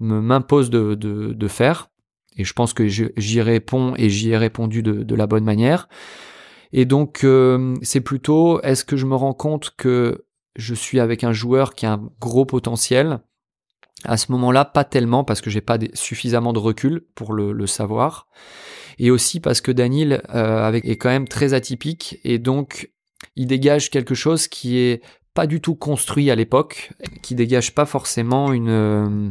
me, 0.00 0.20
m'imposent 0.20 0.70
de, 0.70 0.94
de, 0.94 1.34
de, 1.34 1.48
faire. 1.48 1.90
Et 2.38 2.44
je 2.44 2.54
pense 2.54 2.72
que 2.72 2.88
j'y 2.88 3.40
réponds 3.42 3.92
et 3.96 4.08
j'y 4.08 4.30
ai 4.30 4.38
répondu 4.38 4.82
de, 4.82 5.02
de, 5.02 5.14
la 5.14 5.26
bonne 5.26 5.44
manière. 5.44 5.88
Et 6.72 6.86
donc 6.86 7.22
euh, 7.22 7.76
c'est 7.82 8.00
plutôt 8.00 8.62
est-ce 8.62 8.84
que 8.84 8.96
je 8.96 9.04
me 9.04 9.14
rends 9.14 9.34
compte 9.34 9.74
que 9.76 10.24
je 10.56 10.74
suis 10.74 11.00
avec 11.00 11.22
un 11.22 11.32
joueur 11.32 11.74
qui 11.74 11.84
a 11.84 11.92
un 11.92 12.10
gros 12.18 12.46
potentiel? 12.46 13.20
À 14.04 14.16
ce 14.16 14.32
moment-là, 14.32 14.64
pas 14.64 14.84
tellement 14.84 15.24
parce 15.24 15.40
que 15.40 15.50
j'ai 15.50 15.60
pas 15.60 15.76
suffisamment 15.92 16.52
de 16.52 16.60
recul 16.60 17.04
pour 17.14 17.34
le 17.34 17.66
savoir 17.66 18.28
et 18.98 19.10
aussi 19.10 19.40
parce 19.40 19.60
que 19.60 19.72
Daniel 19.72 20.22
euh, 20.34 20.72
est 20.72 20.96
quand 20.96 21.08
même 21.08 21.28
très 21.28 21.54
atypique. 21.54 22.18
Et 22.24 22.38
donc 22.38 22.90
il 23.36 23.46
dégage 23.46 23.90
quelque 23.90 24.14
chose 24.14 24.48
qui 24.48 24.78
est 24.78 25.02
pas 25.38 25.46
du 25.46 25.60
tout 25.60 25.76
construit 25.76 26.32
à 26.32 26.34
l'époque, 26.34 26.90
qui 27.22 27.36
dégage 27.36 27.72
pas 27.72 27.86
forcément 27.86 28.52
une 28.52 28.70
euh, 28.70 29.30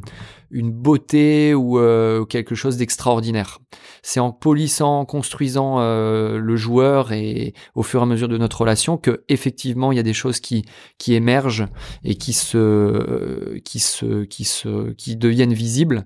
une 0.51 0.71
beauté 0.71 1.53
ou 1.53 1.79
euh, 1.79 2.23
quelque 2.23 2.55
chose 2.55 2.77
d'extraordinaire. 2.77 3.59
C'est 4.03 4.21
en 4.21 4.31
polissant, 4.31 5.01
en 5.01 5.05
construisant 5.05 5.81
euh, 5.81 6.37
le 6.37 6.55
joueur 6.55 7.11
et 7.11 7.53
au 7.75 7.83
fur 7.83 7.99
et 7.99 8.03
à 8.03 8.05
mesure 8.05 8.29
de 8.29 8.37
notre 8.37 8.61
relation 8.61 8.95
que 8.95 9.25
effectivement 9.27 9.91
il 9.91 9.97
y 9.97 9.99
a 9.99 10.03
des 10.03 10.13
choses 10.13 10.39
qui 10.39 10.63
qui 10.97 11.13
émergent 11.13 11.67
et 12.05 12.15
qui 12.15 12.31
se 12.31 13.57
qui 13.65 13.79
se 13.79 14.23
qui 14.23 14.45
se 14.45 14.91
qui 14.91 15.17
deviennent 15.17 15.51
visibles 15.51 16.05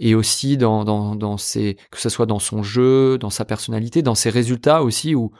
et 0.00 0.16
aussi 0.16 0.56
dans 0.56 0.84
dans 0.84 1.14
dans 1.14 1.36
que 1.36 2.00
ce 2.00 2.08
soit 2.08 2.26
dans 2.26 2.40
son 2.40 2.64
jeu, 2.64 3.16
dans 3.16 3.30
sa 3.30 3.44
personnalité, 3.44 4.02
dans 4.02 4.16
ses 4.16 4.30
résultats 4.30 4.82
aussi 4.82 5.14
où 5.14 5.30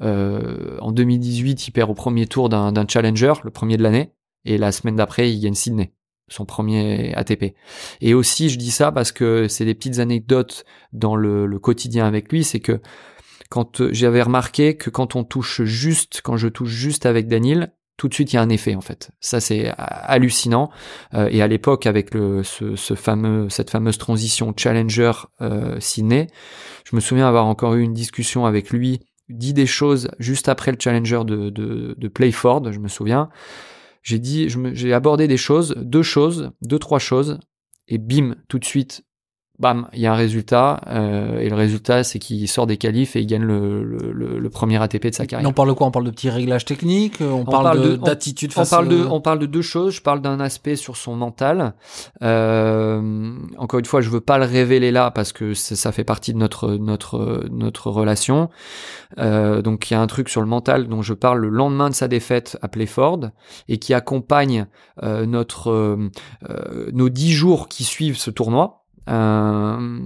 euh, 0.00 0.78
en 0.80 0.92
2018, 0.92 1.68
il 1.68 1.70
perd 1.72 1.90
au 1.90 1.94
premier 1.94 2.26
tour 2.26 2.48
d'un 2.48 2.86
challenger, 2.88 3.34
le 3.44 3.50
premier 3.50 3.76
de 3.76 3.82
l'année, 3.82 4.12
et 4.44 4.58
la 4.58 4.72
semaine 4.72 4.96
d'après, 4.96 5.30
il 5.30 5.40
gagne 5.40 5.54
Sydney, 5.54 5.92
son 6.28 6.44
premier 6.44 7.14
ATP. 7.14 7.54
Et 8.00 8.14
aussi, 8.14 8.48
je 8.48 8.58
dis 8.58 8.70
ça 8.70 8.92
parce 8.92 9.12
que 9.12 9.48
c'est 9.48 9.64
des 9.64 9.74
petites 9.74 9.98
anecdotes 9.98 10.64
dans 10.92 11.16
le, 11.16 11.46
le 11.46 11.58
quotidien 11.58 12.06
avec 12.06 12.32
lui, 12.32 12.44
c'est 12.44 12.60
que 12.60 12.80
quand 13.50 13.92
j'avais 13.92 14.22
remarqué 14.22 14.76
que 14.76 14.88
quand 14.88 15.14
on 15.14 15.24
touche 15.24 15.62
juste, 15.64 16.22
quand 16.24 16.38
je 16.38 16.48
touche 16.48 16.70
juste 16.70 17.04
avec 17.04 17.28
Daniel, 17.28 17.72
tout 17.98 18.08
de 18.08 18.14
suite 18.14 18.32
il 18.32 18.36
y 18.36 18.38
a 18.38 18.42
un 18.42 18.48
effet 18.48 18.74
en 18.74 18.80
fait. 18.80 19.10
Ça 19.20 19.40
c'est 19.40 19.72
hallucinant. 19.76 20.70
Euh, 21.14 21.28
et 21.30 21.42
à 21.42 21.46
l'époque 21.46 21.86
avec 21.86 22.14
le, 22.14 22.42
ce, 22.42 22.76
ce, 22.76 22.94
fameux 22.94 23.48
cette 23.50 23.70
fameuse 23.70 23.98
transition 23.98 24.54
Challenger 24.56 25.12
euh, 25.40 25.78
Sydney, 25.80 26.28
je 26.84 26.96
me 26.96 27.00
souviens 27.00 27.28
avoir 27.28 27.46
encore 27.46 27.74
eu 27.74 27.82
une 27.82 27.92
discussion 27.92 28.46
avec 28.46 28.70
lui 28.70 29.00
dit 29.32 29.52
des 29.52 29.66
choses 29.66 30.08
juste 30.18 30.48
après 30.48 30.72
le 30.72 30.78
challenger 30.78 31.22
de, 31.24 31.50
de, 31.50 31.94
de 31.96 32.08
Playford, 32.08 32.72
je 32.72 32.78
me 32.78 32.88
souviens. 32.88 33.28
J'ai 34.02 34.18
dit, 34.18 34.48
j'ai 34.72 34.92
abordé 34.92 35.28
des 35.28 35.36
choses, 35.36 35.74
deux 35.76 36.02
choses, 36.02 36.50
deux, 36.60 36.78
trois 36.78 36.98
choses, 36.98 37.38
et 37.86 37.98
bim, 37.98 38.36
tout 38.48 38.58
de 38.58 38.64
suite, 38.64 39.04
bam, 39.62 39.88
il 39.92 40.00
y 40.00 40.06
a 40.06 40.12
un 40.12 40.16
résultat, 40.16 40.80
euh, 40.88 41.38
et 41.38 41.48
le 41.48 41.54
résultat, 41.54 42.02
c'est 42.02 42.18
qu'il 42.18 42.46
sort 42.48 42.66
des 42.66 42.76
qualifs 42.76 43.14
et 43.14 43.20
il 43.20 43.26
gagne 43.26 43.44
le, 43.44 43.84
le, 43.84 44.38
le, 44.38 44.50
premier 44.50 44.82
ATP 44.82 45.06
de 45.06 45.14
sa 45.14 45.24
carrière. 45.24 45.48
on 45.48 45.52
parle 45.52 45.68
de 45.68 45.72
quoi? 45.72 45.86
On 45.86 45.92
parle 45.92 46.04
de 46.04 46.10
petits 46.10 46.28
réglages 46.28 46.64
techniques? 46.64 47.20
On, 47.20 47.44
parle, 47.44 47.98
d'attitude 47.98 48.52
on, 48.56 48.66
parle 48.66 48.88
de, 48.88 49.06
on 49.08 49.20
parle 49.20 49.38
de 49.38 49.46
deux 49.46 49.62
choses. 49.62 49.94
Je 49.94 50.02
parle 50.02 50.20
d'un 50.20 50.40
aspect 50.40 50.74
sur 50.74 50.96
son 50.96 51.14
mental. 51.14 51.74
Euh, 52.22 53.36
encore 53.56 53.78
une 53.78 53.86
fois, 53.86 54.00
je 54.00 54.10
veux 54.10 54.20
pas 54.20 54.36
le 54.38 54.44
révéler 54.44 54.90
là 54.90 55.12
parce 55.12 55.32
que 55.32 55.54
ça 55.54 55.92
fait 55.92 56.04
partie 56.04 56.32
de 56.32 56.38
notre 56.38 56.72
notre 56.72 57.46
notre 57.50 57.90
relation. 57.90 58.50
Euh, 59.18 59.62
donc 59.62 59.90
il 59.90 59.94
y 59.94 59.96
a 59.96 60.00
un 60.00 60.06
truc 60.06 60.28
sur 60.28 60.40
le 60.40 60.46
mental 60.46 60.88
dont 60.88 61.02
je 61.02 61.14
parle 61.14 61.40
le 61.40 61.48
lendemain 61.48 61.90
de 61.90 61.94
sa 61.94 62.08
défaite 62.08 62.58
à 62.62 62.68
Playford 62.68 63.30
et 63.68 63.78
qui 63.78 63.94
accompagne 63.94 64.66
euh, 65.02 65.26
notre 65.26 65.70
euh, 65.70 66.90
nos 66.92 67.08
dix 67.08 67.32
jours 67.32 67.68
qui 67.68 67.84
suivent 67.84 68.18
ce 68.18 68.30
tournoi. 68.30 68.81
Euh, 69.08 70.00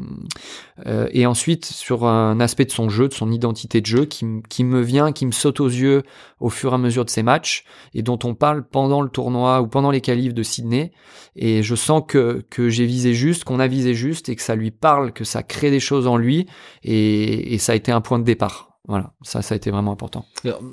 euh, 0.87 1.09
et 1.13 1.27
ensuite 1.27 1.67
sur 1.67 2.05
un 2.05 2.41
aspect 2.41 2.65
de 2.65 2.71
son 2.71 2.89
jeu, 2.89 3.09
de 3.09 3.13
son 3.13 3.31
identité 3.31 3.81
de 3.81 3.87
jeu 3.87 4.05
qui, 4.07 4.27
qui, 4.49 4.65
me 4.65 4.81
vient, 4.81 5.13
qui 5.13 5.27
me 5.27 5.33
saute 5.33 5.61
aux 5.61 5.69
yeux 5.69 6.03
au 6.41 6.49
fur 6.49 6.73
et 6.73 6.75
à 6.75 6.79
mesure 6.79 7.05
de 7.05 7.11
ses 7.11 7.23
matchs 7.23 7.65
et 7.95 8.03
dont 8.03 8.19
on 8.25 8.35
parle 8.35 8.67
pendant 8.67 9.03
le 9.03 9.09
tournoi 9.09 9.61
ou 9.61 9.67
pendant 9.67 9.91
les 9.91 10.01
qualifs 10.01 10.35
de 10.35 10.43
Sydney. 10.43 10.93
Et 11.35 11.63
je 11.63 11.75
sens 11.75 12.03
que, 12.07 12.45
que 12.51 12.69
j'ai 12.69 12.87
visé 12.87 13.13
juste, 13.15 13.45
qu'on 13.45 13.61
a 13.61 13.67
visé 13.67 13.95
juste 13.95 14.29
et 14.29 14.37
que 14.37 14.43
ça 14.43 14.55
lui 14.55 14.71
parle, 14.71 15.13
que 15.13 15.25
ça 15.25 15.43
crée 15.43 15.71
des 15.71 15.81
choses 15.81 16.07
en 16.07 16.17
lui 16.17 16.47
et, 16.83 17.55
et 17.55 17.59
ça 17.59 17.73
a 17.73 17.75
été 17.75 17.93
un 17.93 18.01
point 18.01 18.19
de 18.19 18.25
départ. 18.25 18.67
Voilà, 18.89 19.13
ça, 19.23 19.43
ça 19.43 19.55
a 19.55 19.57
été 19.57 19.73
vraiment 19.73 19.91
important. 19.91 20.27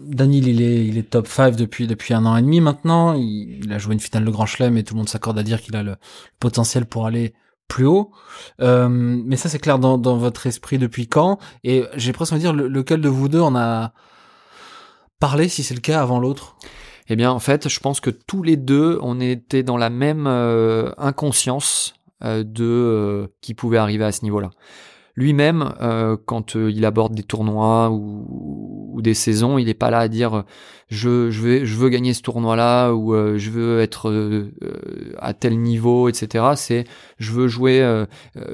Daniel, 0.05 0.47
il 0.47 0.61
est, 0.61 0.85
il 0.85 0.99
est 0.99 1.09
top 1.09 1.27
5 1.27 1.55
depuis, 1.55 1.87
depuis 1.87 2.13
un 2.13 2.25
an 2.27 2.37
et 2.37 2.43
demi 2.43 2.61
maintenant. 2.61 3.13
Il, 3.13 3.61
il 3.63 3.73
a 3.73 3.79
joué 3.79 3.95
une 3.95 3.99
finale 3.99 4.23
de 4.23 4.29
Grand 4.29 4.45
Chelem 4.45 4.77
et 4.77 4.83
tout 4.83 4.93
le 4.93 4.99
monde 4.99 5.09
s'accorde 5.09 5.39
à 5.39 5.43
dire 5.43 5.59
qu'il 5.59 5.75
a 5.75 5.81
le 5.81 5.95
potentiel 6.39 6.85
pour 6.85 7.07
aller 7.07 7.33
plus 7.67 7.85
haut. 7.85 8.11
Euh, 8.61 8.87
mais 8.89 9.35
ça, 9.35 9.49
c'est 9.49 9.59
clair 9.59 9.79
dans, 9.79 9.97
votre 10.17 10.47
esprit 10.47 10.77
depuis 10.77 11.07
quand? 11.07 11.39
Et 11.63 11.83
j'ai 11.95 12.13
presque 12.13 12.33
envie 12.33 12.43
de 12.43 12.51
dire, 12.51 12.53
lequel 12.53 13.01
de 13.01 13.09
vous 13.09 13.29
deux 13.29 13.41
en 13.41 13.55
a 13.55 13.93
parlé, 15.19 15.47
si 15.47 15.63
c'est 15.63 15.73
le 15.73 15.81
cas, 15.81 16.01
avant 16.01 16.19
l'autre? 16.19 16.55
Eh 17.09 17.15
bien, 17.15 17.31
en 17.31 17.39
fait, 17.39 17.69
je 17.69 17.79
pense 17.79 17.99
que 17.99 18.09
tous 18.09 18.43
les 18.43 18.57
deux, 18.57 18.99
on 19.01 19.19
était 19.19 19.63
dans 19.63 19.77
la 19.77 19.89
même 19.89 20.25
euh, 20.27 20.91
inconscience 20.97 21.95
euh, 22.23 22.43
de 22.45 23.29
qui 23.41 23.53
pouvait 23.53 23.77
arriver 23.77 24.05
à 24.05 24.11
ce 24.11 24.23
niveau-là. 24.23 24.51
Lui-même, 25.15 25.73
quand 26.25 26.55
il 26.55 26.83
aborde 26.85 27.13
des 27.13 27.21
tournois 27.21 27.91
ou, 27.91 28.25
ou 28.95 29.01
des 29.03 29.13
saisons, 29.13 29.59
il 29.59 29.65
n'est 29.65 29.75
pas 29.75 29.91
là 29.91 29.99
à 29.99 30.07
dire 30.07 30.43
je, 30.93 31.75
veux, 31.75 31.89
gagner 31.89 32.13
ce 32.13 32.21
tournoi-là 32.21 32.91
ou 32.91 33.13
euh, 33.13 33.37
je 33.37 33.49
veux 33.49 33.81
être 33.81 34.09
euh, 34.09 34.51
euh, 34.63 35.13
à 35.17 35.33
tel 35.33 35.59
niveau, 35.59 36.07
etc. 36.07 36.45
C'est 36.55 36.85
je 37.17 37.31
veux 37.31 37.47
jouer, 37.47 38.03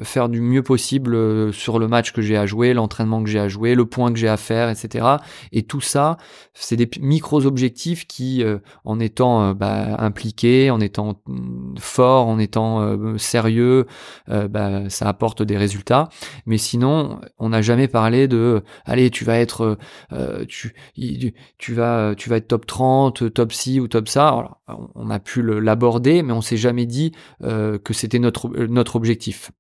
faire 0.04 0.30
du 0.30 0.42
mieux 0.42 0.62
possible 0.62 1.52
sur 1.54 1.80
le 1.80 1.88
match 1.88 2.12
que 2.12 2.22
j'ai 2.22 2.38
à 2.38 2.46
jouer, 2.46 2.74
l'entraînement 2.74 3.24
que 3.24 3.30
j'ai 3.30 3.40
à 3.40 3.48
jouer, 3.48 3.74
le 3.74 3.86
point 3.86 4.12
que 4.14 4.20
j'ai 4.20 4.28
à 4.28 4.38
faire, 4.38 4.70
etc. 4.70 5.06
Et 5.52 5.64
tout 5.64 5.82
ça, 5.82 6.18
c'est 6.54 6.76
des 6.76 6.90
micros 7.02 7.46
objectifs 7.46 8.06
qui, 8.06 8.44
en 8.86 9.00
étant 9.00 9.54
bah, 9.54 9.96
impliqués, 9.98 10.70
en 10.70 10.80
étant 10.80 11.20
mm, 11.26 11.78
fort, 11.80 12.28
en 12.28 12.38
étant 12.38 13.18
sérieux, 13.18 13.88
bah, 14.28 14.90
ça 14.90 15.08
apporte 15.08 15.42
des 15.42 15.58
résultats. 15.58 16.10
Mais 16.46 16.60
sinon, 16.60 17.20
on 17.40 17.50
n'a 17.50 17.64
jamais 17.64 17.88
parlé 17.88 18.28
de 18.28 18.64
allez, 18.86 19.10
tu 19.10 19.26
vas 19.26 19.40
être, 19.40 19.78
tu, 20.48 20.76
tu 21.58 21.74
vas, 21.74 22.14
être 22.38 22.48
top 22.48 22.66
30, 22.66 23.34
top 23.34 23.52
ci 23.52 23.80
ou 23.80 23.88
top 23.88 24.08
ça. 24.08 24.60
on 24.96 25.10
a 25.10 25.20
pu 25.20 25.42
l'aborder, 25.42 26.24
mais 26.24 26.34
on 26.34 26.42
s'est 26.42 26.58
jamais 26.58 26.86
dit 26.86 27.12
euh, 27.44 27.78
que 27.78 27.94
c'était 27.94 28.20
notre 28.20 28.96
objectif. 28.96 29.52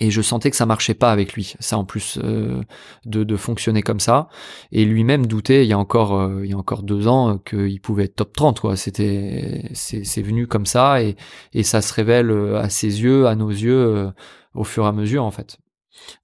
Et 0.00 0.10
je 0.10 0.20
sentais 0.20 0.50
que 0.50 0.56
ça 0.56 0.66
marchait 0.66 0.94
pas 0.94 1.12
avec 1.12 1.34
lui, 1.34 1.54
ça 1.60 1.78
en 1.78 1.84
plus 1.84 2.18
euh, 2.24 2.60
de, 3.04 3.36
fonctionner 3.36 3.82
comme 3.82 4.00
ça. 4.00 4.28
Et 4.72 4.84
lui-même 4.84 5.26
doutait 5.26 5.64
il 5.64 5.68
y 5.68 5.72
a 5.72 5.78
encore 5.78 6.18
euh, 6.18 6.40
il 6.44 6.50
y 6.50 6.54
a 6.54 6.58
encore 6.58 6.82
deux 6.82 7.06
ans 7.06 7.38
qu'il 7.38 7.80
pouvait 7.80 8.04
être 8.04 8.16
top 8.16 8.32
30 8.34 8.60
quoi. 8.60 8.76
C'était 8.76 9.70
c'est 9.74 10.22
venu 10.22 10.48
comme 10.48 10.66
ça 10.66 11.02
et 11.02 11.14
et 11.52 11.62
ça 11.62 11.82
se 11.82 11.94
révèle 11.94 12.32
à 12.56 12.68
ses 12.68 13.02
yeux, 13.02 13.28
à 13.28 13.36
nos 13.36 13.50
yeux 13.50 14.10
au 14.54 14.64
fur 14.64 14.84
et 14.84 14.88
à 14.88 14.92
mesure 14.92 15.24
en 15.24 15.30
fait. 15.30 15.58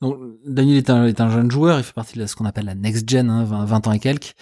Donc, 0.00 0.18
Daniel 0.46 0.76
est 0.76 0.90
un, 0.90 1.06
est 1.06 1.20
un 1.20 1.30
jeune 1.30 1.50
joueur, 1.50 1.78
il 1.78 1.84
fait 1.84 1.92
partie 1.92 2.18
de 2.18 2.26
ce 2.26 2.36
qu'on 2.36 2.44
appelle 2.44 2.66
la 2.66 2.74
next 2.74 3.08
gen, 3.08 3.30
hein, 3.30 3.44
20, 3.44 3.86
ans 3.86 3.92
et 3.92 3.98
quelques. 3.98 4.34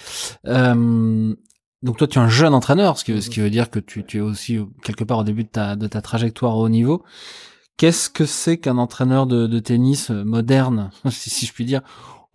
Euh, 0.46 1.34
donc 1.82 1.98
toi, 1.98 2.06
tu 2.06 2.18
es 2.18 2.22
un 2.22 2.28
jeune 2.28 2.54
entraîneur, 2.54 2.98
ce 2.98 3.04
qui, 3.04 3.20
ce 3.20 3.30
qui 3.30 3.40
veut 3.40 3.50
dire 3.50 3.70
que 3.70 3.78
tu, 3.78 4.04
tu 4.04 4.18
es 4.18 4.20
aussi 4.20 4.58
quelque 4.82 5.04
part 5.04 5.18
au 5.18 5.24
début 5.24 5.44
de 5.44 5.48
ta, 5.48 5.76
de 5.76 5.86
ta 5.86 6.00
trajectoire 6.00 6.56
au 6.56 6.64
haut 6.64 6.68
niveau. 6.68 7.04
Qu'est-ce 7.76 8.08
que 8.08 8.24
c'est 8.24 8.58
qu'un 8.58 8.78
entraîneur 8.78 9.26
de, 9.26 9.46
de 9.46 9.58
tennis 9.58 10.10
moderne, 10.10 10.90
si, 11.10 11.28
si 11.30 11.46
je 11.46 11.52
puis 11.52 11.64
dire, 11.64 11.82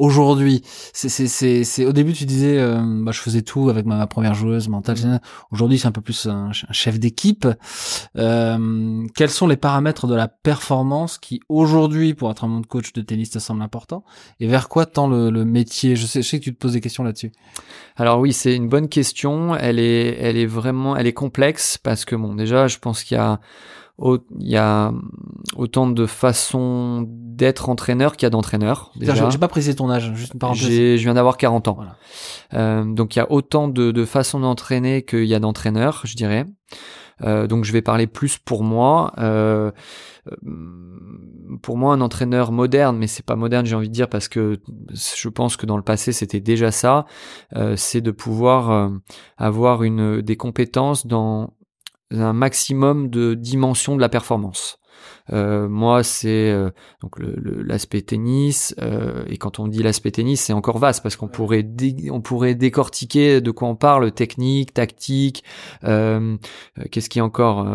aujourd'hui. 0.02 0.64
C'est, 0.94 1.10
c'est, 1.10 1.64
c'est, 1.64 1.86
au 1.86 1.94
début, 1.94 2.14
tu 2.14 2.26
disais, 2.26 2.60
euh, 2.60 2.82
bah, 3.04 3.12
je 3.12 3.20
faisais 3.20 3.44
tout 3.44 3.70
avec 3.70 3.86
ma, 3.86 4.08
première 4.08 4.34
joueuse 4.34 4.68
mentale. 4.68 4.98
Mm. 4.98 5.20
Aujourd'hui, 5.52 5.78
c'est 5.78 5.88
un 5.88 5.92
peu 5.92 6.02
plus 6.02 6.26
un, 6.26 6.52
chef 6.52 7.00
d'équipe. 7.00 7.48
Euh, 8.18 9.06
quels 9.16 9.30
sont 9.30 9.48
les 9.48 9.58
paramètres 9.58 10.08
de 10.08 10.16
la 10.16 10.28
performance 10.28 11.20
qui, 11.20 11.40
aujourd'hui, 11.50 12.16
pour 12.16 12.32
être 12.32 12.44
un 12.44 12.48
monde 12.48 12.66
coach 12.66 12.94
de 12.94 13.02
tennis, 13.02 13.30
te 13.30 13.40
semble 13.40 13.62
important? 13.62 14.04
Et 14.40 14.48
vers 14.48 14.70
quoi 14.70 14.88
tend 14.88 15.08
le, 15.08 15.30
le 15.30 15.46
métier? 15.46 15.96
Je 15.96 16.08
sais, 16.08 16.24
je 16.24 16.28
sais 16.28 16.40
que 16.40 16.46
tu 16.46 16.54
te 16.54 16.60
poses 16.60 16.74
des 16.74 16.82
questions 16.82 17.04
là-dessus. 17.04 17.32
Alors 17.96 18.20
oui, 18.20 18.34
c'est 18.34 18.56
une 18.56 18.68
bonne 18.68 18.90
question. 18.90 19.56
Elle 19.56 19.78
est, 19.78 20.18
elle 20.20 20.38
est 20.38 20.48
vraiment, 20.48 20.98
elle 20.98 21.06
est 21.06 21.14
complexe 21.14 21.78
parce 21.78 22.06
que 22.06 22.16
bon, 22.16 22.34
déjà, 22.34 22.68
je 22.68 22.80
pense 22.80 23.04
qu'il 23.04 23.18
y 23.18 23.20
a 23.20 23.40
il 24.00 24.20
y 24.40 24.58
a 24.58 24.92
autant 25.56 25.88
de 25.88 26.06
façons 26.06 27.06
d'être 27.08 27.70
entraîneur 27.70 28.16
qu'il 28.16 28.26
y 28.26 28.28
a 28.28 28.30
d'entraîneurs. 28.30 28.92
J'ai 29.00 29.38
pas 29.38 29.48
précisé 29.48 29.76
ton 29.76 29.90
âge, 29.90 30.12
juste 30.16 30.34
une 30.34 30.40
parenthèse. 30.40 30.68
Je 30.70 31.04
viens 31.04 31.14
d'avoir 31.14 31.38
40 31.38 31.68
ans. 31.68 31.80
Euh, 32.54 32.84
donc 32.86 33.16
il 33.16 33.20
y 33.20 33.22
a 33.22 33.32
autant 33.32 33.68
de, 33.68 33.92
de 33.92 34.06
façons 34.06 34.40
d'entraîner 34.40 35.04
qu'il 35.04 35.26
y 35.26 35.36
a 35.36 35.40
d'entraîneurs, 35.40 36.02
je 36.04 36.16
dirais. 36.16 36.46
Euh, 37.24 37.46
donc 37.46 37.66
je 37.66 37.72
vais 37.72 37.82
parler 37.82 38.08
plus 38.08 38.38
pour 38.38 38.64
moi. 38.64 39.14
Euh, 39.20 39.72
pour 41.62 41.78
moi, 41.78 41.94
un 41.94 42.02
entraîneur 42.02 42.52
moderne, 42.52 42.98
mais 42.98 43.08
c'est 43.08 43.26
pas 43.26 43.36
moderne, 43.36 43.66
j'ai 43.66 43.76
envie 43.76 43.90
de 43.90 43.94
dire, 43.94 44.08
parce 44.08 44.28
que 44.28 44.60
je 44.94 45.30
pense 45.30 45.58
que 45.58 45.66
dans 45.66 45.78
le 45.78 45.84
passé 45.84 46.12
c'était 46.12 46.40
déjà 46.40 46.72
ça. 46.72 47.06
C'est 47.76 48.02
de 48.02 48.12
pouvoir 48.12 48.92
avoir 49.38 49.84
une 49.84 50.22
des 50.22 50.38
compétences 50.38 51.08
dans 51.08 51.54
un 52.12 52.34
maximum 52.34 53.10
de 53.10 53.34
dimensions 53.34 53.96
de 53.96 54.02
la 54.02 54.10
performance. 54.10 54.78
Euh, 55.32 55.68
moi, 55.70 56.04
c'est 56.04 56.52
euh, 56.52 56.70
donc 57.02 57.16
l'aspect 57.20 58.02
tennis. 58.02 58.76
Euh, 58.82 59.24
et 59.28 59.38
quand 59.38 59.60
on 59.60 59.68
dit 59.68 59.84
l'aspect 59.84 60.12
tennis, 60.12 60.42
c'est 60.42 60.54
encore 60.54 60.78
vaste 60.78 61.04
parce 61.04 61.16
qu'on 61.16 61.28
pourrait 61.28 61.66
on 62.12 62.22
pourrait 62.22 62.56
décortiquer 62.56 63.42
de 63.42 63.52
quoi 63.52 63.68
on 63.68 63.76
parle, 63.76 64.12
technique, 64.12 64.74
tactique. 64.74 65.44
Qu'est-ce 65.82 67.10
qui 67.10 67.22
encore 67.22 67.66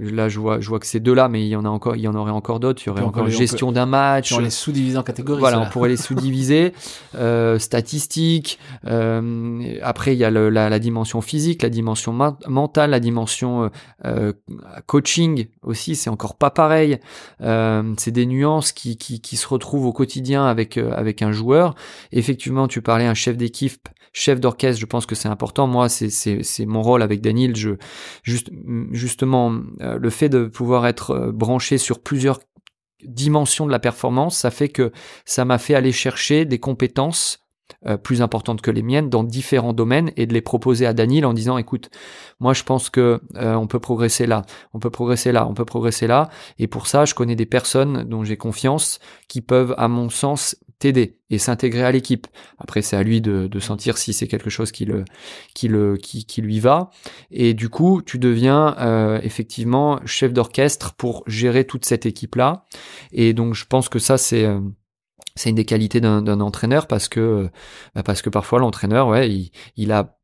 Là, 0.00 0.28
je 0.28 0.38
vois, 0.38 0.60
je 0.60 0.68
vois 0.68 0.80
que 0.80 0.86
c'est 0.86 1.00
deux 1.00 1.14
là, 1.14 1.28
mais 1.28 1.44
il 1.44 1.48
y 1.48 1.56
en 1.56 1.64
a 1.64 1.68
encore, 1.68 1.96
il 1.96 2.02
y 2.02 2.08
en 2.08 2.14
aurait 2.14 2.32
encore 2.32 2.60
d'autres. 2.60 2.82
Il 2.84 2.88
y 2.88 2.90
aurait 2.90 3.02
encore 3.02 3.28
gestion 3.28 3.72
d'un 3.72 3.86
match. 3.86 4.32
On 4.32 4.38
les 4.38 4.50
sous-diviser 4.50 4.98
en 4.98 5.02
catégories. 5.02 5.40
Voilà, 5.40 5.60
on 5.60 5.66
pourrait 5.66 5.88
les 5.88 5.96
sous-diviser. 5.96 6.72
statistiques. 7.58 8.58
après, 8.84 10.14
il 10.14 10.18
y 10.18 10.24
a 10.24 10.30
le, 10.30 10.50
la, 10.50 10.68
la, 10.68 10.78
dimension 10.78 11.20
physique, 11.20 11.62
la 11.62 11.70
dimension 11.70 12.12
mentale, 12.48 12.90
la 12.90 13.00
dimension 13.00 13.70
coaching 14.86 15.46
aussi. 15.62 15.96
C'est 15.96 16.10
encore 16.10 16.36
pas 16.36 16.50
pareil. 16.50 16.71
Euh, 17.40 17.94
c'est 17.98 18.10
des 18.10 18.26
nuances 18.26 18.72
qui, 18.72 18.96
qui, 18.96 19.36
se 19.36 19.46
retrouvent 19.46 19.86
au 19.86 19.92
quotidien 19.92 20.46
avec, 20.46 20.76
euh, 20.76 20.92
avec 20.92 21.22
un 21.22 21.32
joueur. 21.32 21.74
Effectivement, 22.12 22.68
tu 22.68 22.82
parlais 22.82 23.06
un 23.06 23.14
chef 23.14 23.36
d'équipe, 23.36 23.88
chef 24.12 24.40
d'orchestre, 24.40 24.80
je 24.80 24.86
pense 24.86 25.06
que 25.06 25.14
c'est 25.14 25.28
important. 25.28 25.66
Moi, 25.66 25.88
c'est 25.88 26.66
mon 26.66 26.82
rôle 26.82 27.02
avec 27.02 27.20
Daniel. 27.20 27.56
Je, 27.56 27.70
juste, 28.22 28.50
justement, 28.90 29.54
euh, 29.80 29.98
le 29.98 30.10
fait 30.10 30.28
de 30.28 30.46
pouvoir 30.46 30.86
être 30.86 31.30
branché 31.32 31.78
sur 31.78 32.02
plusieurs 32.02 32.40
dimensions 33.04 33.66
de 33.66 33.72
la 33.72 33.80
performance, 33.80 34.38
ça 34.38 34.50
fait 34.50 34.68
que 34.68 34.92
ça 35.24 35.44
m'a 35.44 35.58
fait 35.58 35.74
aller 35.74 35.92
chercher 35.92 36.44
des 36.44 36.58
compétences 36.58 37.41
euh, 37.86 37.96
plus 37.96 38.22
importantes 38.22 38.60
que 38.60 38.70
les 38.70 38.82
miennes 38.82 39.10
dans 39.10 39.24
différents 39.24 39.72
domaines 39.72 40.12
et 40.16 40.26
de 40.26 40.34
les 40.34 40.40
proposer 40.40 40.86
à 40.86 40.92
Daniel 40.92 41.26
en 41.26 41.32
disant 41.32 41.58
écoute 41.58 41.90
moi 42.40 42.52
je 42.52 42.62
pense 42.62 42.90
que 42.90 43.20
euh, 43.36 43.54
on 43.54 43.66
peut 43.66 43.80
progresser 43.80 44.26
là 44.26 44.42
on 44.74 44.78
peut 44.78 44.90
progresser 44.90 45.32
là 45.32 45.46
on 45.48 45.54
peut 45.54 45.64
progresser 45.64 46.06
là. 46.06 46.28
Et 46.58 46.66
pour 46.66 46.86
ça 46.86 47.04
je 47.04 47.14
connais 47.14 47.36
des 47.36 47.46
personnes 47.46 48.04
dont 48.04 48.24
j'ai 48.24 48.36
confiance 48.36 48.98
qui 49.28 49.40
peuvent 49.40 49.74
à 49.78 49.88
mon 49.88 50.10
sens 50.10 50.56
t'aider 50.78 51.18
et 51.30 51.38
s'intégrer 51.38 51.84
à 51.84 51.92
l'équipe. 51.92 52.26
Après 52.58 52.82
c'est 52.82 52.96
à 52.96 53.02
lui 53.02 53.20
de, 53.20 53.46
de 53.46 53.60
sentir 53.60 53.98
si 53.98 54.12
c'est 54.12 54.26
quelque 54.26 54.50
chose 54.50 54.72
qui 54.72 54.84
le 54.84 55.04
qui 55.54 55.68
le 55.68 55.96
qui, 55.96 56.24
qui 56.24 56.42
lui 56.42 56.60
va. 56.60 56.90
Et 57.30 57.54
du 57.54 57.68
coup 57.68 58.02
tu 58.02 58.18
deviens 58.18 58.76
euh, 58.78 59.20
effectivement 59.22 60.00
chef 60.04 60.32
d'orchestre 60.32 60.94
pour 60.94 61.22
gérer 61.26 61.64
toute 61.64 61.84
cette 61.84 62.06
équipe 62.06 62.34
là 62.34 62.64
et 63.12 63.32
donc 63.32 63.54
je 63.54 63.64
pense 63.66 63.88
que 63.88 63.98
ça 63.98 64.18
c'est 64.18 64.46
c'est 65.34 65.50
une 65.50 65.56
des 65.56 65.64
qualités 65.64 66.00
d'un 66.00 66.40
entraîneur 66.40 66.86
parce 66.86 67.08
que 67.08 67.48
bah 67.94 68.02
parce 68.02 68.22
que 68.22 68.30
parfois 68.30 68.58
l'entraîneur 68.58 69.08
ouais 69.08 69.30
il, 69.30 69.50
il 69.76 69.92
a 69.92 70.18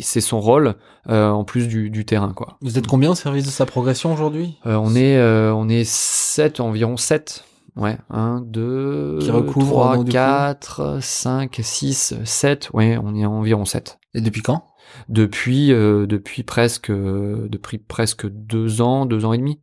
c'est 0.00 0.20
son 0.20 0.40
rôle 0.40 0.74
euh, 1.08 1.28
en 1.30 1.44
plus 1.44 1.68
du, 1.68 1.90
du, 1.90 2.04
terrain 2.04 2.32
quoi. 2.32 2.58
Vous 2.60 2.78
êtes 2.78 2.86
combien 2.86 3.10
au 3.10 3.14
service 3.14 3.44
de 3.44 3.50
sa 3.50 3.66
progression 3.66 4.12
aujourd'hui? 4.12 4.56
Euh, 4.66 4.76
On 4.76 4.94
est 4.94 5.16
euh, 5.16 5.52
on 5.52 5.68
est 5.68 5.84
7 5.84 6.60
environ 6.60 6.96
7. 6.96 7.44
Ouais, 7.76 7.96
1 8.10 8.42
2 8.44 9.18
Qui 9.20 9.30
recouvre 9.30 9.92
3 9.92 10.04
4 10.04 10.98
5 11.00 11.60
6 11.62 12.14
7, 12.24 12.70
ouais, 12.72 12.98
on 13.02 13.14
est 13.14 13.24
environ 13.24 13.64
7. 13.64 13.98
Et 14.14 14.20
depuis 14.20 14.42
quand? 14.42 14.64
Depuis 15.08 15.72
euh, 15.72 16.06
depuis 16.06 16.42
presque 16.42 16.90
depuis 16.90 17.78
presque 17.78 18.28
deux 18.28 18.80
ans, 18.80 19.06
deux 19.06 19.24
ans 19.24 19.32
et 19.32 19.38
demi. 19.38 19.60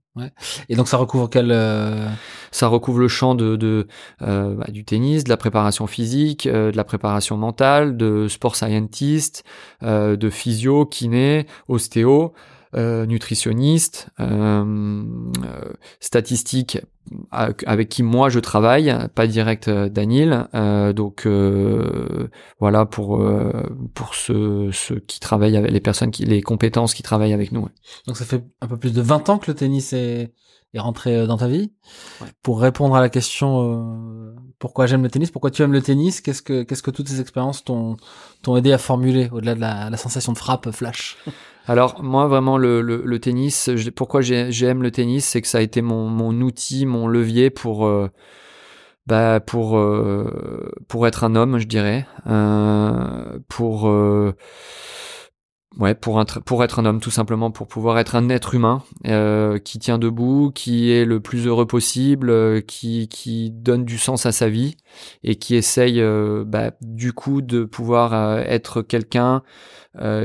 Et 0.70 0.76
donc 0.76 0.88
ça 0.88 0.98
recouvre 0.98 1.30
quel 1.30 1.52
euh, 1.52 2.08
Ça 2.52 2.68
recouvre 2.68 3.00
le 3.00 3.08
champ 3.08 3.36
de, 3.36 3.56
de 3.56 3.88
euh, 4.22 4.56
bah, 4.56 4.68
du 4.70 4.86
tennis, 4.86 5.24
de 5.24 5.30
la 5.30 5.38
préparation 5.38 5.88
physique, 5.88 6.48
euh, 6.48 6.72
de 6.72 6.78
la 6.78 6.84
préparation 6.84 7.38
mentale, 7.38 7.98
de 7.98 8.28
sport 8.28 8.56
scientist, 8.56 9.44
de 9.82 10.30
physio, 10.30 10.86
kiné, 10.86 11.46
ostéo, 11.68 12.34
nutritionniste, 12.76 14.10
statistique 16.00 16.80
avec 17.32 17.90
qui 17.90 18.04
moi 18.04 18.30
je 18.30 18.40
travaille, 18.40 18.96
pas 19.14 19.28
direct 19.28 19.68
euh, 19.68 19.90
Daniel. 19.90 20.48
Euh, 20.54 20.94
donc 20.94 21.26
euh, 21.26 22.30
voilà 22.60 22.86
pour 22.86 23.24
pour 23.94 24.16
ceux, 24.16 24.72
ceux 24.72 25.00
qui 25.00 25.20
travaillent 25.20 25.58
avec 25.58 25.72
les 25.72 25.80
personnes 25.80 26.12
qui 26.12 26.26
les 26.26 26.42
compétences 26.42 26.94
qui 26.94 27.04
travaillent 27.04 27.34
avec 27.34 27.52
nous. 27.52 27.68
Donc 28.08 28.18
ça 28.18 28.26
fait 28.26 28.44
un 28.62 28.68
peu 28.68 28.78
plus 28.78 28.94
de 28.94 29.02
20 29.02 29.30
ans 29.30 29.38
que 29.38 29.52
le 29.52 29.56
tennis 29.56 29.94
est 29.94 30.34
est 30.74 30.80
rentré 30.80 31.26
dans 31.26 31.38
ta 31.38 31.48
vie. 31.48 31.72
Pour 32.44 32.60
répondre 32.60 32.96
à 32.96 33.02
la 33.02 33.10
question 33.10 34.36
pourquoi 34.60 34.88
j'aime 34.88 35.04
le 35.04 35.10
tennis, 35.10 35.32
pourquoi 35.32 35.52
tu 35.52 35.62
aimes 35.62 35.72
le 35.72 35.82
tennis, 35.82 36.22
qu'est-ce 36.22 36.42
que 36.42 36.64
qu'est-ce 36.64 36.84
que 36.84 36.92
toutes 36.92 37.08
ces 37.08 37.22
expériences 37.22 37.64
t'ont 37.64 37.96
t'ont 38.42 38.58
aidé 38.58 38.74
à 38.74 38.78
formuler 38.78 39.30
au-delà 39.32 39.56
de 39.56 39.62
la, 39.62 39.90
la 39.90 39.98
sensation 39.98 40.34
de 40.34 40.38
frappe 40.38 40.72
flash? 40.72 41.18
Alors 41.68 42.04
moi 42.04 42.28
vraiment 42.28 42.58
le, 42.58 43.18
tennis, 43.20 43.70
pourquoi 43.96 44.22
j'aime 44.22 44.84
le 44.84 44.92
tennis, 44.92 45.26
c'est 45.26 45.42
que 45.42 45.48
ça 45.48 45.58
a 45.60 45.62
été 45.62 45.82
mon, 45.82 46.08
mon 46.08 46.40
outil, 46.42 46.86
mon 46.86 47.08
levier 47.08 47.50
pour 47.50 47.88
euh, 47.88 48.10
bah 49.08 49.40
pour 49.40 49.78
euh, 49.78 50.72
pour 50.88 51.08
être 51.08 51.24
un 51.24 51.36
homme, 51.36 51.58
je 51.60 51.68
dirais, 51.68 52.06
euh, 52.28 53.40
pour 53.48 53.92
Ouais, 55.78 55.94
pour, 55.94 56.20
un, 56.20 56.26
pour 56.26 56.64
être 56.64 56.80
un 56.80 56.86
homme, 56.86 57.02
tout 57.02 57.12
simplement, 57.12 57.52
pour 57.52 57.68
pouvoir 57.68 58.00
être 58.00 58.16
un 58.16 58.30
être 58.30 58.56
humain 58.56 58.82
euh, 59.08 59.60
qui 59.60 59.78
tient 59.78 59.98
debout, 59.98 60.52
qui 60.56 60.90
est 60.90 61.04
le 61.04 61.20
plus 61.20 61.48
heureux 61.48 61.66
possible, 61.66 62.30
euh, 62.30 62.62
qui, 62.62 63.10
qui 63.10 63.52
donne 63.52 63.84
du 63.84 63.98
sens 63.98 64.26
à 64.26 64.32
sa 64.32 64.48
vie 64.48 64.78
et 65.24 65.36
qui 65.36 65.56
essaye, 65.56 66.00
euh, 66.00 66.46
bah, 66.48 66.72
du 66.80 67.12
coup, 67.12 67.42
de 67.42 67.66
pouvoir 67.66 68.14
euh, 68.14 68.42
être 68.46 68.82
quelqu'un 68.82 69.44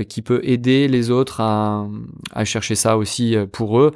qui 0.08 0.20
peut 0.20 0.40
aider 0.42 0.88
les 0.88 1.12
autres 1.12 1.40
à, 1.40 1.86
à 2.32 2.44
chercher 2.44 2.74
ça 2.74 2.98
aussi 2.98 3.36
pour 3.52 3.78
eux, 3.78 3.92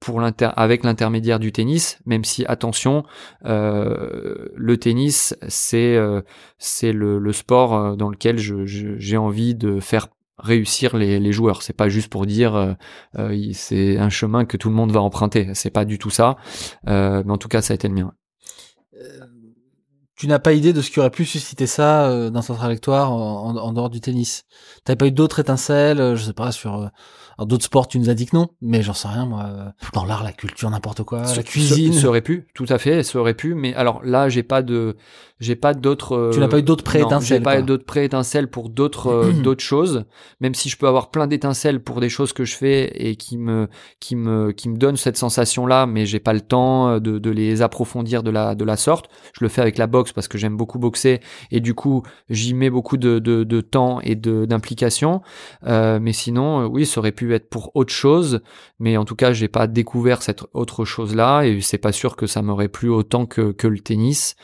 pour 0.00 0.20
l'inter 0.22 0.48
avec 0.56 0.84
l'intermédiaire 0.84 1.38
du 1.38 1.52
tennis. 1.52 1.98
Même 2.06 2.24
si, 2.24 2.46
attention, 2.46 3.04
le 3.44 4.76
tennis, 4.78 5.36
c'est 5.48 5.98
c'est 6.56 6.92
le, 6.92 7.18
le, 7.18 7.32
sport 7.34 7.94
dans 7.94 8.08
lequel 8.08 8.38
j'ai 8.38 8.64
je, 8.66 9.16
envie 9.18 9.54
de 9.54 9.80
faire 9.80 10.08
réussir 10.42 10.96
les, 10.96 11.18
les 11.18 11.32
joueurs. 11.32 11.62
C'est 11.62 11.76
pas 11.76 11.88
juste 11.88 12.08
pour 12.08 12.26
dire 12.26 12.54
euh, 12.54 12.72
euh, 13.18 13.50
c'est 13.52 13.98
un 13.98 14.08
chemin 14.08 14.44
que 14.44 14.56
tout 14.56 14.68
le 14.68 14.74
monde 14.74 14.92
va 14.92 15.00
emprunter. 15.00 15.50
C'est 15.54 15.70
pas 15.70 15.84
du 15.84 15.98
tout 15.98 16.10
ça. 16.10 16.36
Euh, 16.88 17.22
mais 17.24 17.32
en 17.32 17.38
tout 17.38 17.48
cas, 17.48 17.62
ça 17.62 17.72
a 17.72 17.76
été 17.76 17.88
le 17.88 17.94
mien. 17.94 18.12
Tu 20.20 20.26
n'as 20.26 20.38
pas 20.38 20.52
idée 20.52 20.74
de 20.74 20.82
ce 20.82 20.90
qui 20.90 21.00
aurait 21.00 21.08
pu 21.08 21.24
susciter 21.24 21.66
ça 21.66 22.28
dans 22.28 22.42
sa 22.42 22.54
trajectoire 22.54 23.10
en, 23.10 23.56
en, 23.56 23.72
dehors 23.72 23.88
du 23.88 24.02
tennis. 24.02 24.44
T'as 24.84 24.94
pas 24.94 25.06
eu 25.06 25.12
d'autres 25.12 25.38
étincelles, 25.38 26.14
je 26.14 26.22
sais 26.22 26.34
pas 26.34 26.52
sur 26.52 26.90
d'autres 27.46 27.64
sports, 27.64 27.88
tu 27.88 27.98
nous 27.98 28.10
as 28.10 28.14
dit 28.14 28.26
que 28.26 28.36
non, 28.36 28.48
mais 28.60 28.82
j'en 28.82 28.92
sais 28.92 29.08
rien, 29.08 29.24
moi. 29.24 29.72
Dans 29.94 30.04
l'art, 30.04 30.22
la 30.22 30.32
culture, 30.32 30.68
n'importe 30.70 31.04
quoi, 31.04 31.22
la 31.22 31.42
cuisine. 31.42 31.92
Ça 31.92 32.08
aurait 32.08 32.20
pu, 32.20 32.46
tout 32.54 32.66
à 32.68 32.78
fait, 32.78 33.02
ça 33.02 33.18
aurait 33.18 33.34
pu. 33.34 33.54
Mais 33.54 33.74
alors 33.74 34.04
là, 34.04 34.28
j'ai 34.28 34.42
pas 34.42 34.62
de, 34.62 34.96
j'ai 35.40 35.56
pas 35.56 35.74
d'autres. 35.74 36.30
tu 36.32 36.40
n'as 36.40 36.48
pas 36.48 36.58
eu 36.58 36.62
d'autres 36.62 36.84
pré-étincelles. 36.84 37.38
J'ai 37.38 37.42
pas 37.42 37.58
eu 37.58 37.62
d'autres 37.62 37.84
pré-étincelles 37.84 38.48
pour 38.48 38.68
d'autres 38.68 39.08
euh, 39.08 39.32
d'autres 39.42 39.64
choses. 39.64 40.04
Même 40.40 40.54
si 40.54 40.68
je 40.68 40.76
peux 40.76 40.86
avoir 40.86 41.10
plein 41.10 41.26
d'étincelles 41.26 41.82
pour 41.82 42.00
des 42.00 42.08
choses 42.08 42.32
que 42.32 42.44
je 42.44 42.54
fais 42.54 42.92
et 42.94 43.16
qui 43.16 43.38
me 43.38 43.68
qui 44.00 44.16
me 44.16 44.52
qui 44.52 44.68
me 44.68 44.76
donnent 44.76 44.96
cette 44.96 45.16
sensation 45.16 45.66
là, 45.66 45.86
mais 45.86 46.06
j'ai 46.06 46.20
pas 46.20 46.34
le 46.34 46.42
temps 46.42 46.88
euh, 46.88 47.00
de, 47.00 47.18
de 47.18 47.30
les 47.30 47.62
approfondir 47.62 48.22
de 48.22 48.30
la 48.30 48.54
de 48.54 48.64
la 48.64 48.76
sorte. 48.76 49.06
Je 49.32 49.44
le 49.44 49.48
fais 49.48 49.62
avec 49.62 49.78
la 49.78 49.86
boxe 49.86 50.09
parce 50.12 50.28
que 50.28 50.38
j'aime 50.38 50.56
beaucoup 50.56 50.78
boxer 50.78 51.20
et 51.50 51.60
du 51.60 51.74
coup 51.74 52.02
j'y 52.28 52.54
mets 52.54 52.70
beaucoup 52.70 52.96
de, 52.96 53.18
de, 53.18 53.44
de 53.44 53.60
temps 53.60 54.00
et 54.00 54.14
de 54.14 54.44
d'implication. 54.44 55.22
Euh, 55.66 55.98
mais 56.00 56.12
sinon, 56.12 56.60
euh, 56.60 56.66
oui, 56.66 56.86
ça 56.86 57.00
aurait 57.00 57.12
pu 57.12 57.34
être 57.34 57.48
pour 57.48 57.70
autre 57.74 57.92
chose. 57.92 58.40
Mais 58.78 58.96
en 58.96 59.04
tout 59.04 59.16
cas, 59.16 59.32
j'ai 59.32 59.48
pas 59.48 59.66
découvert 59.66 60.22
cette 60.22 60.44
autre 60.54 60.84
chose 60.84 61.14
là 61.14 61.42
et 61.42 61.60
c'est 61.60 61.78
pas 61.78 61.92
sûr 61.92 62.16
que 62.16 62.26
ça 62.26 62.42
m'aurait 62.42 62.68
plu 62.68 62.88
autant 62.88 63.26
que 63.26 63.52
que 63.52 63.66
le 63.66 63.78
tennis. 63.78 64.36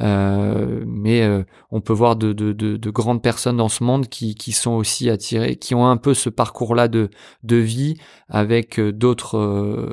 Euh, 0.00 0.82
mais 0.86 1.28
on 1.70 1.80
peut 1.80 1.92
voir 1.92 2.16
de, 2.16 2.32
de, 2.32 2.52
de, 2.52 2.76
de, 2.76 2.90
grandes 2.90 3.22
personnes 3.22 3.56
dans 3.56 3.68
ce 3.68 3.84
monde 3.84 4.08
qui, 4.08 4.34
qui 4.34 4.52
sont 4.52 4.72
aussi 4.72 5.10
attirées, 5.10 5.56
qui 5.56 5.74
ont 5.74 5.86
un 5.86 5.96
peu 5.96 6.14
ce 6.14 6.28
parcours-là 6.28 6.88
de, 6.88 7.10
de 7.42 7.56
vie 7.56 7.94
avec 8.28 8.80
d'autres, 8.80 9.92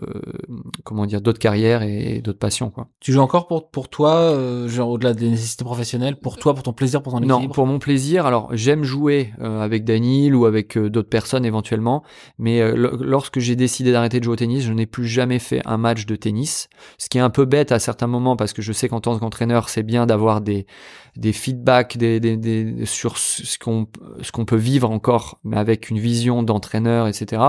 comment 0.83 1.05
dire, 1.05 1.21
d'autres 1.21 1.39
carrières 1.39 1.83
et, 1.83 2.21
d'autres 2.21 2.39
passions. 2.39 2.69
Quoi. 2.69 2.87
Tu 2.99 3.11
joues 3.11 3.19
encore 3.19 3.47
pour, 3.47 3.69
pour 3.69 3.89
toi, 3.89 4.35
genre 4.67 4.89
au-delà 4.89 5.13
des 5.21 5.29
nécessités 5.29 5.63
professionnelles, 5.63 6.15
pour 6.15 6.37
toi, 6.37 6.53
pour 6.53 6.63
ton 6.63 6.73
plaisir, 6.73 7.01
pour 7.01 7.13
ton 7.13 7.19
équilibre 7.19 7.41
Non, 7.41 7.49
pour 7.49 7.65
mon 7.65 7.79
plaisir. 7.79 8.25
Alors 8.25 8.49
j'aime 8.53 8.83
jouer 8.83 9.33
avec 9.39 9.83
Daniel 9.83 10.35
ou 10.35 10.45
avec 10.45 10.77
d'autres 10.77 11.09
personnes 11.09 11.45
éventuellement, 11.45 12.03
mais 12.37 12.73
lorsque 12.75 13.39
j'ai 13.39 13.55
décidé 13.55 13.91
d'arrêter 13.91 14.19
de 14.19 14.23
jouer 14.23 14.33
au 14.33 14.37
tennis, 14.37 14.63
je 14.63 14.73
n'ai 14.73 14.85
plus 14.85 15.07
jamais 15.07 15.39
fait 15.39 15.61
un 15.65 15.77
match 15.77 16.05
de 16.05 16.15
tennis, 16.15 16.69
ce 16.97 17.09
qui 17.09 17.17
est 17.17 17.21
un 17.21 17.29
peu 17.29 17.45
bête 17.45 17.71
à 17.71 17.79
certains 17.79 18.07
moments 18.07 18.35
parce 18.35 18.53
que 18.53 18.61
je 18.61 18.73
sais 18.73 18.89
qu'en 18.89 19.01
tant 19.01 19.17
qu'entraîneur, 19.17 19.69
c'est 19.69 19.83
bien 19.83 20.05
d'avoir 20.05 20.41
des, 20.41 20.65
des 21.15 21.33
feedbacks 21.33 21.97
des, 21.97 22.19
des, 22.19 22.37
des, 22.37 22.85
sur 22.85 23.17
ce 23.17 23.57
qu'on 23.59 23.87
ce 24.21 24.31
qu'on 24.31 24.45
peut 24.45 24.55
vivre 24.55 24.89
encore, 24.89 25.39
mais 25.43 25.57
avec 25.57 25.89
une 25.89 25.99
vision 25.99 26.43
d'entraîneur, 26.43 27.07
etc. 27.07 27.41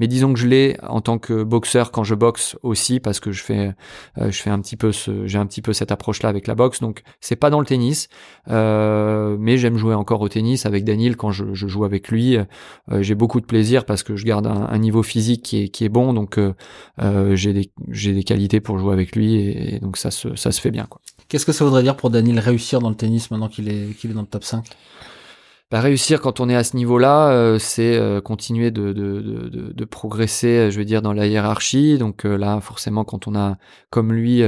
Mais 0.00 0.06
disons 0.06 0.32
que 0.32 0.38
je 0.38 0.46
l'ai 0.46 0.76
en 0.82 1.00
tant 1.00 1.18
que 1.18 1.42
boxeur 1.42 1.90
quand 1.92 2.04
je 2.04 2.14
boxe 2.14 2.56
aussi, 2.62 3.00
parce 3.00 3.20
que 3.20 3.32
je 3.32 3.42
fais 3.42 3.74
euh, 4.18 4.30
je 4.30 4.42
fais 4.42 4.50
un 4.50 4.60
petit 4.60 4.76
peu 4.76 4.92
ce 4.92 5.26
j'ai 5.26 5.38
un 5.38 5.46
petit 5.46 5.62
peu 5.62 5.72
cette 5.72 5.92
approche 5.92 6.22
là 6.22 6.28
avec 6.28 6.46
la 6.46 6.54
boxe. 6.54 6.80
Donc 6.80 7.02
c'est 7.20 7.36
pas 7.36 7.50
dans 7.50 7.60
le 7.60 7.66
tennis, 7.66 8.08
euh, 8.48 9.36
mais 9.38 9.58
j'aime 9.58 9.76
jouer 9.76 9.94
encore 9.94 10.20
au 10.20 10.28
tennis 10.28 10.66
avec 10.66 10.84
Daniel 10.84 11.16
quand 11.16 11.30
je, 11.30 11.54
je 11.54 11.66
joue 11.68 11.84
avec 11.84 12.08
lui. 12.08 12.36
Euh, 12.36 13.02
j'ai 13.02 13.14
beaucoup 13.14 13.40
de 13.40 13.46
plaisir 13.46 13.84
parce 13.84 14.02
que 14.02 14.16
je 14.16 14.24
garde 14.24 14.46
un, 14.46 14.66
un 14.68 14.78
niveau 14.78 15.02
physique 15.02 15.42
qui 15.42 15.62
est 15.64 15.68
qui 15.68 15.84
est 15.84 15.88
bon, 15.88 16.12
donc 16.12 16.38
euh, 16.38 16.54
euh, 17.00 17.34
j'ai 17.36 17.52
des 17.52 17.70
j'ai 17.90 18.12
des 18.12 18.24
qualités 18.24 18.60
pour 18.60 18.78
jouer 18.78 18.92
avec 18.92 19.14
lui 19.16 19.34
et, 19.36 19.76
et 19.76 19.80
donc 19.80 19.96
ça 19.96 20.10
se 20.10 20.34
ça 20.36 20.52
se 20.52 20.60
fait 20.60 20.70
bien 20.70 20.86
quoi. 20.86 21.00
Qu'est-ce 21.28 21.46
que 21.46 21.52
ça 21.52 21.64
voudrait 21.64 21.82
dire 21.82 21.96
pour 21.96 22.10
Daniel 22.10 22.38
réussir 22.38 22.80
dans 22.80 22.88
le 22.88 22.94
tennis 22.94 23.30
maintenant 23.30 23.48
qu'il 23.48 23.68
est, 23.68 23.96
qu'il 23.98 24.10
est 24.10 24.14
dans 24.14 24.20
le 24.20 24.26
top 24.26 24.44
5 24.44 24.64
bah, 25.72 25.80
réussir 25.80 26.20
quand 26.20 26.38
on 26.38 26.48
est 26.48 26.54
à 26.54 26.62
ce 26.62 26.76
niveau-là, 26.76 27.30
euh, 27.30 27.58
c'est 27.58 27.96
euh, 27.96 28.20
continuer 28.20 28.70
de, 28.70 29.84
progresser, 29.84 30.70
je 30.70 30.78
veux 30.78 30.84
dire, 30.84 31.02
dans 31.02 31.12
la 31.12 31.26
hiérarchie. 31.26 31.98
Donc 31.98 32.24
euh, 32.24 32.36
là, 32.36 32.60
forcément, 32.60 33.04
quand 33.04 33.26
on 33.26 33.34
a, 33.34 33.56
comme 33.90 34.12
lui, 34.12 34.42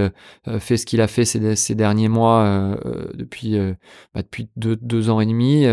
fait 0.61 0.77
ce 0.77 0.87
qu'il 0.87 1.01
a 1.01 1.09
fait 1.09 1.25
ces, 1.25 1.75
derniers 1.75 2.09
mois, 2.09 2.77
depuis, 3.15 3.59
bah, 4.15 4.23
depuis 4.23 4.49
deux, 4.57 5.11
ans 5.11 5.21
et 5.21 5.27
demi, 5.27 5.67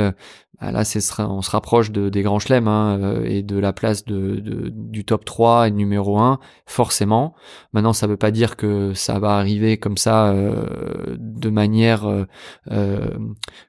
ah, 0.59 0.71
là, 0.71 0.83
on 1.19 1.41
se 1.41 1.51
rapproche 1.51 1.91
de, 1.91 2.09
des 2.09 2.21
grands 2.21 2.39
chelems 2.39 2.67
hein, 2.67 2.97
euh, 3.01 3.25
et 3.25 3.43
de 3.43 3.57
la 3.57 3.73
place 3.73 4.05
du 4.05 5.05
top 5.05 5.25
3 5.25 5.67
et 5.67 5.71
numéro 5.71 6.17
1, 6.17 6.39
forcément. 6.65 7.35
Maintenant, 7.73 7.93
ça 7.93 8.07
ne 8.07 8.11
veut 8.11 8.17
pas 8.17 8.31
dire 8.31 8.55
que 8.55 8.93
ça 8.93 9.19
va 9.19 9.37
arriver 9.37 9.77
comme 9.77 9.97
ça 9.97 10.29
euh, 10.29 11.17
de 11.19 11.49
manière, 11.49 12.05
euh, 12.05 12.25
euh 12.71 13.09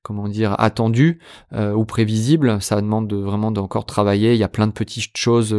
comment 0.03 0.29
dire, 0.29 0.55
attendue 0.59 1.19
ou 1.75 1.85
prévisible. 1.85 2.61
Ça 2.61 2.81
demande 2.81 3.09
de, 3.09 3.17
vraiment 3.17 3.51
d'encore 3.51 3.87
travailler. 3.87 4.35
Il 4.35 4.39
y 4.39 4.45
a 4.45 4.49
plein 4.49 4.67
de 4.67 4.73
petites 4.73 5.17
choses 5.17 5.57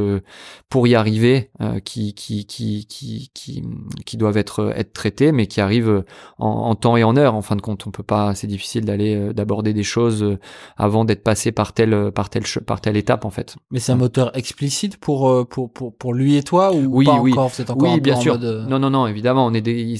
pour 0.70 0.88
y 0.88 0.95
arriver 0.95 1.51
qui, 1.84 2.14
qui, 2.14 2.45
qui, 2.45 2.86
qui, 2.88 3.30
qui, 3.34 3.64
qui, 4.05 4.18
doivent 4.18 4.38
être, 4.38 4.74
être 4.76 4.93
traitées, 4.93 5.32
mais 5.32 5.47
qui 5.47 5.62
arrivent 5.62 6.03
en, 6.38 6.47
en, 6.47 6.76
temps 6.76 6.97
et 6.97 7.03
en 7.03 7.16
heure. 7.18 7.36
En 7.36 7.41
fin 7.41 7.55
de 7.55 7.62
compte, 7.62 7.86
on 7.88 7.91
peut 7.91 8.03
pas. 8.03 8.36
C'est 8.36 8.47
difficile 8.47 8.86
d'aller 8.86 9.34
d'aborder 9.34 9.74
des 9.74 9.84
choses 9.84 10.38
avant 10.78 11.05
d'être 11.05 11.24
passer 11.24 11.51
par 11.51 11.74
telle 11.74 12.12
par 12.12 12.30
telle 12.30 12.43
par 12.66 12.82
telle 12.82 12.97
étape 12.97 13.26
en 13.26 13.30
fait. 13.30 13.55
Mais 13.72 13.80
c'est 13.80 13.91
un 13.91 13.97
moteur 13.97 14.36
explicite 14.38 14.97
pour 14.97 15.30
euh, 15.30 15.43
pour 15.43 15.72
pour 15.72 15.95
pour 15.95 16.14
lui 16.14 16.38
et 16.38 16.43
toi 16.43 16.74
ou 16.74 16.86
oui, 16.88 17.05
pas 17.05 17.20
oui. 17.20 17.32
encore? 17.34 17.51
C'est 17.51 17.70
encore 17.70 17.91
oui, 17.91 17.99
bien 17.99 18.16
sûr. 18.16 18.38
Euh, 18.41 18.66
non 18.66 18.80
non 18.80 18.89
non 18.89 19.08
évidemment 19.08 19.45
on 19.45 19.53
est 19.53 19.62
des 19.62 19.95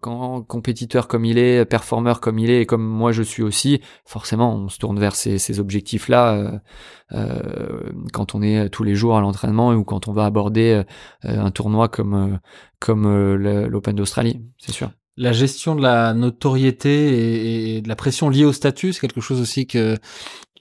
quand 0.00 0.42
compétiteur 0.42 1.08
comme 1.08 1.24
il 1.24 1.38
est, 1.38 1.64
performeur 1.64 2.20
comme 2.20 2.38
il 2.38 2.50
est 2.50 2.62
et 2.62 2.66
comme 2.66 2.84
moi 2.84 3.12
je 3.12 3.22
suis 3.22 3.42
aussi, 3.42 3.80
forcément 4.04 4.54
on 4.54 4.68
se 4.68 4.78
tourne 4.78 4.98
vers 4.98 5.14
ces, 5.14 5.38
ces 5.46 5.60
objectifs 5.60 6.08
là 6.08 6.34
euh, 6.34 6.58
euh, 7.12 7.92
quand 8.12 8.34
on 8.34 8.42
est 8.42 8.68
tous 8.68 8.84
les 8.84 8.94
jours 8.94 9.16
à 9.16 9.20
l'entraînement 9.20 9.72
ou 9.72 9.84
quand 9.84 10.08
on 10.08 10.12
va 10.12 10.24
aborder 10.24 10.82
un 11.22 11.50
tournoi 11.50 11.88
comme 11.88 12.38
comme 12.78 13.34
l'Open 13.36 13.94
d'Australie, 13.94 14.42
c'est 14.58 14.72
sûr. 14.72 14.90
La 15.16 15.32
gestion 15.32 15.74
de 15.74 15.82
la 15.82 16.12
notoriété 16.12 17.76
et, 17.76 17.80
de 17.80 17.88
la 17.88 17.96
pression 17.96 18.28
liée 18.28 18.44
au 18.44 18.52
statut, 18.52 18.92
c'est 18.92 19.00
quelque 19.00 19.22
chose 19.22 19.40
aussi 19.40 19.66
que 19.66 19.96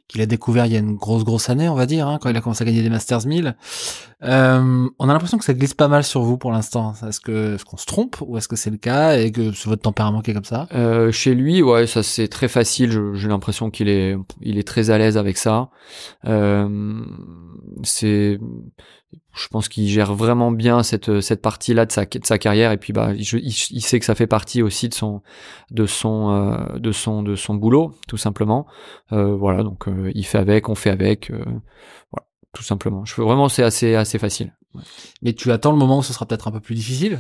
qu'il 0.07 0.21
a 0.21 0.25
découvert 0.25 0.65
il 0.65 0.73
y 0.73 0.75
a 0.75 0.79
une 0.79 0.95
grosse 0.95 1.23
grosse 1.23 1.49
année, 1.49 1.67
on 1.67 1.75
va 1.75 1.85
dire, 1.85 2.07
hein, 2.07 2.19
quand 2.21 2.29
il 2.29 2.37
a 2.37 2.41
commencé 2.41 2.63
à 2.63 2.65
gagner 2.65 2.83
des 2.83 2.89
Masters 2.89 3.25
1000. 3.25 3.55
Euh, 4.23 4.87
on 4.99 5.09
a 5.09 5.13
l'impression 5.13 5.37
que 5.37 5.45
ça 5.45 5.53
glisse 5.53 5.73
pas 5.73 5.87
mal 5.87 6.03
sur 6.03 6.21
vous 6.21 6.37
pour 6.37 6.51
l'instant. 6.51 6.93
Est-ce 7.07 7.19
que 7.19 7.55
est-ce 7.55 7.65
qu'on 7.65 7.77
se 7.77 7.85
trompe 7.85 8.17
ou 8.25 8.37
est-ce 8.37 8.47
que 8.47 8.55
c'est 8.55 8.69
le 8.69 8.77
cas 8.77 9.17
et 9.17 9.31
que 9.31 9.51
c'est 9.51 9.67
votre 9.67 9.81
tempérament 9.81 10.21
qui 10.21 10.31
est 10.31 10.33
comme 10.33 10.43
ça? 10.43 10.67
Euh, 10.73 11.11
Chez 11.11 11.35
lui, 11.35 11.61
ouais, 11.61 11.87
ça 11.87 12.03
c'est 12.03 12.27
très 12.27 12.47
facile. 12.47 13.13
J'ai 13.13 13.27
l'impression 13.27 13.69
qu'il 13.69 13.89
est 13.89 14.15
il 14.41 14.57
est 14.57 14.67
très 14.67 14.89
à 14.89 14.97
l'aise 14.97 15.17
avec 15.17 15.37
ça. 15.37 15.69
Euh, 16.25 17.03
c'est 17.83 18.39
je 19.35 19.47
pense 19.49 19.67
qu'il 19.67 19.87
gère 19.87 20.13
vraiment 20.13 20.51
bien 20.51 20.81
cette 20.81 21.19
cette 21.19 21.41
partie 21.41 21.73
là 21.73 21.85
de 21.85 21.91
sa 21.91 22.05
de 22.05 22.25
sa 22.25 22.37
carrière. 22.37 22.71
Et 22.71 22.77
puis 22.77 22.93
bah 22.93 23.13
il, 23.13 23.21
il, 23.21 23.81
sait 23.81 23.99
que 23.99 24.05
ça 24.05 24.15
fait 24.15 24.27
partie 24.27 24.61
aussi 24.61 24.89
de 24.89 24.93
son 24.93 25.21
de 25.71 25.85
son 25.85 26.31
euh, 26.31 26.79
de 26.79 26.91
son 26.91 27.21
de 27.21 27.35
son 27.35 27.55
boulot 27.55 27.93
tout 28.07 28.17
simplement. 28.17 28.65
Euh, 29.11 29.35
voilà 29.35 29.63
donc 29.63 29.87
euh, 29.87 30.11
il 30.15 30.25
fait 30.25 30.37
avec 30.37 30.69
on 30.69 30.75
fait 30.75 30.89
avec 30.89 31.31
euh, 31.31 31.43
voilà 32.11 32.27
tout 32.53 32.63
simplement. 32.63 33.03
Je 33.05 33.21
vraiment 33.21 33.49
c'est 33.49 33.63
assez 33.63 33.95
assez 33.95 34.19
facile. 34.19 34.53
Mais 35.21 35.33
tu 35.33 35.51
attends 35.51 35.71
le 35.71 35.77
moment 35.77 35.99
où 35.99 36.03
ce 36.03 36.13
sera 36.13 36.25
peut-être 36.25 36.47
un 36.47 36.51
peu 36.51 36.59
plus 36.59 36.75
difficile? 36.75 37.19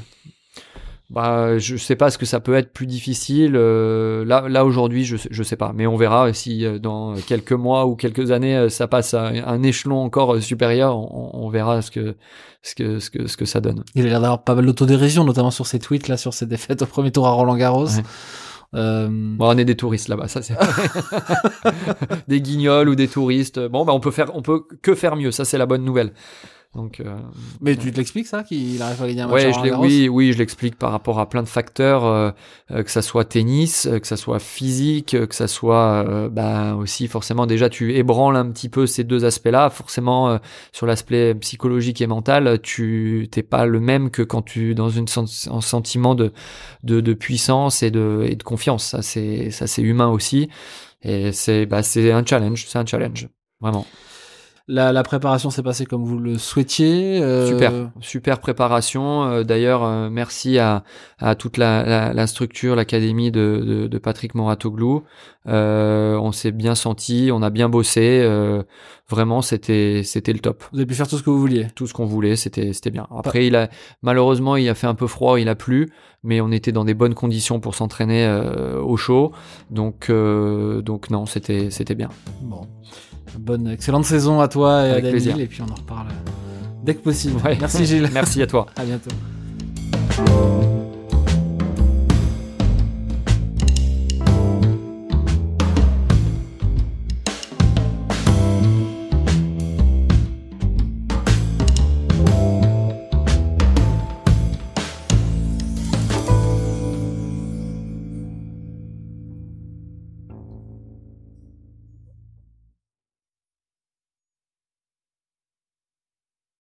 Bah, 1.11 1.59
je 1.59 1.77
sais 1.77 1.95
pas 1.95 2.09
ce 2.09 2.17
que 2.17 2.25
ça 2.25 2.39
peut 2.39 2.55
être 2.55 2.73
plus 2.73 2.87
difficile. 2.87 3.53
Euh, 3.55 4.25
là, 4.25 4.49
là 4.49 4.65
aujourd'hui, 4.65 5.05
je, 5.05 5.17
je 5.29 5.43
sais 5.43 5.55
pas, 5.55 5.71
mais 5.75 5.85
on 5.85 5.97
verra 5.97 6.33
si 6.33 6.65
euh, 6.65 6.79
dans 6.79 7.13
quelques 7.15 7.51
mois 7.51 7.85
ou 7.85 7.95
quelques 7.95 8.31
années, 8.31 8.57
euh, 8.57 8.69
ça 8.69 8.87
passe 8.87 9.13
à 9.13 9.27
un 9.27 9.61
échelon 9.61 10.03
encore 10.03 10.41
supérieur. 10.41 10.97
On, 10.97 11.29
on 11.33 11.49
verra 11.49 11.83
ce 11.83 11.91
que, 11.91 12.15
ce 12.63 12.73
que, 12.73 12.99
ce 12.99 13.11
que, 13.11 13.27
ce 13.27 13.37
que 13.37 13.45
ça 13.45 13.61
donne. 13.61 13.83
Il 13.93 14.05
a 14.07 14.09
l'air 14.09 14.21
d'avoir 14.21 14.43
pas 14.43 14.55
mal 14.55 14.65
d'autodérision, 14.65 15.23
notamment 15.23 15.51
sur 15.51 15.67
ses 15.67 15.77
tweets 15.77 16.07
là, 16.07 16.17
sur 16.17 16.33
ses 16.33 16.47
défaites 16.47 16.81
au 16.81 16.87
premier 16.87 17.11
tour 17.11 17.27
à 17.27 17.31
Roland 17.31 17.55
Garros. 17.55 17.87
Euh... 18.73 19.07
Bon, 19.09 19.53
on 19.53 19.57
est 19.57 19.65
des 19.65 19.77
touristes 19.77 20.09
là-bas, 20.09 20.27
ça 20.27 20.41
c'est 20.41 20.55
des 22.27 22.41
guignols 22.41 22.89
ou 22.89 22.95
des 22.95 23.07
touristes. 23.07 23.59
Bon, 23.59 23.85
bah 23.85 23.93
on 23.93 23.99
peut 23.99 24.11
faire, 24.11 24.35
on 24.35 24.41
peut 24.41 24.63
que 24.81 24.95
faire 24.95 25.15
mieux. 25.15 25.31
Ça 25.31 25.45
c'est 25.45 25.59
la 25.59 25.67
bonne 25.67 25.85
nouvelle. 25.85 26.13
Donc, 26.75 26.99
euh, 26.99 27.15
Mais 27.61 27.77
tu 27.77 27.89
te 27.91 27.97
l'expliques 27.97 28.27
ça 28.27 28.43
qu'il 28.43 28.81
arrive 28.81 29.01
à 29.01 29.07
gagner 29.07 29.21
un 29.21 29.27
match 29.27 29.45
ouais, 29.45 29.53
je 29.53 29.73
oui, 29.75 30.09
oui, 30.09 30.33
je 30.33 30.37
l'explique 30.37 30.75
par 30.75 30.91
rapport 30.91 31.19
à 31.19 31.29
plein 31.29 31.41
de 31.41 31.47
facteurs, 31.47 32.05
euh, 32.05 32.31
euh, 32.71 32.83
que 32.83 32.91
ça 32.91 33.01
soit 33.01 33.23
tennis, 33.23 33.87
que 34.01 34.05
ça 34.05 34.17
soit 34.17 34.39
physique, 34.39 35.15
que 35.27 35.35
ça 35.35 35.47
soit 35.47 36.29
bah, 36.29 36.75
aussi 36.75 37.07
forcément 37.07 37.45
déjà 37.45 37.69
tu 37.69 37.95
ébranles 37.95 38.35
un 38.35 38.51
petit 38.51 38.67
peu 38.67 38.87
ces 38.87 39.05
deux 39.05 39.23
aspects-là. 39.23 39.69
Forcément 39.69 40.37
sur 40.73 40.85
l'aspect 40.85 41.33
psychologique 41.35 42.01
et 42.01 42.07
mental, 42.07 42.59
tu 42.61 43.29
t'es 43.31 43.43
pas 43.43 43.65
le 43.65 43.79
même 43.79 44.11
que 44.11 44.21
quand 44.21 44.41
tu 44.41 44.75
dans 44.75 44.89
une 44.89 45.05
un 45.15 45.61
sentiment 45.61 46.13
de, 46.13 46.33
de 46.83 46.99
de 46.99 47.13
puissance 47.13 47.83
et 47.83 47.91
de 47.91 48.25
et 48.27 48.35
de 48.35 48.43
confiance. 48.43 48.83
Ça 48.85 49.01
c'est 49.01 49.49
ça 49.51 49.65
c'est 49.65 49.81
humain 49.81 50.09
aussi 50.09 50.49
et 51.01 51.31
c'est 51.31 51.65
bah 51.65 51.83
c'est 51.83 52.11
un 52.11 52.25
challenge, 52.25 52.65
c'est 52.67 52.79
un 52.79 52.85
challenge 52.85 53.29
vraiment. 53.61 53.85
La, 54.67 55.03
préparation 55.03 55.49
s'est 55.49 55.63
passée 55.63 55.85
comme 55.85 56.03
vous 56.03 56.19
le 56.19 56.37
souhaitiez. 56.37 57.21
euh, 57.21 57.47
Super, 57.47 57.71
super 57.99 58.39
préparation. 58.39 59.25
Euh, 59.25 59.43
D'ailleurs, 59.43 59.83
euh, 59.83 60.09
merci 60.09 60.57
à, 60.57 60.83
toute 61.37 61.57
la 61.57 62.27
structure, 62.27 62.75
l'académie 62.75 63.31
de, 63.31 63.63
de, 63.65 63.87
de 63.87 63.97
Patrick 63.97 64.35
Moratoglou. 64.35 65.03
Euh, 65.47 66.15
on 66.17 66.31
s'est 66.31 66.51
bien 66.51 66.75
senti, 66.75 67.29
on 67.31 67.41
a 67.41 67.49
bien 67.49 67.69
bossé. 67.69 68.21
euh, 68.23 68.63
vraiment, 69.09 69.41
c'était 69.41 70.01
c'était 70.03 70.33
le 70.33 70.39
top. 70.39 70.63
Vous 70.71 70.79
avez 70.79 70.85
pu 70.85 70.95
faire 70.95 71.07
tout 71.07 71.17
ce 71.17 71.23
que 71.23 71.29
vous 71.29 71.39
vouliez. 71.39 71.67
Tout 71.75 71.87
ce 71.87 71.93
qu'on 71.93 72.05
voulait, 72.05 72.35
c'était 72.35 72.73
c'était 72.73 72.91
bien. 72.91 73.07
Après, 73.15 73.45
il 73.45 73.55
a 73.55 73.69
malheureusement, 74.01 74.55
il 74.55 74.67
a 74.69 74.73
fait 74.75 74.87
un 74.87 74.95
peu 74.95 75.07
froid, 75.07 75.39
il 75.39 75.47
a 75.49 75.55
plu, 75.55 75.89
mais 76.23 76.41
on 76.41 76.51
était 76.51 76.71
dans 76.71 76.85
des 76.85 76.93
bonnes 76.95 77.13
conditions 77.13 77.59
pour 77.59 77.75
s'entraîner 77.75 78.25
euh, 78.25 78.81
au 78.81 78.97
chaud. 78.97 79.31
Donc 79.69 80.11
donc 80.11 81.09
non, 81.09 81.25
c'était 81.25 81.69
c'était 81.69 81.95
bien. 81.95 82.09
Bon. 82.41 82.61
Bonne, 83.39 83.67
excellente 83.67 84.05
saison 84.05 84.39
à 84.39 84.47
toi 84.47 84.85
et 84.87 84.91
Avec 84.91 84.91
à 84.91 84.95
Daniel, 84.95 85.11
plaisir. 85.11 85.39
et 85.39 85.47
puis 85.47 85.61
on 85.61 85.69
en 85.71 85.75
reparle 85.75 86.07
dès 86.83 86.95
que 86.95 87.01
possible. 87.01 87.41
Ouais. 87.43 87.57
Merci 87.59 87.85
Gilles. 87.85 88.09
Merci 88.13 88.41
à 88.41 88.47
toi. 88.47 88.67
à 88.77 88.83
bientôt. 88.85 89.11